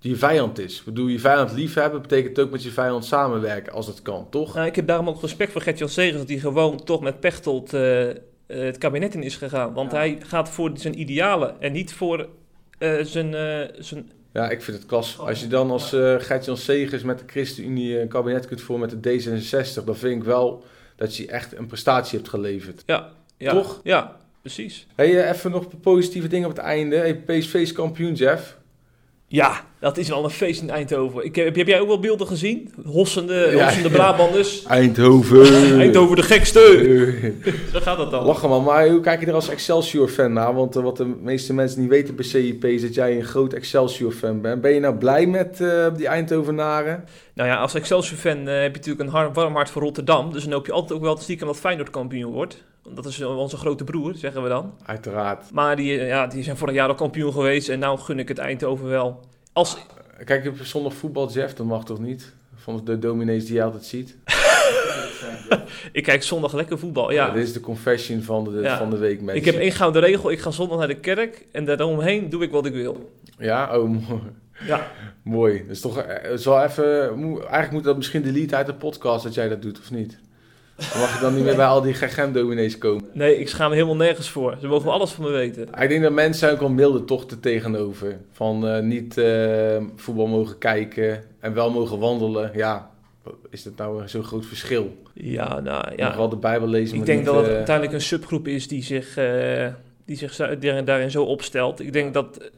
je 0.00 0.16
vijand 0.16 0.58
is. 0.58 0.78
Ik 0.78 0.84
bedoel, 0.84 1.06
je 1.06 1.18
vijand 1.20 1.52
liefhebben... 1.52 2.02
betekent 2.02 2.38
ook 2.38 2.50
met 2.50 2.62
je 2.62 2.70
vijand 2.70 3.04
samenwerken, 3.04 3.72
als 3.72 3.86
dat 3.86 4.02
kan, 4.02 4.26
toch? 4.30 4.54
Nou, 4.54 4.66
ik 4.66 4.76
heb 4.76 4.86
daarom 4.86 5.08
ook 5.08 5.20
respect 5.20 5.52
voor 5.52 5.60
Gert-Jan 5.60 5.88
Segers 5.88 6.16
dat 6.18 6.28
hij 6.28 6.38
gewoon 6.38 6.84
toch 6.84 7.00
met 7.00 7.20
Pechtold 7.20 7.72
eh, 7.74 8.08
eh, 8.10 8.16
het 8.46 8.78
kabinet 8.78 9.14
in 9.14 9.22
is 9.22 9.36
gegaan. 9.36 9.72
Want 9.72 9.92
Ja. 9.92 9.96
hij 9.98 10.18
gaat 10.26 10.48
voor 10.50 10.70
zijn 10.74 11.00
idealen 11.00 11.60
en 11.60 11.72
niet 11.72 11.92
voor 11.92 12.28
eh, 12.78 13.04
zijn, 13.04 13.34
eh, 13.34 13.68
zijn... 13.78 14.10
Ja, 14.32 14.50
ik 14.50 14.62
vind 14.62 14.76
het 14.76 14.86
klas. 14.86 15.18
Als 15.18 15.40
je 15.40 15.46
dan 15.46 15.70
als 15.70 15.88
Gert-Jan 16.18 16.56
Segers 16.56 17.02
met 17.02 17.18
de 17.18 17.24
ChristenUnie 17.26 18.00
een 18.00 18.08
kabinet 18.08 18.46
kunt 18.46 18.60
voeren 18.60 18.88
met 18.90 19.02
de 19.02 19.20
D66... 19.80 19.84
dan 19.84 19.96
vind 19.96 20.16
ik 20.20 20.24
wel 20.24 20.64
dat 20.96 21.16
je 21.16 21.26
echt 21.26 21.56
een 21.56 21.66
prestatie 21.66 22.18
hebt 22.18 22.30
geleverd. 22.30 22.82
Ja, 22.86 23.10
ja, 23.36 23.50
Toch? 23.52 23.80
Ja, 23.84 24.16
precies. 24.40 24.86
Hey, 24.94 25.30
even 25.30 25.50
nog 25.50 25.80
positieve 25.80 26.28
dingen 26.28 26.48
op 26.50 26.56
het 26.56 26.64
einde. 26.64 26.96
Hey, 26.96 27.16
PSV 27.16 27.54
is 27.54 27.72
kampioen, 27.72 28.14
Jeff. 28.14 28.57
Ja, 29.30 29.64
dat 29.80 29.96
is 29.96 30.08
wel 30.08 30.24
een 30.24 30.30
feest 30.30 30.62
in 30.62 30.70
Eindhoven. 30.70 31.24
Ik, 31.24 31.36
heb, 31.36 31.56
heb 31.56 31.66
jij 31.66 31.80
ook 31.80 31.86
wel 31.86 31.98
beelden 32.00 32.26
gezien? 32.26 32.72
Hossende, 32.84 33.34
Ja. 33.54 33.64
hossende 33.64 33.90
Brabanders. 33.90 34.64
Eindhoven. 34.64 35.78
Eindhoven 35.80 36.16
de 36.16 36.22
gekste. 36.22 36.60
Zo 37.72 37.80
gaat 37.80 37.96
dat 37.96 38.10
dan. 38.10 38.24
Lachen 38.24 38.48
man, 38.48 38.64
maar 38.64 38.88
hoe 38.88 39.00
kijk 39.00 39.20
je 39.20 39.26
er 39.26 39.34
als 39.34 39.48
Excelsior-fan 39.48 40.32
naar? 40.32 40.54
Want 40.54 40.76
eh, 40.76 40.82
wat 40.82 40.96
de 40.96 41.04
meeste 41.04 41.54
mensen 41.54 41.80
niet 41.80 41.88
weten 41.88 42.14
bij 42.14 42.24
CIP 42.24 42.64
is 42.64 42.82
dat 42.82 42.94
jij 42.94 43.16
een 43.16 43.24
groot 43.24 43.52
Excelsior-fan 43.52 44.40
bent. 44.40 44.60
Ben 44.60 44.74
je 44.74 44.80
nou 44.80 44.94
blij 44.94 45.26
met 45.26 45.60
eh, 45.60 45.86
die 45.96 46.06
Eindhovenaren? 46.06 47.04
Nou 47.34 47.48
ja, 47.48 47.56
als 47.56 47.74
Excelsior-fan 47.74 48.48
eh, 48.48 48.60
heb 48.60 48.76
je 48.76 48.90
natuurlijk 48.90 49.10
een 49.26 49.32
warm 49.32 49.54
hart 49.54 49.70
voor 49.70 49.82
Rotterdam. 49.82 50.32
Dus 50.32 50.42
dan 50.44 50.52
hoop 50.52 50.66
je 50.66 50.72
altijd 50.72 50.92
ook 50.92 51.04
wel 51.04 51.16
stiekem 51.16 51.46
dat 51.46 51.56
Feyenoord 51.56 51.90
kampioen 51.90 52.32
wordt. 52.32 52.64
Dat 52.94 53.06
is 53.06 53.22
onze 53.22 53.56
grote 53.56 53.84
broer, 53.84 54.14
zeggen 54.14 54.42
we 54.42 54.48
dan. 54.48 54.74
Uiteraard. 54.86 55.52
Maar 55.52 55.76
die, 55.76 55.98
eh, 55.98 56.08
ja, 56.08 56.26
die 56.26 56.42
zijn 56.42 56.56
vorig 56.56 56.74
jaar 56.74 56.88
al 56.88 56.94
kampioen 56.94 57.32
geweest. 57.32 57.68
En 57.68 57.78
nou 57.78 57.98
gun 57.98 58.18
ik 58.18 58.28
het 58.28 58.38
Eindhoven 58.38 58.86
wel. 58.88 59.20
Als, 59.52 59.76
Kijk 60.24 60.42
je 60.42 60.48
op 60.50 60.56
zondag 60.62 60.94
voetbal, 60.94 61.30
Jeff? 61.30 61.54
Dat 61.54 61.66
mag 61.66 61.84
toch 61.84 61.98
niet? 61.98 62.32
Van 62.54 62.80
de 62.84 62.98
dominees 62.98 63.44
die 63.46 63.54
je 63.54 63.62
altijd 63.62 63.84
ziet. 63.84 64.16
ik 65.92 66.02
kijk 66.02 66.22
zondag 66.22 66.52
lekker 66.52 66.78
voetbal. 66.78 67.12
Ja. 67.12 67.26
Ja. 67.26 67.32
dit 67.32 67.42
is 67.42 67.52
de 67.52 67.60
confession 67.60 68.22
van 68.22 68.44
de, 68.44 68.60
Ja. 68.60 68.78
van 68.78 68.90
de 68.90 68.96
week, 68.96 69.20
mensen. 69.20 69.36
ik 69.36 69.44
heb 69.44 69.54
één 69.54 69.72
gouden 69.72 70.02
regel. 70.02 70.30
Ik 70.30 70.40
ga 70.40 70.50
zondag 70.50 70.78
naar 70.78 70.86
de 70.86 71.00
kerk. 71.00 71.46
En 71.52 71.64
daaromheen 71.64 72.28
doe 72.28 72.42
ik 72.42 72.50
wat 72.50 72.66
ik 72.66 72.72
wil. 72.72 73.12
Ja, 73.38 73.78
oh, 73.78 73.88
mooi. 73.88 74.20
Ja. 74.66 74.86
mooi. 75.22 75.64
Is 75.68 75.80
toch 75.80 75.98
eh, 75.98 76.36
wel 76.36 76.62
even... 76.62 77.10
Eigenlijk 77.40 77.70
moet 77.70 77.84
dat 77.84 77.96
misschien 77.96 78.22
delete 78.22 78.56
uit 78.56 78.66
de 78.66 78.74
podcast 78.74 79.24
dat 79.24 79.34
jij 79.34 79.48
dat 79.48 79.62
doet, 79.62 79.78
of 79.78 79.90
niet? 79.90 80.18
Dan 80.78 81.00
mag 81.00 81.14
je 81.14 81.20
dan 81.20 81.34
niet 81.34 81.44
meer 81.44 81.56
bij 81.56 81.66
al 81.66 81.82
die 81.82 81.94
GGM-dominees 81.94 82.78
komen. 82.78 83.04
Nee, 83.12 83.38
ik 83.38 83.48
schaam 83.48 83.68
me 83.68 83.74
helemaal 83.74 83.96
nergens 83.96 84.30
voor. 84.30 84.56
Ze 84.60 84.66
mogen 84.66 84.90
alles 84.90 85.10
van 85.10 85.24
me 85.24 85.30
weten. 85.30 85.68
Ik 85.80 85.88
denk 85.88 86.02
dat 86.02 86.12
mensen 86.12 86.50
ook 86.50 86.60
wel 86.60 86.68
milde 86.68 87.04
toch 87.04 87.30
er 87.30 87.40
tegenover. 87.40 88.18
Van 88.32 88.68
eh, 88.68 88.82
niet 88.82 89.18
eh, 89.18 89.76
voetbal 89.96 90.26
mogen 90.26 90.58
kijken 90.58 91.24
en 91.40 91.54
wel 91.54 91.70
mogen 91.70 91.98
wandelen. 91.98 92.50
Ja, 92.54 92.90
is 93.50 93.62
dat 93.62 93.76
nou 93.76 94.08
zo'n 94.08 94.24
groot 94.24 94.46
verschil? 94.46 94.96
Ja, 95.14 95.60
nou 95.60 95.92
ja. 95.96 96.16
wel 96.16 96.28
de 96.28 96.36
Bijbel 96.36 96.68
lezen, 96.68 96.98
Ik 96.98 97.06
denk 97.06 97.18
niet, 97.18 97.26
dat 97.26 97.36
het 97.36 97.46
eh, 97.46 97.54
uiteindelijk 97.54 97.94
een 97.94 98.00
subgroep 98.00 98.48
is 98.48 98.68
die 98.68 98.82
zich, 98.82 99.14
die 100.04 100.16
zich 100.16 100.36
daarin 100.36 100.84
daarin 100.84 101.10
zo 101.10 101.24
opstelt. 101.24 101.80
Ik 101.80 101.92
denk 101.92 102.14
dat... 102.14 102.50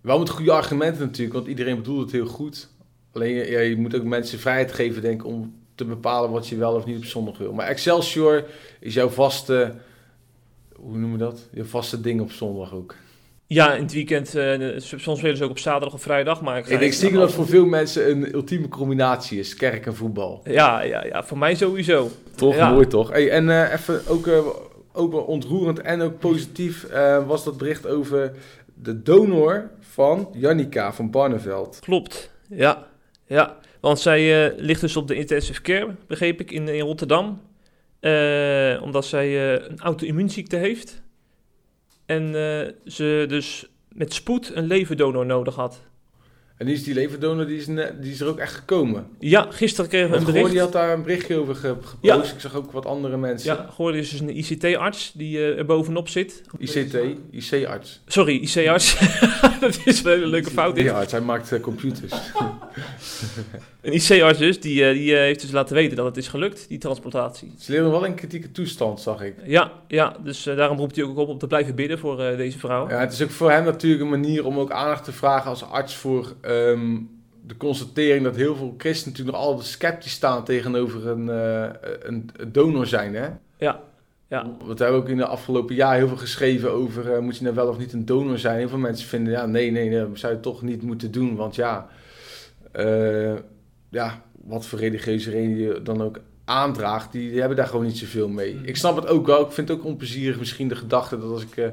Wel 0.00 0.18
met 0.18 0.30
goede 0.30 0.52
argumenten 0.52 1.06
natuurlijk, 1.06 1.34
want 1.34 1.46
iedereen 1.46 1.76
bedoelt 1.76 2.00
het 2.00 2.12
heel 2.12 2.26
goed. 2.26 2.68
Alleen 3.12 3.34
ja, 3.34 3.60
je 3.60 3.76
moet 3.76 3.96
ook 3.96 4.04
mensen 4.04 4.38
vrijheid 4.38 4.72
geven, 4.72 5.02
denk 5.02 5.20
ik, 5.20 5.26
om 5.26 5.54
te 5.78 5.84
bepalen 5.84 6.30
wat 6.30 6.48
je 6.48 6.56
wel 6.56 6.74
of 6.74 6.84
niet 6.86 6.96
op 6.96 7.04
zondag 7.04 7.38
wil. 7.38 7.52
Maar 7.52 7.66
Excelsior 7.66 8.44
is 8.80 8.94
jouw 8.94 9.08
vaste, 9.08 9.74
hoe 10.76 10.98
noemen 10.98 11.18
we 11.18 11.24
dat? 11.24 11.48
Je 11.52 11.64
vaste 11.64 12.00
ding 12.00 12.20
op 12.20 12.32
zondag 12.32 12.74
ook. 12.74 12.94
Ja, 13.46 13.74
in 13.74 13.82
het 13.82 13.92
weekend, 13.92 14.34
eh, 14.34 14.72
soms 14.78 15.18
spelen 15.18 15.36
ze 15.36 15.44
ook 15.44 15.50
op 15.50 15.58
zaterdag 15.58 15.92
of 15.94 16.02
vrijdag, 16.02 16.40
maar 16.42 16.58
ik 16.58 16.66
Ik 16.66 16.78
denk 16.78 16.92
stiekem 16.92 17.18
dat 17.18 17.32
voor 17.32 17.46
veel 17.46 17.66
mensen 17.66 18.10
een 18.10 18.34
ultieme 18.34 18.68
combinatie 18.68 19.38
is, 19.38 19.54
kerk 19.54 19.86
en 19.86 19.94
voetbal. 19.94 20.40
Ja, 20.44 20.80
ja, 20.82 21.04
ja, 21.04 21.24
voor 21.24 21.38
mij 21.38 21.54
sowieso. 21.54 22.08
Toch, 22.34 22.54
Ja. 22.56 22.72
mooi 22.72 22.86
toch? 22.86 23.10
Hey, 23.10 23.30
en 23.30 23.50
eh, 23.50 23.72
even 23.72 24.00
ook, 24.08 24.26
eh, 24.26 24.46
ook 24.92 25.26
ontroerend 25.28 25.80
en 25.80 26.00
ook 26.00 26.18
positief 26.18 26.86
was 27.26 27.44
dat 27.44 27.56
bericht 27.56 27.86
over 27.86 28.32
de 28.74 29.02
donor 29.02 29.70
van 29.80 30.28
Jannica 30.32 30.92
van 30.92 31.10
Barneveld. 31.10 31.78
Klopt, 31.80 32.30
ja. 32.48 32.86
Ja, 33.26 33.56
Want 33.80 33.98
zij 33.98 34.46
eh, 34.46 34.58
ligt 34.58 34.80
dus 34.80 34.96
op 34.96 35.08
de 35.08 35.14
intensive 35.14 35.62
care, 35.62 35.94
begreep 36.06 36.40
ik, 36.40 36.50
in, 36.50 36.68
in 36.68 36.80
Rotterdam. 36.80 37.40
Eh, 38.00 38.80
omdat 38.82 39.06
zij 39.06 39.26
eh, 39.26 39.68
een 39.68 39.78
auto-immuunziekte 39.78 40.56
heeft. 40.56 41.02
En 42.06 42.32
ze 42.84 43.24
dus 43.28 43.66
met 43.88 44.12
spoed 44.12 44.50
een 44.54 44.66
leverdonor 44.66 45.26
nodig 45.26 45.54
had. 45.54 45.82
En 46.58 46.66
die 46.66 46.74
is 46.74 46.84
die 46.84 46.94
leverdonor, 46.94 47.46
die 47.46 47.58
is, 47.58 47.64
die 48.00 48.12
is 48.12 48.20
er 48.20 48.26
ook 48.26 48.38
echt 48.38 48.54
gekomen. 48.54 49.06
Ja, 49.18 49.46
gisteren 49.50 49.90
kregen 49.90 50.10
we 50.10 50.16
een 50.16 50.24
bericht. 50.24 50.50
die 50.50 50.60
had 50.60 50.72
daar 50.72 50.92
een 50.92 51.02
berichtje 51.02 51.36
over 51.36 51.54
ge- 51.54 51.66
gepost. 51.82 51.96
Ja. 52.00 52.16
Ik 52.22 52.40
zag 52.40 52.54
ook 52.54 52.72
wat 52.72 52.86
andere 52.86 53.16
mensen. 53.16 53.68
Ja, 53.78 53.88
is 53.92 54.10
dus 54.10 54.20
een 54.20 54.36
ICT-arts 54.38 55.12
die 55.14 55.38
eh, 55.38 55.58
er 55.58 55.64
bovenop 55.64 56.08
zit. 56.08 56.42
ICT, 56.58 56.96
IC-arts. 57.30 58.00
Sorry, 58.06 58.34
IC-arts. 58.42 58.98
dat 59.60 59.78
is 59.84 60.02
wel 60.02 60.12
een 60.12 60.18
hele 60.18 60.30
leuke 60.30 60.50
fout. 60.50 60.78
ICT-arts, 60.78 61.12
hij 61.12 61.20
maakt 61.20 61.52
eh, 61.52 61.60
computers. 61.60 62.12
Een 63.80 63.92
IC-arts 63.92 64.38
dus, 64.38 64.60
die, 64.60 64.84
eh, 64.84 64.92
die 64.92 65.12
eh, 65.12 65.18
heeft 65.18 65.40
dus 65.40 65.50
laten 65.50 65.74
weten 65.74 65.96
dat 65.96 66.06
het 66.06 66.16
is 66.16 66.28
gelukt, 66.28 66.68
die 66.68 66.78
transplantatie. 66.78 67.54
Ze 67.58 67.72
leren 67.72 67.90
wel 67.90 68.04
in 68.04 68.14
kritieke 68.14 68.52
toestand, 68.52 69.00
zag 69.00 69.22
ik. 69.22 69.34
Ja, 69.44 69.72
ja 69.88 70.16
dus 70.22 70.46
eh, 70.46 70.56
daarom 70.56 70.78
roept 70.78 70.96
hij 70.96 71.04
ook 71.04 71.16
op 71.16 71.28
om 71.28 71.38
te 71.38 71.46
blijven 71.46 71.74
bidden 71.74 71.98
voor 71.98 72.16
deze 72.16 72.58
vrouw. 72.58 72.88
Ja, 72.88 73.00
het 73.00 73.12
is 73.12 73.22
ook 73.22 73.30
voor 73.30 73.50
hem 73.50 73.64
natuurlijk 73.64 74.02
een 74.02 74.08
manier 74.08 74.46
om 74.46 74.58
ook 74.58 74.70
aandacht 74.70 75.04
te 75.04 75.12
vragen 75.12 75.50
als 75.50 75.64
arts 75.64 75.94
voor 75.94 76.34
ehm, 76.40 76.96
de 77.46 77.56
constatering 77.56 78.24
dat 78.24 78.36
heel 78.36 78.56
veel 78.56 78.74
christenen 78.78 79.10
natuurlijk 79.12 79.36
nog 79.36 79.46
altijd 79.46 79.66
sceptisch 79.66 80.12
staan 80.12 80.44
tegenover 80.44 81.06
een, 81.06 81.28
een 82.02 82.30
donor 82.46 82.86
zijn. 82.86 83.14
Hè? 83.14 83.28
Ja, 83.58 83.80
ja. 84.28 84.42
Want 84.64 84.78
we 84.78 84.84
hebben 84.84 85.02
ook 85.02 85.08
in 85.08 85.16
de 85.16 85.26
afgelopen 85.26 85.74
jaar 85.74 85.96
heel 85.96 86.08
veel 86.08 86.16
geschreven 86.16 86.72
over 86.72 87.22
moet 87.22 87.36
je 87.36 87.42
nou 87.42 87.54
wel 87.54 87.68
of 87.68 87.78
niet 87.78 87.92
een 87.92 88.04
donor 88.04 88.38
zijn. 88.38 88.58
Heel 88.58 88.68
veel 88.68 88.78
mensen 88.78 89.08
vinden 89.08 89.32
ja, 89.32 89.46
nee, 89.46 89.70
nee, 89.70 89.88
nee, 89.88 89.98
dat 89.98 90.18
zou 90.18 90.32
je 90.32 90.40
toch 90.40 90.62
niet 90.62 90.82
moeten 90.82 91.10
doen. 91.10 91.36
Want 91.36 91.54
ja, 91.54 91.88
ja, 93.90 94.22
wat 94.44 94.66
voor 94.66 94.78
religieuze 94.78 95.30
reden 95.30 95.56
je 95.56 95.82
dan 95.82 96.02
ook 96.02 96.20
aandraagt, 96.44 97.12
die, 97.12 97.30
die 97.30 97.38
hebben 97.38 97.56
daar 97.56 97.66
gewoon 97.66 97.84
niet 97.84 97.98
zoveel 97.98 98.28
mee. 98.28 98.60
Ik 98.62 98.76
snap 98.76 98.96
het 98.96 99.06
ook 99.06 99.26
wel. 99.26 99.40
Ik 99.40 99.52
vind 99.52 99.68
het 99.68 99.78
ook 99.78 99.84
onplezierig 99.84 100.38
misschien 100.38 100.68
de 100.68 100.76
gedachte 100.76 101.18
dat 101.18 101.30
als 101.30 101.42
ik 101.42 101.56
eh, 101.56 101.68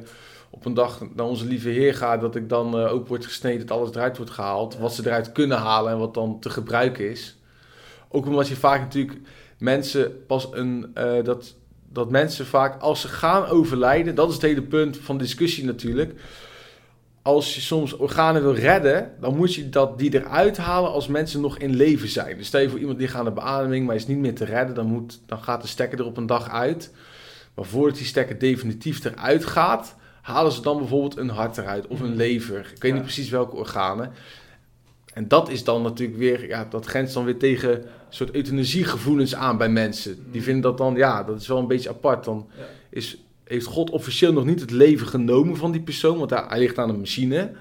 op 0.50 0.66
een 0.66 0.74
dag 0.74 1.02
naar 1.14 1.26
onze 1.26 1.46
lieve 1.46 1.70
Heer 1.70 1.96
ga, 1.96 2.18
dat 2.18 2.36
ik 2.36 2.50
dan 2.50 2.80
eh, 2.80 2.94
ook 2.94 3.08
wordt 3.08 3.26
gesneden, 3.26 3.68
dat 3.68 3.78
alles 3.78 3.90
eruit 3.90 4.18
wordt 4.18 4.32
gehaald. 4.32 4.78
Wat 4.78 4.94
ze 4.94 5.06
eruit 5.06 5.32
kunnen 5.32 5.58
halen 5.58 5.92
en 5.92 6.00
wat 6.00 6.14
dan 6.14 6.40
te 6.40 6.50
gebruiken 6.50 7.12
is. 7.12 7.38
Ook 8.10 8.26
omdat 8.26 8.48
je 8.48 8.56
vaak 8.56 8.80
natuurlijk 8.80 9.20
mensen 9.58 10.26
pas 10.26 10.48
een, 10.52 10.92
eh, 10.94 11.24
dat, 11.24 11.56
dat 11.90 12.10
mensen 12.10 12.46
vaak 12.46 12.82
als 12.82 13.02
ze 13.02 13.08
gaan 13.08 13.46
overlijden, 13.46 14.16
dat 14.16 14.28
is 14.28 14.34
het 14.34 14.44
hele 14.44 14.62
punt 14.62 14.98
van 14.98 15.18
discussie 15.18 15.66
natuurlijk. 15.66 16.14
Als 17.26 17.56
je 17.56 17.62
soms 17.62 17.96
organen 17.98 18.42
wil 18.42 18.54
redden, 18.56 19.12
dan 19.20 19.36
moet 19.36 19.54
je 19.54 19.70
dat, 19.70 19.98
die 20.00 20.14
eruit 20.14 20.58
halen 20.58 20.92
als 20.92 21.08
mensen 21.08 21.42
nog 21.42 21.58
in 21.58 21.76
leven 21.76 22.08
zijn. 22.08 22.38
Dus 22.38 22.48
stel 22.48 22.62
je 22.62 22.70
voor 22.70 22.80
iemand 22.80 22.98
die 23.00 23.08
gaat 23.08 23.26
de 23.26 23.32
beademing, 23.32 23.86
maar 23.86 23.96
is 23.96 24.08
niet 24.08 24.18
meer 24.18 24.36
te 24.36 24.46
redden, 24.46 24.76
dan, 24.76 24.86
moet, 24.86 25.22
dan 25.26 25.44
gaat 25.44 25.62
de 25.62 25.68
stekker 25.68 26.00
er 26.00 26.06
op 26.06 26.18
een 26.18 26.26
dag 26.26 26.50
uit. 26.50 26.94
Maar 27.56 27.66
voordat 27.66 27.98
die 27.98 28.06
stekker 28.06 28.40
definitief 28.40 29.04
eruit 29.06 29.46
gaat, 29.46 29.96
halen 30.22 30.52
ze 30.52 30.62
dan 30.62 30.78
bijvoorbeeld 30.78 31.18
een 31.18 31.30
hart 31.30 31.58
eruit 31.58 31.88
of 31.88 32.00
een 32.00 32.16
lever. 32.16 32.60
Ik 32.60 32.82
weet 32.82 32.92
Ja. 32.92 32.94
niet 32.94 33.04
precies 33.04 33.30
welke 33.30 33.56
organen. 33.56 34.12
En 35.14 35.28
dat 35.28 35.50
is 35.50 35.64
dan 35.64 35.82
natuurlijk 35.82 36.20
weer, 36.20 36.48
ja, 36.48 36.66
dat 36.70 36.86
grenst 36.86 37.14
dan 37.14 37.26
weer 37.26 37.38
tegen 37.38 37.72
een 37.72 37.84
soort 38.10 38.36
euthanasiegevoelens 38.36 39.36
aan 39.36 39.58
bij 39.58 39.70
mensen. 39.70 40.26
Die 40.32 40.44
vinden 40.44 40.62
dat 40.62 40.78
dan, 40.78 40.96
ja, 40.96 41.24
dat 41.24 41.42
is 41.42 41.48
wel 41.48 41.58
een 41.58 41.68
beetje 41.68 41.90
apart. 41.90 42.24
Dan 42.26 42.48
Ja. 42.58 42.64
is, 42.90 43.18
heeft 43.46 43.66
God 43.66 43.90
officieel 43.90 44.34
nog 44.34 44.46
niet 44.46 44.60
het 44.62 44.72
leven 44.72 45.08
genomen 45.08 45.58
van 45.58 45.72
die 45.72 45.82
persoon, 45.82 46.18
want 46.18 46.30
hij, 46.30 46.44
hij 46.48 46.60
ligt 46.60 46.78
aan 46.78 46.90
een 46.90 47.00
machine. 47.00 47.52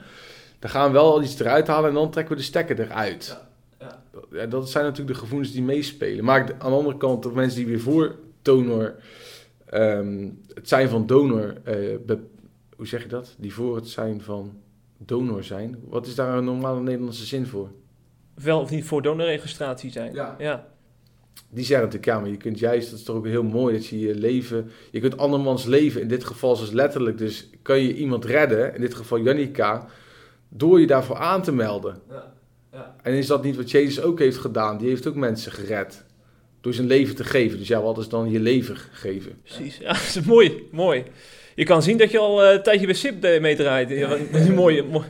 Dan 0.59 0.71
gaan 0.71 0.87
we 0.87 0.93
wel 0.93 1.13
al 1.13 1.23
iets 1.23 1.39
eruit 1.41 1.67
halen 1.67 1.89
en 1.89 1.95
dan 1.95 2.11
trekken 2.11 2.35
we 2.35 2.41
de 2.41 2.47
stekker 2.47 2.81
eruit. 2.81 3.39
Ja, 3.81 4.03
Ja, 4.33 4.47
dat 4.47 4.71
zijn 4.71 4.85
natuurlijk 4.85 5.15
de 5.17 5.21
gevoelens 5.23 5.53
die 5.53 5.63
meespelen. 5.63 6.25
Maar 6.25 6.41
aan 6.59 6.71
de 6.71 6.77
andere 6.77 6.97
kant, 6.97 7.23
de 7.23 7.31
mensen 7.31 7.59
die 7.59 7.67
weer 7.69 7.81
voor 7.81 8.15
donor, 8.43 8.95
ehm, 9.67 10.29
het 10.55 10.69
zijn 10.69 10.89
van 10.89 11.07
donor, 11.07 11.55
eh, 11.65 11.75
be- 12.07 12.19
hoe 12.77 12.87
zeg 12.87 13.03
je 13.03 13.09
dat? 13.09 13.35
Die 13.39 13.55
voor 13.55 13.77
het 13.77 13.89
zijn 13.89 14.21
van 14.23 14.53
donor 14.99 15.45
zijn. 15.45 15.77
Wat 15.89 16.07
is 16.07 16.15
daar 16.15 16.37
een 16.39 16.45
normale 16.45 16.81
Nederlandse 16.81 17.25
zin 17.25 17.47
voor? 17.47 17.69
Wel 18.35 18.61
of 18.61 18.71
niet 18.71 18.85
voor 18.85 19.03
donorregistratie 19.03 19.91
zijn. 19.91 20.15
Ja. 20.15 20.35
ja. 20.39 20.67
Die 21.51 21.65
zeggen 21.65 21.87
natuurlijk, 21.87 22.05
ja, 22.05 22.21
maar 22.21 22.31
je 22.31 22.37
kunt 22.37 22.59
juist, 22.59 22.91
dat 22.91 22.99
is 22.99 23.05
toch 23.05 23.17
ook 23.17 23.27
heel 23.27 23.43
mooi, 23.43 23.75
dat 23.75 23.87
je 23.87 23.99
je 23.99 24.15
leven, 24.15 24.71
je 24.91 25.01
kunt 25.01 25.19
andermans 25.19 25.65
leven, 25.65 26.01
in 26.01 26.09
dit 26.09 26.25
geval 26.25 26.57
dus 26.57 26.71
letterlijk, 26.71 27.19
dus 27.19 27.51
kan 27.63 27.81
je 27.81 27.95
iemand 27.95 28.25
redden, 28.25 28.75
in 28.75 28.81
dit 28.81 28.95
geval 28.95 29.21
Jannica, 29.21 29.87
door 30.49 30.81
je 30.81 30.87
daarvoor 30.87 31.17
aan 31.17 31.43
te 31.43 31.53
melden. 31.53 32.03
Ja, 32.11 32.33
ja. 32.73 32.97
En 33.03 33.13
is 33.13 33.27
dat 33.27 33.43
niet 33.43 33.57
wat 33.57 33.71
Jezus 33.71 34.01
ook 34.01 34.19
heeft 34.19 34.39
gedaan? 34.39 34.79
Die 34.79 34.89
heeft 34.89 35.07
ook 35.07 35.15
mensen 35.15 35.53
gered. 35.53 36.05
Door 36.61 36.75
zijn 36.75 36.87
leven 36.87 37.17
te 37.17 37.25
geven. 37.25 37.59
Dus 37.59 37.69
ja, 37.69 37.83
wat 37.83 37.99
is 37.99 38.09
dan 38.09 38.31
je 38.31 38.41
leven 38.41 38.77
geven? 38.77 39.39
Precies. 39.43 39.79
Ja, 39.79 39.93
dat 40.03 40.15
is 40.15 40.21
mooi, 40.21 40.69
mooi. 40.71 41.05
Je 41.55 41.65
kan 41.65 41.83
zien 41.83 41.97
dat 41.99 42.11
je 42.11 42.19
al 42.19 42.43
eh, 42.45 42.53
een 42.53 42.63
tijdje 42.63 42.87
bij 42.87 42.95
SIP 42.95 43.25
eh, 43.25 43.41
meedraait. 43.41 43.89
Ja, 43.89 44.17
die 44.33 44.53
mooie, 44.53 44.83
mo- 44.83 45.05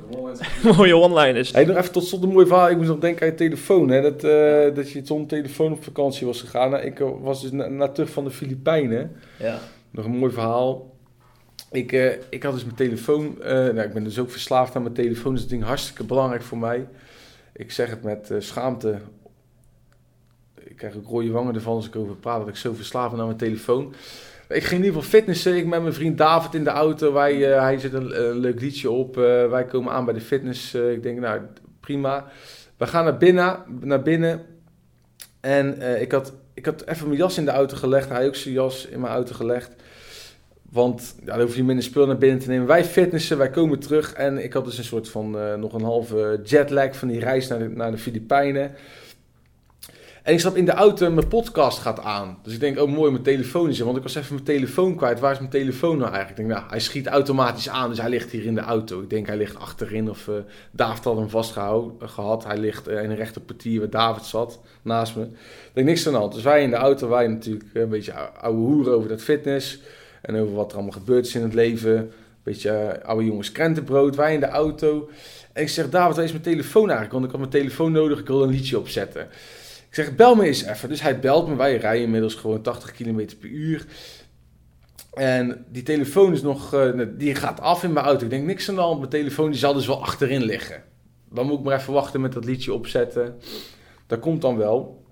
mooie 0.77 0.97
one-liners. 0.97 1.53
Hey, 1.53 1.65
nog 1.65 1.77
even 1.77 1.93
tot 1.93 2.05
slot 2.07 2.23
een 2.23 2.29
mooi 2.29 2.47
verhaal. 2.47 2.71
Ik 2.71 2.77
moest 2.77 2.89
nog 2.89 2.99
denken 2.99 3.23
aan 3.23 3.29
je 3.29 3.35
telefoon. 3.35 3.89
Hè? 3.89 4.01
Dat, 4.03 4.25
eh, 4.25 4.75
dat 4.75 4.91
je 4.91 5.01
zonder 5.05 5.27
telefoon 5.29 5.73
op 5.73 5.85
vakantie 5.85 6.27
was 6.27 6.41
gegaan. 6.41 6.71
Nou, 6.71 6.83
ik 6.83 6.99
was 7.21 7.43
dus 7.43 7.51
na, 7.51 7.69
na 7.69 7.89
terug 7.89 8.11
van 8.11 8.25
de 8.25 8.31
Filipijnen. 8.31 9.13
Ja. 9.39 9.59
Nog 9.91 10.05
een 10.05 10.17
mooi 10.19 10.33
verhaal. 10.33 10.93
Ik, 11.71 11.93
eh, 11.93 12.13
ik 12.31 12.43
had 12.43 12.53
dus 12.53 12.65
mijn 12.65 12.77
telefoon. 12.77 13.43
eh, 13.43 13.53
nou, 13.53 13.81
ik 13.81 13.93
ben 13.93 14.05
dus 14.05 14.19
ook 14.19 14.31
verslaafd 14.31 14.77
aan 14.77 14.83
mijn 14.83 14.95
telefoon. 14.95 15.33
Dus 15.33 15.41
dat 15.41 15.51
ding 15.51 15.63
hartstikke 15.65 16.05
belangrijk 16.05 16.43
voor 16.43 16.59
mij. 16.59 16.87
Ik 17.53 17.73
zeg 17.73 17.91
het 17.91 18.03
met 18.03 18.31
eh, 18.31 18.37
schaamte. 18.41 18.99
Ik 20.65 20.77
krijg 20.77 20.97
ook 20.97 21.07
rode 21.09 21.31
wangen 21.31 21.55
ervan 21.55 21.75
als 21.75 21.87
ik 21.87 21.97
over 21.97 22.17
praat. 22.17 22.39
Dat 22.39 22.49
ik 22.49 22.57
zo 22.57 22.73
verslaafd 22.73 23.11
ben 23.11 23.21
aan 23.21 23.27
mijn 23.27 23.39
telefoon. 23.39 23.95
Ik 24.55 24.65
ging 24.65 24.81
in 24.81 24.87
ieder 24.87 25.03
geval 25.03 25.19
fitnessen. 25.19 25.57
Ik 25.57 25.67
met 25.67 25.83
mijn 25.83 25.95
vriend 25.95 26.19
David 26.19 26.55
in 26.55 26.65
de 26.65 26.71
auto. 26.71 27.13
Wij, 27.13 27.53
eh, 27.53 27.61
hij 27.61 27.79
zet 27.79 27.93
een, 27.93 28.25
een 28.25 28.39
leuk 28.39 28.61
liedje 28.61 28.91
op. 28.91 29.19
Eh, 29.19 29.51
wij 29.51 29.65
komen 29.65 29.93
aan 29.93 30.05
bij 30.05 30.15
de 30.15 30.21
fitness. 30.21 30.75
Eh, 30.75 30.93
ik 30.93 31.03
denk, 31.03 31.21
nou 31.21 31.41
prima. 31.81 32.27
We 32.77 32.87
gaan 32.87 33.05
naar 33.05 33.17
binnen. 33.17 33.59
Naar 33.81 34.03
binnen. 34.03 34.43
En 35.41 36.01
ik, 36.01 36.13
had, 36.13 36.33
ik 36.55 36.65
had 36.65 36.87
even 36.87 37.07
mijn 37.07 37.19
jas 37.19 37.39
in 37.39 37.45
de 37.45 37.51
auto 37.51 37.77
gelegd. 37.77 38.09
Hij 38.09 38.27
ook 38.27 38.35
zijn 38.35 38.55
jas 38.55 38.87
in 38.87 39.01
mijn 39.01 39.13
auto 39.13 39.35
gelegd. 39.35 39.75
Want 40.71 41.15
ja, 41.25 41.37
dan 41.37 41.41
hoef 41.41 41.57
je 41.57 41.65
minder 41.65 41.85
spul 41.85 42.07
naar 42.07 42.19
binnen 42.19 42.39
te 42.39 42.49
nemen. 42.49 42.67
Wij 42.67 42.85
fitnessen, 42.85 43.39
wij 43.39 43.51
komen 43.51 43.79
terug. 43.79 44.13
En 44.13 44.45
ik 44.45 44.53
had 44.53 44.65
dus 44.65 44.79
een 44.79 44.85
soort 44.85 45.09
van 45.09 45.37
nog 45.61 45.73
een 45.73 45.83
halve 45.83 46.41
jetlag 46.45 46.97
van 46.97 47.09
die 47.09 47.21
reis 47.21 47.49
naar 47.49 47.71
naar 47.71 47.91
de 47.91 47.99
Filipijnen. 47.99 48.75
En 50.25 50.33
ik 50.33 50.41
stap 50.41 50.57
in 50.57 50.65
de 50.65 50.73
auto 50.73 51.07
en 51.07 51.15
mijn 51.15 51.29
podcast 51.29 51.79
gaat 51.79 52.01
aan. 52.01 52.39
Dus 52.43 52.53
ik 52.53 52.61
denk, 52.61 52.79
oh 52.79 52.91
mooi, 52.91 53.11
mijn 53.11 53.23
telefoon 53.23 53.69
is 53.69 53.79
er. 53.79 53.85
Want 53.85 53.97
ik 53.97 54.03
was 54.03 54.15
even 54.15 54.35
mijn 54.35 54.47
telefoon 54.47 54.97
kwijt. 54.97 55.21
Waar 55.21 55.33
is 55.33 55.39
mijn 55.39 55.51
telefoon 55.51 55.99
nou 55.99 56.13
eigenlijk? 56.13 56.39
Ik 56.39 56.47
denk, 56.47 56.59
nou, 56.59 56.71
hij 56.71 56.81
schiet 56.81 57.07
automatisch 57.07 57.69
aan. 57.69 57.89
Dus 57.89 58.01
hij 58.01 58.09
ligt 58.09 58.31
hier 58.31 58.45
in 58.45 58.55
de 58.55 58.61
auto. 58.61 59.01
Ik 59.01 59.11
denk, 59.11 59.27
hij 59.27 59.37
ligt 59.37 59.59
achterin. 59.59 60.11
Of 60.11 60.27
uh, 60.27 60.35
David 60.71 61.05
had 61.05 61.17
hem 61.17 61.29
vastgehouden 61.29 62.09
gehad. 62.09 62.45
Hij 62.45 62.57
ligt 62.57 62.89
uh, 62.89 63.03
in 63.03 63.11
een 63.11 63.17
rechterpartier 63.17 63.81
waar 63.81 63.91
David 63.91 64.25
zat, 64.25 64.61
naast 64.83 65.17
me. 65.17 65.23
Ik 65.23 65.71
denk, 65.73 65.87
niks 65.87 66.07
aan 66.07 66.13
de 66.13 66.19
hand. 66.19 66.35
Dus 66.35 66.43
wij 66.43 66.63
in 66.63 66.71
de 66.71 66.77
auto, 66.77 67.09
wij 67.09 67.27
natuurlijk 67.27 67.65
een 67.73 67.89
beetje 67.89 68.13
oude 68.13 68.59
hoeren 68.59 68.95
over 68.95 69.09
dat 69.09 69.23
fitness. 69.23 69.81
En 70.23 70.37
over 70.37 70.55
wat 70.55 70.71
er 70.71 70.75
allemaal 70.75 70.93
gebeurd 70.93 71.27
is 71.27 71.35
in 71.35 71.43
het 71.43 71.55
leven. 71.55 72.13
Beetje 72.43 72.99
uh, 73.03 73.09
oude 73.09 73.25
jongens 73.25 73.53
krentenbrood. 73.53 74.17
Wij 74.17 74.35
in 74.35 74.41
de 74.41 74.49
auto. 74.49 75.09
En 75.53 75.63
ik 75.63 75.69
zeg, 75.69 75.91
David, 75.91 76.17
waar 76.17 76.25
is 76.25 76.31
mijn 76.31 76.43
telefoon 76.43 76.91
eigenlijk? 76.91 77.13
Want 77.13 77.25
ik 77.25 77.31
had 77.31 77.41
mijn 77.41 77.53
telefoon 77.53 77.93
nodig. 77.93 78.19
Ik 78.19 78.27
wil 78.27 78.43
een 78.43 78.51
liedje 78.51 78.79
opzetten. 78.79 79.29
Ik 79.95 80.05
zeg, 80.05 80.15
bel 80.15 80.35
me 80.35 80.45
eens 80.45 80.65
even. 80.65 80.89
Dus 80.89 81.03
hij 81.03 81.21
belt 81.21 81.49
me. 81.49 81.57
Wij 81.57 81.77
rijden 81.77 82.05
inmiddels 82.05 82.35
gewoon 82.35 82.63
80 82.63 82.93
km 82.93 83.29
per 83.41 83.49
uur. 83.49 83.87
En 85.13 85.65
die 85.69 85.83
telefoon 85.83 86.33
is 86.33 86.43
nog, 86.43 86.75
uh, 86.75 87.07
die 87.17 87.35
gaat 87.35 87.61
af 87.61 87.83
in 87.83 87.93
mijn 87.93 88.07
auto. 88.07 88.25
Ik 88.25 88.31
denk, 88.31 88.47
niks 88.47 88.69
aan 88.69 88.75
de 88.75 88.81
hand. 88.81 88.99
Mijn 88.99 89.11
telefoon 89.11 89.51
die 89.51 89.59
zal 89.59 89.75
dus 89.75 89.87
wel 89.87 90.03
achterin 90.03 90.43
liggen. 90.43 90.83
Dan 91.31 91.47
moet 91.47 91.59
ik 91.59 91.65
maar 91.65 91.79
even 91.79 91.93
wachten 91.93 92.21
met 92.21 92.33
dat 92.33 92.45
liedje 92.45 92.73
opzetten. 92.73 93.35
Dat 94.07 94.21
komt 94.21 94.41
dan 94.41 94.57
wel. 94.57 95.05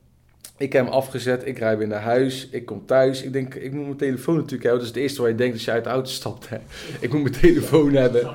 Ik 0.56 0.72
heb 0.72 0.84
hem 0.84 0.94
afgezet. 0.94 1.46
Ik 1.46 1.58
rij 1.58 1.78
weer 1.78 1.88
naar 1.88 2.02
huis. 2.02 2.48
Ik 2.50 2.66
kom 2.66 2.86
thuis. 2.86 3.22
Ik 3.22 3.32
denk, 3.32 3.54
ik 3.54 3.72
moet 3.72 3.84
mijn 3.84 3.96
telefoon 3.96 4.34
natuurlijk 4.34 4.62
hebben. 4.62 4.80
Dat 4.80 4.88
is 4.88 4.94
het 4.94 5.02
eerste 5.02 5.20
waar 5.20 5.30
je 5.30 5.36
denkt 5.36 5.54
als 5.54 5.64
je 5.64 5.70
uit 5.70 5.84
de 5.84 5.90
auto 5.90 6.10
stapt. 6.10 6.48
Hè. 6.48 6.58
Ik 7.00 7.12
moet 7.12 7.22
mijn 7.22 7.34
telefoon 7.40 7.92
hebben. 7.92 8.34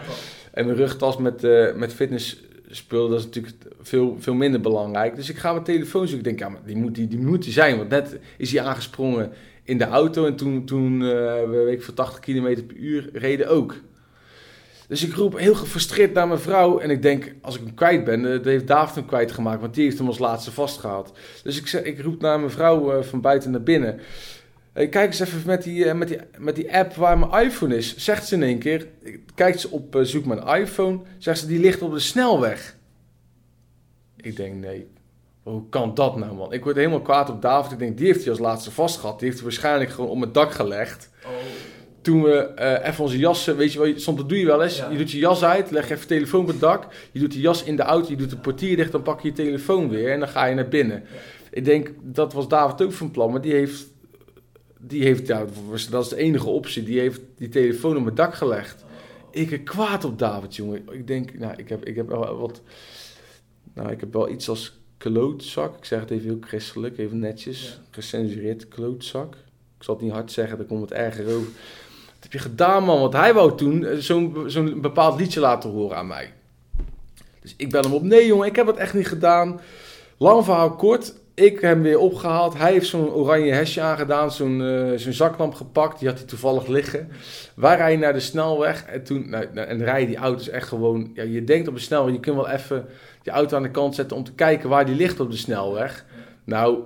En 0.52 0.66
mijn 0.66 0.78
rugtas 0.78 1.18
met, 1.18 1.44
uh, 1.44 1.74
met 1.76 1.94
fitness 1.94 2.46
spul, 2.70 3.10
dat 3.10 3.20
is 3.20 3.26
natuurlijk 3.26 3.56
veel, 3.82 4.16
veel 4.20 4.34
minder 4.34 4.62
belangrijk. 4.62 5.16
Dus 5.16 5.30
ik 5.30 5.38
ga 5.38 5.52
mijn 5.52 5.64
telefoon 5.64 6.08
zoeken. 6.08 6.18
Ik 6.18 6.38
denk, 6.38 6.40
ja, 6.40 6.50
maar 6.50 6.66
die 6.66 6.76
moet 6.76 6.96
die, 6.96 7.08
die 7.08 7.20
moet 7.20 7.44
die 7.44 7.54
zijn. 7.54 7.78
Want 7.78 7.90
net 7.90 8.20
is 8.38 8.52
hij 8.52 8.64
aangesprongen 8.64 9.32
in 9.64 9.78
de 9.78 9.86
auto. 9.86 10.26
En 10.26 10.36
toen, 10.36 10.66
toen 10.66 10.94
uh, 10.94 11.10
we 11.50 11.62
weet 11.66 11.74
ik, 11.74 11.84
voor 11.84 11.94
80 11.94 12.20
km 12.20 12.66
per 12.66 12.76
uur 12.76 13.10
reden 13.14 13.50
ook. 13.50 13.76
Dus 14.88 15.04
ik 15.04 15.14
roep 15.14 15.38
heel 15.38 15.56
gefrustreerd 15.56 16.14
naar 16.14 16.28
mijn 16.28 16.40
vrouw. 16.40 16.80
En 16.80 16.90
ik 16.90 17.02
denk, 17.02 17.34
als 17.42 17.56
ik 17.56 17.62
hem 17.64 17.74
kwijt 17.74 18.04
ben, 18.04 18.22
dat 18.22 18.46
heeft 18.46 18.68
David 18.68 18.96
hem 18.96 19.06
kwijtgemaakt. 19.06 19.62
Want 19.62 19.74
die 19.74 19.84
heeft 19.84 19.98
hem 19.98 20.08
als 20.08 20.20
laatste 20.20 20.52
vastgehaald. 20.52 21.18
Dus 21.44 21.58
ik, 21.58 21.86
ik 21.86 22.02
roep 22.02 22.22
naar 22.22 22.40
mijn 22.40 22.52
vrouw 22.52 22.98
uh, 22.98 23.04
van 23.04 23.22
buiten 23.22 23.52
naar 23.52 23.64
binnen. 23.64 24.00
Hey, 24.78 24.88
kijk 24.88 25.08
eens 25.08 25.20
even 25.20 25.42
met 25.46 25.64
die, 25.64 25.86
uh, 25.86 25.94
met, 25.94 26.08
die, 26.08 26.18
met 26.38 26.56
die 26.56 26.76
app 26.76 26.96
waar 26.96 27.20
mijn 27.20 27.46
iPhone 27.46 27.76
is. 27.76 27.98
Zegt 27.98 28.28
ze 28.28 28.36
in 28.36 28.44
één 28.44 28.60
keer. 28.60 28.88
Kijkt 29.36 29.60
ze 29.60 29.70
op, 29.70 29.96
uh, 29.96 30.02
zoek 30.02 30.26
mijn 30.26 30.62
iPhone. 30.62 31.00
Zegt 31.18 31.40
ze, 31.40 31.48
die 31.48 31.60
ligt 31.60 31.82
op 31.82 31.94
de 31.94 32.00
snelweg. 32.00 32.78
Ik 34.16 34.36
denk, 34.36 34.54
nee. 34.54 34.88
Hoe 35.44 35.70
kan 35.70 35.94
dat 35.94 36.18
nou, 36.18 36.36
man? 36.36 36.54
Ik 36.54 36.64
word 36.64 36.76
helemaal 36.76 37.02
kwaad 37.02 37.30
op 37.30 37.42
David. 37.42 37.72
Ik 37.72 37.80
denk, 37.80 37.98
die 37.98 38.06
heeft 38.06 38.20
hij 38.20 38.30
als 38.30 38.40
laatste 38.40 38.72
vast 38.72 39.00
gehad. 39.00 39.20
Die 39.20 39.28
heeft 39.28 39.42
hij 39.42 39.50
waarschijnlijk 39.50 39.90
gewoon 39.90 40.10
op 40.10 40.18
mijn 40.18 40.32
dak 40.32 40.52
gelegd. 40.52 41.10
Oh. 41.26 41.32
Toen 42.02 42.24
we 42.24 42.38
eh, 42.38 42.88
even 42.88 43.04
onze 43.04 43.18
jassen, 43.18 43.58
weet 43.58 43.74
je 43.74 43.80
wel, 43.80 43.94
soms 43.96 44.18
dat 44.18 44.30
doe 44.30 44.40
je 44.40 44.46
wel 44.46 44.64
eens. 44.64 44.78
Ja. 44.78 44.90
Je 44.90 44.98
doet 44.98 45.12
je 45.12 45.18
jas 45.18 45.44
uit, 45.44 45.72
leg 45.72 45.90
even 45.90 46.08
telefoon 46.08 46.42
op 46.42 46.48
het 46.48 46.60
dak. 46.60 46.88
Je 47.12 47.20
doet 47.20 47.32
die 47.32 47.42
jas 47.42 47.64
in 47.64 47.76
de 47.76 47.84
auto, 47.84 48.10
je 48.10 48.16
doet 48.16 48.30
de 48.30 48.38
portier 48.38 48.76
dicht, 48.76 48.92
dan 48.92 49.02
pak 49.02 49.22
je 49.22 49.28
je 49.28 49.34
telefoon 49.34 49.90
weer 49.90 50.12
en 50.12 50.20
dan 50.20 50.30
ga 50.30 50.46
je 50.46 50.56
naar 50.56 50.68
binnen. 50.68 51.04
Ik 51.52 51.66
denk, 51.66 51.92
dat 52.02 52.34
was 52.34 52.48
David 52.48 52.82
ook 52.82 52.92
van 52.92 53.12
plan, 53.12 53.32
maar 53.32 53.42
die 53.42 53.54
heeft, 53.54 53.86
die 54.80 55.04
heeft 55.04 55.28
ja, 55.28 55.46
dat 55.90 56.04
is 56.04 56.10
de 56.10 56.16
enige 56.16 56.50
optie, 56.50 56.84
die 56.84 57.00
heeft 57.00 57.22
die 57.38 57.50
telefoon 57.50 57.98
op 57.98 58.04
mijn 58.04 58.16
dak 58.16 58.34
gelegd. 58.34 58.86
Ik 59.32 59.50
ben 59.50 59.64
kwaad 59.64 60.04
op 60.04 60.20
David, 60.20 60.56
jongen. 60.56 60.84
Ik 60.92 61.08
denk, 61.08 61.38
nou, 61.38 61.54
ik 61.58 61.70
heb, 61.70 61.86
ik 61.86 61.96
heb 61.96 62.08
wel 62.08 62.38
wat, 62.38 62.62
nou, 63.74 63.92
ik 63.92 64.00
heb 64.00 64.14
wel 64.14 64.30
iets 64.30 64.50
als 64.50 64.80
klootzak. 64.98 65.78
Ik 65.78 65.86
zeg 65.86 66.00
het 66.00 66.12
even 66.12 66.30
heel 66.30 66.38
christelijk, 66.42 66.98
even 66.98 67.20
netjes. 67.20 67.64
Ja. 67.64 67.84
Gecensureerd 67.92 68.68
klootzak. 68.68 69.34
Ik 69.78 69.84
zal 69.84 69.94
het 69.94 70.04
niet 70.04 70.14
hard 70.14 70.32
zeggen, 70.32 70.58
dan 70.58 70.68
komt 70.68 70.82
het 70.82 70.92
erger 70.92 71.26
over. 71.26 71.48
Wat 72.06 72.24
heb 72.24 72.32
je 72.32 72.40
gedaan, 72.40 72.84
man? 72.84 73.00
Want 73.00 73.14
hij 73.14 73.34
wou 73.34 73.58
toen 73.58 73.86
eh, 73.86 73.98
zo'n 73.98 74.44
zo'n 74.48 74.82
bepaald 74.82 75.20
liedje 75.20 75.40
laten 75.40 75.70
horen 75.70 75.98
aan 75.98 76.08
mij. 76.08 76.34
Dus 77.42 77.54
ik 77.58 77.70
bel 77.70 77.82
hem 77.82 77.94
op. 77.94 78.04
Nee, 78.04 78.26
jongen, 78.26 78.48
ik 78.48 78.56
heb 78.56 78.68
het 78.68 78.78
echt 78.78 78.94
niet 78.94 79.08
gedaan. 79.08 79.60
Lang 80.18 80.44
verhaal 80.44 80.76
kort. 80.76 81.14
Ik 81.40 81.54
heb 81.54 81.62
hem 81.62 81.82
weer 81.82 82.00
opgehaald. 82.00 82.58
Hij 82.58 82.72
heeft 82.72 82.88
zo'n 82.88 83.10
oranje 83.10 83.52
hesje 83.52 83.82
aangedaan. 83.82 84.32
Zo'n 84.32 84.62
eh, 84.62 84.98
zo'n 84.98 85.14
zaklamp 85.14 85.54
gepakt. 85.54 86.00
Die 86.00 86.08
had 86.08 86.18
hij 86.18 86.28
toevallig 86.28 86.68
liggen. 86.68 87.10
Wij 87.56 87.76
rijden 87.76 88.00
naar 88.00 88.14
de 88.14 88.20
snelweg. 88.20 88.86
En 88.86 89.04
toen 89.04 89.30
nou, 89.30 89.46
nou, 89.54 89.68
en 89.68 89.84
rijden 89.84 90.08
die 90.08 90.18
auto's 90.18 90.50
echt 90.50 90.68
gewoon... 90.68 91.12
Ja, 91.14 91.24
je 91.24 91.44
denkt 91.44 91.68
op 91.68 91.76
de 91.76 91.82
snelweg, 91.82 92.14
je 92.14 92.20
kunt 92.20 92.36
wel 92.36 92.50
even 92.50 92.86
je 93.22 93.32
auto 93.32 93.56
aan 93.56 93.64
de 93.64 93.72
kant 93.72 93.96
zetten... 93.96 94.18
om 94.18 94.24
te 94.24 94.34
kijken 94.34 94.70
waar 94.70 94.86
die 94.86 94.96
ligt 94.96 95.20
op 95.20 95.32
de 95.32 95.38
snelweg. 95.38 96.06
Nou, 96.44 96.80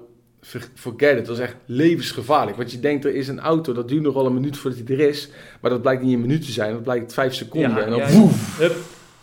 forget 0.74 1.12
it. 1.12 1.18
Dat 1.18 1.28
was 1.28 1.40
echt 1.40 1.56
levensgevaarlijk. 1.66 2.58
Want 2.58 2.72
je 2.72 2.80
denkt, 2.80 3.06
er 3.06 3.16
is 3.16 3.28
een 3.28 3.40
auto, 3.40 3.74
dat 3.74 3.88
duurt 3.88 4.04
nog 4.04 4.14
wel 4.14 4.26
een 4.26 4.34
minuut 4.34 4.58
voordat 4.58 4.80
hij 4.88 4.98
er 4.98 5.08
is. 5.08 5.30
Maar 5.62 5.72
dat 5.72 5.82
blijkt 5.82 6.02
niet 6.02 6.14
een 6.14 6.22
minuut 6.22 6.46
te 6.46 6.52
zijn, 6.52 6.74
dat 6.74 6.84
blijkt 6.84 7.14
vijf 7.14 7.34
seconden. 7.34 7.72
Ja, 7.72 7.84
en 7.84 7.90
dan 7.90 8.00
ja, 8.00 8.12
woef. 8.12 8.60
Hup. 8.60 8.76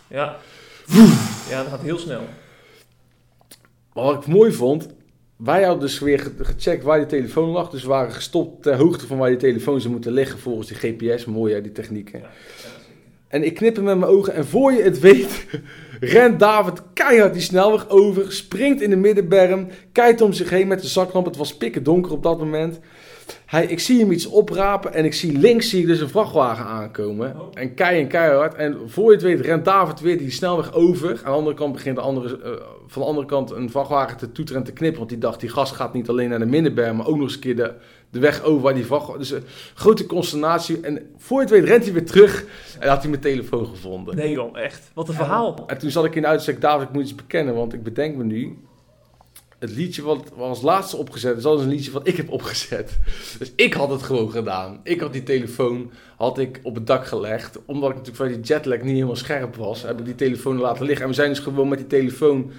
Ja. 0.07 0.37
Ja, 1.49 1.63
dat 1.63 1.71
gaat 1.71 1.81
heel 1.81 1.97
snel. 1.97 2.21
Maar 3.93 4.03
wat 4.03 4.15
ik 4.15 4.27
mooi 4.27 4.51
vond, 4.51 4.87
wij 5.43 5.63
hadden 5.63 5.81
dus 5.81 5.99
weer 5.99 6.19
ge- 6.19 6.31
gecheckt 6.41 6.83
waar 6.83 6.97
die 6.97 7.07
telefoon 7.07 7.49
lag. 7.49 7.69
Dus 7.69 7.81
we 7.81 7.87
waren 7.87 8.11
gestopt 8.11 8.63
ter 8.63 8.75
hoogte 8.75 9.07
van 9.07 9.17
waar 9.17 9.29
die 9.29 9.37
telefoon 9.37 9.81
zou 9.81 9.93
moeten 9.93 10.11
liggen 10.11 10.39
volgens 10.39 10.67
die 10.67 10.77
GPS. 10.77 11.25
Mooi 11.25 11.53
hè, 11.53 11.61
die 11.61 11.71
technieken. 11.71 12.21
En 13.27 13.43
ik 13.43 13.53
knip 13.53 13.75
hem 13.75 13.85
met 13.85 13.97
mijn 13.97 14.11
ogen 14.11 14.33
en 14.33 14.45
voor 14.45 14.71
je 14.71 14.81
het 14.81 14.99
weet, 14.99 15.45
rent 15.99 16.39
David 16.39 16.81
keihard 16.93 17.33
die 17.33 17.41
snelweg 17.41 17.89
over, 17.89 18.31
springt 18.31 18.81
in 18.81 18.89
de 18.89 18.95
middenberm, 18.95 19.67
kijkt 19.91 20.21
om 20.21 20.33
zich 20.33 20.49
heen 20.49 20.67
met 20.67 20.81
de 20.81 20.87
zaklamp. 20.87 21.25
Het 21.25 21.37
was 21.37 21.57
pikken 21.57 21.83
donker 21.83 22.11
op 22.11 22.23
dat 22.23 22.37
moment. 22.39 22.79
Hij, 23.45 23.65
ik 23.65 23.79
zie 23.79 23.99
hem 23.99 24.11
iets 24.11 24.25
oprapen 24.25 24.93
en 24.93 25.05
ik 25.05 25.13
zie 25.13 25.37
links 25.37 25.69
zie 25.69 25.81
ik 25.81 25.87
dus 25.87 25.99
een 25.99 26.09
vrachtwagen 26.09 26.65
aankomen. 26.65 27.39
Oh. 27.39 27.47
En 27.53 27.73
kei 27.73 28.01
en 28.01 28.07
keihard. 28.07 28.53
En 28.53 28.77
voor 28.85 29.05
je 29.05 29.11
het 29.11 29.21
weet 29.21 29.39
rent 29.39 29.65
David 29.65 29.99
weer 29.99 30.17
die 30.17 30.31
snelweg 30.31 30.73
over. 30.73 31.09
Aan 31.09 31.31
de 31.31 31.37
andere 31.37 31.55
kant 31.55 31.73
begint 31.73 31.95
de 31.95 32.01
andere, 32.01 32.41
eh, 32.41 32.51
van 32.87 33.01
de 33.01 33.07
andere 33.07 33.27
kant 33.27 33.51
een 33.51 33.69
vrachtwagen 33.69 34.17
te 34.17 34.31
toeteren 34.31 34.61
en 34.61 34.67
te 34.67 34.73
knippen. 34.73 34.97
Want 34.97 35.09
die 35.09 35.19
dacht, 35.19 35.39
die 35.39 35.49
gas 35.49 35.71
gaat 35.71 35.93
niet 35.93 36.09
alleen 36.09 36.29
naar 36.29 36.39
de 36.39 36.45
middenberm, 36.45 36.97
maar 36.97 37.07
ook 37.07 37.15
nog 37.15 37.23
eens 37.23 37.33
een 37.33 37.39
keer 37.39 37.55
de, 37.55 37.73
de 38.09 38.19
weg 38.19 38.43
over 38.43 38.61
waar 38.61 38.73
die 38.73 38.85
vrachtwagen... 38.85 39.19
Dus 39.19 39.31
een 39.31 39.43
grote 39.73 40.05
consternatie. 40.05 40.79
En 40.81 41.11
voor 41.17 41.37
je 41.37 41.43
het 41.43 41.53
weet 41.53 41.63
rent 41.63 41.83
hij 41.83 41.93
weer 41.93 42.05
terug 42.05 42.45
en 42.79 42.89
had 42.89 43.01
hij 43.01 43.09
mijn 43.09 43.21
telefoon 43.21 43.65
gevonden. 43.65 44.15
Nee 44.15 44.31
joh, 44.31 44.57
echt. 44.57 44.91
Wat 44.93 45.07
een 45.07 45.13
verhaal. 45.13 45.63
En 45.67 45.77
toen 45.77 45.91
zat 45.91 46.05
ik 46.05 46.15
in 46.15 46.21
de 46.21 46.27
en 46.27 46.47
ik, 46.47 46.61
David, 46.61 46.87
ik 46.87 46.93
moet 46.93 47.03
iets 47.03 47.15
bekennen, 47.15 47.55
want 47.55 47.73
ik 47.73 47.83
bedenk 47.83 48.15
me 48.15 48.23
nu. 48.23 48.57
Het 49.59 49.69
liedje 49.69 50.01
wat 50.01 50.29
wat 50.35 50.47
als 50.47 50.61
laatste 50.61 50.97
opgezet 50.97 51.37
is, 51.37 51.43
dat 51.43 51.57
is 51.57 51.63
een 51.63 51.71
liedje 51.71 51.91
wat 51.91 52.07
ik 52.07 52.17
heb 52.17 52.29
opgezet. 52.29 52.97
Dus 53.39 53.51
ik 53.55 53.73
had 53.73 53.89
het 53.89 54.01
gewoon 54.01 54.31
gedaan. 54.31 54.79
Ik 54.83 54.99
had 54.99 55.13
die 55.13 55.23
telefoon 55.23 55.91
had 56.17 56.37
ik 56.37 56.59
op 56.63 56.75
het 56.75 56.87
dak 56.87 57.07
gelegd. 57.07 57.59
Omdat 57.65 57.89
ik 57.89 57.95
natuurlijk 57.95 58.23
van 58.23 58.41
die 58.41 58.53
jetlag 58.53 58.81
niet 58.81 58.93
helemaal 58.93 59.15
scherp 59.15 59.55
was, 59.55 59.81
heb 59.81 59.99
ik 59.99 60.05
die 60.05 60.15
telefoon 60.15 60.57
laten 60.57 60.85
liggen. 60.85 61.03
En 61.03 61.09
we 61.09 61.15
zijn 61.15 61.29
dus 61.29 61.39
gewoon 61.39 61.67
met 61.67 61.77
die 61.77 61.87
telefoon 61.87 62.51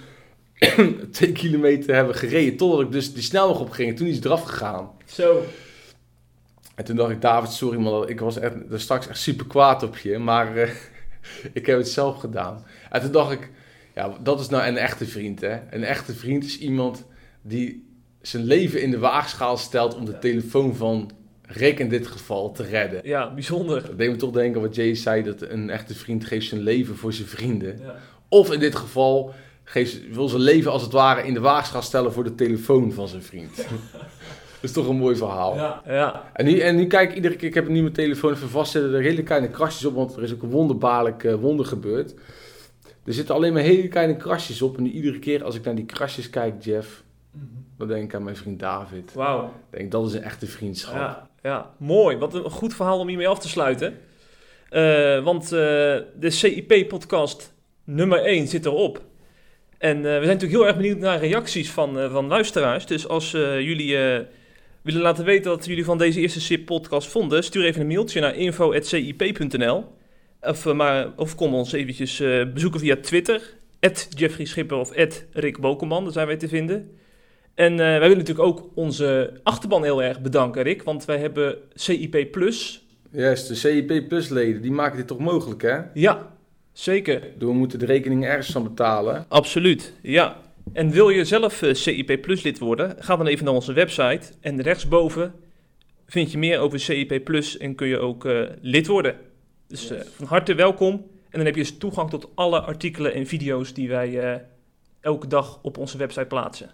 twee 1.11 1.31
kilometer 1.31 1.95
hebben 1.95 2.15
gereden. 2.15 2.57
Totdat 2.57 2.81
ik 2.81 2.91
dus 2.91 3.13
die 3.13 3.23
snelweg 3.23 3.59
op 3.59 3.69
ging. 3.69 3.89
En 3.89 3.95
toen 3.95 4.07
is 4.07 4.15
het 4.15 4.25
eraf 4.25 4.43
gegaan. 4.43 4.89
Zo. 5.05 5.43
En 6.75 6.85
toen 6.85 6.95
dacht 6.95 7.11
ik, 7.11 7.21
David, 7.21 7.51
sorry 7.51 7.79
man, 7.79 8.09
ik 8.09 8.19
was 8.19 8.37
echt, 8.37 8.53
er 8.71 8.79
straks 8.79 9.07
echt 9.07 9.19
super 9.19 9.45
kwaad 9.45 9.83
op 9.83 9.97
je, 9.97 10.17
maar 10.17 10.55
eh, 10.55 10.69
ik 11.53 11.65
heb 11.65 11.77
het 11.77 11.89
zelf 11.89 12.19
gedaan. 12.19 12.65
En 12.89 13.01
toen 13.01 13.11
dacht 13.11 13.31
ik, 13.31 13.49
ja, 14.01 14.17
dat 14.23 14.39
is 14.39 14.49
nou 14.49 14.67
een 14.67 14.77
echte 14.77 15.05
vriend, 15.05 15.41
hè. 15.41 15.59
Een 15.69 15.83
echte 15.83 16.13
vriend 16.13 16.43
is 16.43 16.57
iemand 16.57 17.05
die 17.41 17.89
zijn 18.21 18.43
leven 18.43 18.81
in 18.81 18.91
de 18.91 18.99
waagschaal 18.99 19.57
stelt 19.57 19.95
om 19.95 20.05
de 20.05 20.19
telefoon 20.19 20.75
van 20.75 21.11
Rick 21.41 21.79
in 21.79 21.89
dit 21.89 22.07
geval 22.07 22.51
te 22.51 22.63
redden. 22.63 23.01
Ja, 23.03 23.33
bijzonder. 23.33 23.81
Dat 23.81 23.97
deed 23.97 24.09
me 24.09 24.15
toch 24.15 24.31
denken 24.31 24.61
wat 24.61 24.75
Jay 24.75 24.95
zei, 24.95 25.23
dat 25.23 25.41
een 25.41 25.69
echte 25.69 25.95
vriend 25.95 26.25
geeft 26.25 26.47
zijn 26.47 26.61
leven 26.61 26.95
voor 26.95 27.13
zijn 27.13 27.27
vrienden. 27.27 27.79
Ja. 27.79 27.95
Of 28.27 28.51
in 28.51 28.59
dit 28.59 28.75
geval 28.75 29.33
geeft, 29.63 30.09
wil 30.13 30.27
zijn 30.27 30.41
leven 30.41 30.71
als 30.71 30.81
het 30.81 30.91
ware 30.91 31.27
in 31.27 31.33
de 31.33 31.39
waagschaal 31.39 31.81
stellen 31.81 32.13
voor 32.13 32.23
de 32.23 32.35
telefoon 32.35 32.91
van 32.91 33.07
zijn 33.07 33.23
vriend. 33.23 33.55
dat 34.61 34.69
is 34.69 34.71
toch 34.71 34.87
een 34.87 34.95
mooi 34.95 35.15
verhaal. 35.15 35.55
Ja. 35.55 35.81
ja. 35.85 36.23
En 36.33 36.45
nu, 36.45 36.59
en 36.59 36.75
nu 36.75 36.87
kijk 36.87 37.09
ik 37.09 37.15
iedere 37.15 37.35
keer, 37.35 37.47
ik 37.47 37.53
heb 37.53 37.67
nu 37.67 37.81
mijn 37.81 37.93
telefoon 37.93 38.31
even 38.31 38.49
vastzitten, 38.49 38.93
er 38.93 39.01
hele 39.01 39.23
kleine 39.23 39.49
krasjes 39.49 39.85
op, 39.85 39.95
want 39.95 40.15
er 40.15 40.23
is 40.23 40.33
ook 40.33 40.43
een 40.43 40.49
wonderbaarlijk 40.49 41.23
eh, 41.23 41.33
wonder 41.33 41.65
gebeurd. 41.65 42.13
Er 43.03 43.13
zitten 43.13 43.35
alleen 43.35 43.53
maar 43.53 43.61
hele 43.61 43.87
kleine 43.87 44.17
krasjes 44.17 44.61
op 44.61 44.77
en 44.77 44.87
iedere 44.87 45.19
keer 45.19 45.43
als 45.43 45.55
ik 45.55 45.63
naar 45.63 45.75
die 45.75 45.85
krasjes 45.85 46.29
kijk, 46.29 46.63
Jeff, 46.63 47.03
dan 47.77 47.87
denk 47.87 48.03
ik 48.03 48.15
aan 48.15 48.23
mijn 48.23 48.35
vriend 48.35 48.59
David. 48.59 49.13
Wauw. 49.13 49.45
Ik 49.45 49.77
denk, 49.77 49.91
dat 49.91 50.07
is 50.07 50.13
een 50.13 50.23
echte 50.23 50.47
vriendschap. 50.47 50.95
Ja, 50.95 51.29
ja, 51.43 51.73
mooi. 51.77 52.17
Wat 52.17 52.33
een 52.33 52.49
goed 52.49 52.73
verhaal 52.73 52.99
om 52.99 53.07
hiermee 53.07 53.27
af 53.27 53.39
te 53.39 53.49
sluiten. 53.49 53.97
Eh, 54.69 55.23
want 55.23 55.43
eh, 55.43 55.49
de 56.19 56.29
CIP-podcast 56.29 57.53
nummer 57.83 58.23
1 58.23 58.47
zit 58.47 58.65
erop. 58.65 59.01
En 59.77 59.97
eh, 59.97 60.03
we 60.03 60.09
zijn 60.09 60.21
natuurlijk 60.21 60.51
heel 60.51 60.67
erg 60.67 60.75
benieuwd 60.75 60.97
naar 60.97 61.19
reacties 61.19 61.71
van, 61.71 62.09
van 62.11 62.27
luisteraars. 62.27 62.85
Dus 62.85 63.07
als 63.07 63.31
jullie 63.31 63.97
willen 64.81 65.01
laten 65.01 65.25
weten 65.25 65.51
wat 65.51 65.65
jullie 65.65 65.85
van 65.85 65.97
deze 65.97 66.19
eerste 66.19 66.41
CIP-podcast 66.41 67.07
vonden... 67.07 67.43
stuur 67.43 67.65
even 67.65 67.81
een 67.81 67.87
mailtje 67.87 68.21
naar 68.21 68.35
info.cip.nl. 68.35 69.85
Of, 70.41 70.65
eh, 70.65 70.73
maar, 70.73 71.11
of 71.15 71.35
kom 71.35 71.53
ons 71.53 71.71
eventjes 71.71 72.19
eh, 72.19 72.45
bezoeken 72.53 72.79
via 72.79 72.95
Twitter. 73.01 73.41
Jeffrey 74.09 74.45
Schipper 74.45 74.77
of 74.77 74.91
Rick 75.31 75.59
Bokelman, 75.59 76.03
daar 76.03 76.13
zijn 76.13 76.27
wij 76.27 76.37
te 76.37 76.47
vinden. 76.47 76.91
En 77.55 77.71
eh, 77.71 77.77
wij 77.77 77.99
willen 77.99 78.17
natuurlijk 78.17 78.47
ook 78.47 78.69
onze 78.75 79.39
achterban 79.43 79.83
heel 79.83 80.03
erg 80.03 80.21
bedanken, 80.21 80.63
Rick. 80.63 80.83
Want 80.83 81.05
wij 81.05 81.17
hebben 81.17 81.57
CIP 81.73 82.31
Plus. 82.31 82.85
Yes, 83.11 83.47
de 83.47 83.55
CIP 83.55 84.07
Plus 84.07 84.29
leden, 84.29 84.61
die 84.61 84.71
maken 84.71 84.97
dit 84.97 85.07
toch 85.07 85.19
mogelijk, 85.19 85.61
hè? 85.61 85.79
Ja, 85.93 86.31
zeker. 86.73 87.21
Door 87.37 87.51
we 87.51 87.57
moeten 87.57 87.79
de 87.79 87.85
rekening 87.85 88.25
ergens 88.25 88.51
van 88.51 88.63
betalen. 88.63 89.25
Absoluut, 89.27 89.93
ja. 90.01 90.37
En 90.73 90.89
wil 90.91 91.09
je 91.09 91.25
zelf 91.25 91.63
CIP 91.71 92.21
Plus 92.21 92.43
lid 92.43 92.59
worden? 92.59 92.95
Ga 92.99 93.15
dan 93.15 93.27
even 93.27 93.45
naar 93.45 93.53
onze 93.53 93.73
website. 93.73 94.31
En 94.39 94.61
rechtsboven 94.61 95.33
vind 96.07 96.31
je 96.31 96.37
meer 96.37 96.59
over 96.59 96.79
CIP 96.79 97.23
Plus 97.23 97.57
en 97.57 97.75
kun 97.75 97.87
je 97.87 97.97
ook 97.97 98.27
lid 98.61 98.87
worden. 98.87 99.15
Dus 99.71 99.89
eh, 99.89 99.99
van 100.15 100.25
harte 100.25 100.53
welkom. 100.55 100.93
En 101.31 101.37
dan 101.37 101.45
heb 101.45 101.55
je 101.55 101.61
dus 101.61 101.77
toegang 101.77 102.09
tot 102.09 102.27
alle 102.35 102.61
artikelen 102.61 103.13
en 103.13 103.27
video's 103.27 103.73
die 103.73 103.89
wij 103.89 104.19
eh, 104.19 104.39
elke 104.99 105.27
dag 105.27 105.59
op 105.61 105.77
onze 105.77 105.97
website 105.97 106.25
plaatsen. 106.25 106.69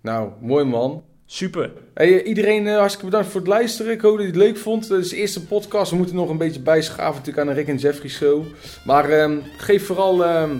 Nou, 0.00 0.30
mooi 0.40 0.64
man. 0.64 1.04
Super. 1.26 1.72
Hey, 1.94 2.20
eh, 2.20 2.26
iedereen 2.26 2.66
eh, 2.66 2.76
hartstikke 2.76 3.04
bedankt 3.06 3.28
voor 3.28 3.40
het 3.40 3.48
luisteren. 3.48 3.92
Ik 3.92 4.00
hoop 4.00 4.12
dat 4.16 4.20
je 4.20 4.32
het 4.32 4.40
leuk 4.40 4.56
vond. 4.56 4.88
Het 4.88 5.04
is 5.04 5.08
de 5.08 5.16
eerste 5.16 5.46
podcast. 5.46 5.90
We 5.90 5.96
moeten 5.96 6.14
nog 6.14 6.28
een 6.28 6.38
beetje 6.38 6.60
bijschaven 6.60 7.14
natuurlijk 7.14 7.38
aan 7.38 7.46
de 7.46 7.52
Rick 7.52 7.68
en 7.68 7.76
Jeffrey 7.76 8.10
show. 8.10 8.44
Maar 8.84 9.10
ehm, 9.10 9.38
geef 9.56 9.86
vooral 9.86 10.24
ehm, 10.24 10.56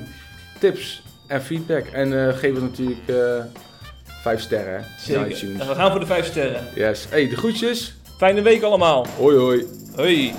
tips 0.59 1.03
en 1.27 1.43
feedback. 1.43 1.87
En 1.87 2.35
geef 2.35 2.51
ons 2.51 2.61
natuurlijk 2.61 3.09
eh 3.09 3.45
vijf 4.23 4.41
sterren 4.41 4.85
Zeker. 4.99 5.31
iTunes. 5.31 5.61
En 5.61 5.69
we 5.69 5.75
gaan 5.75 5.91
voor 5.91 6.01
de 6.01 6.07
vijf 6.07 6.27
sterren. 6.27 6.65
Yes. 6.75 7.07
Hey, 7.09 7.29
de 7.29 7.37
groetjes. 7.37 7.95
Fijne 8.17 8.43
week 8.43 8.63
allemaal. 8.63 9.07
Hoi 9.17 9.37
hoi. 9.37 9.67
Hoi. 9.97 10.35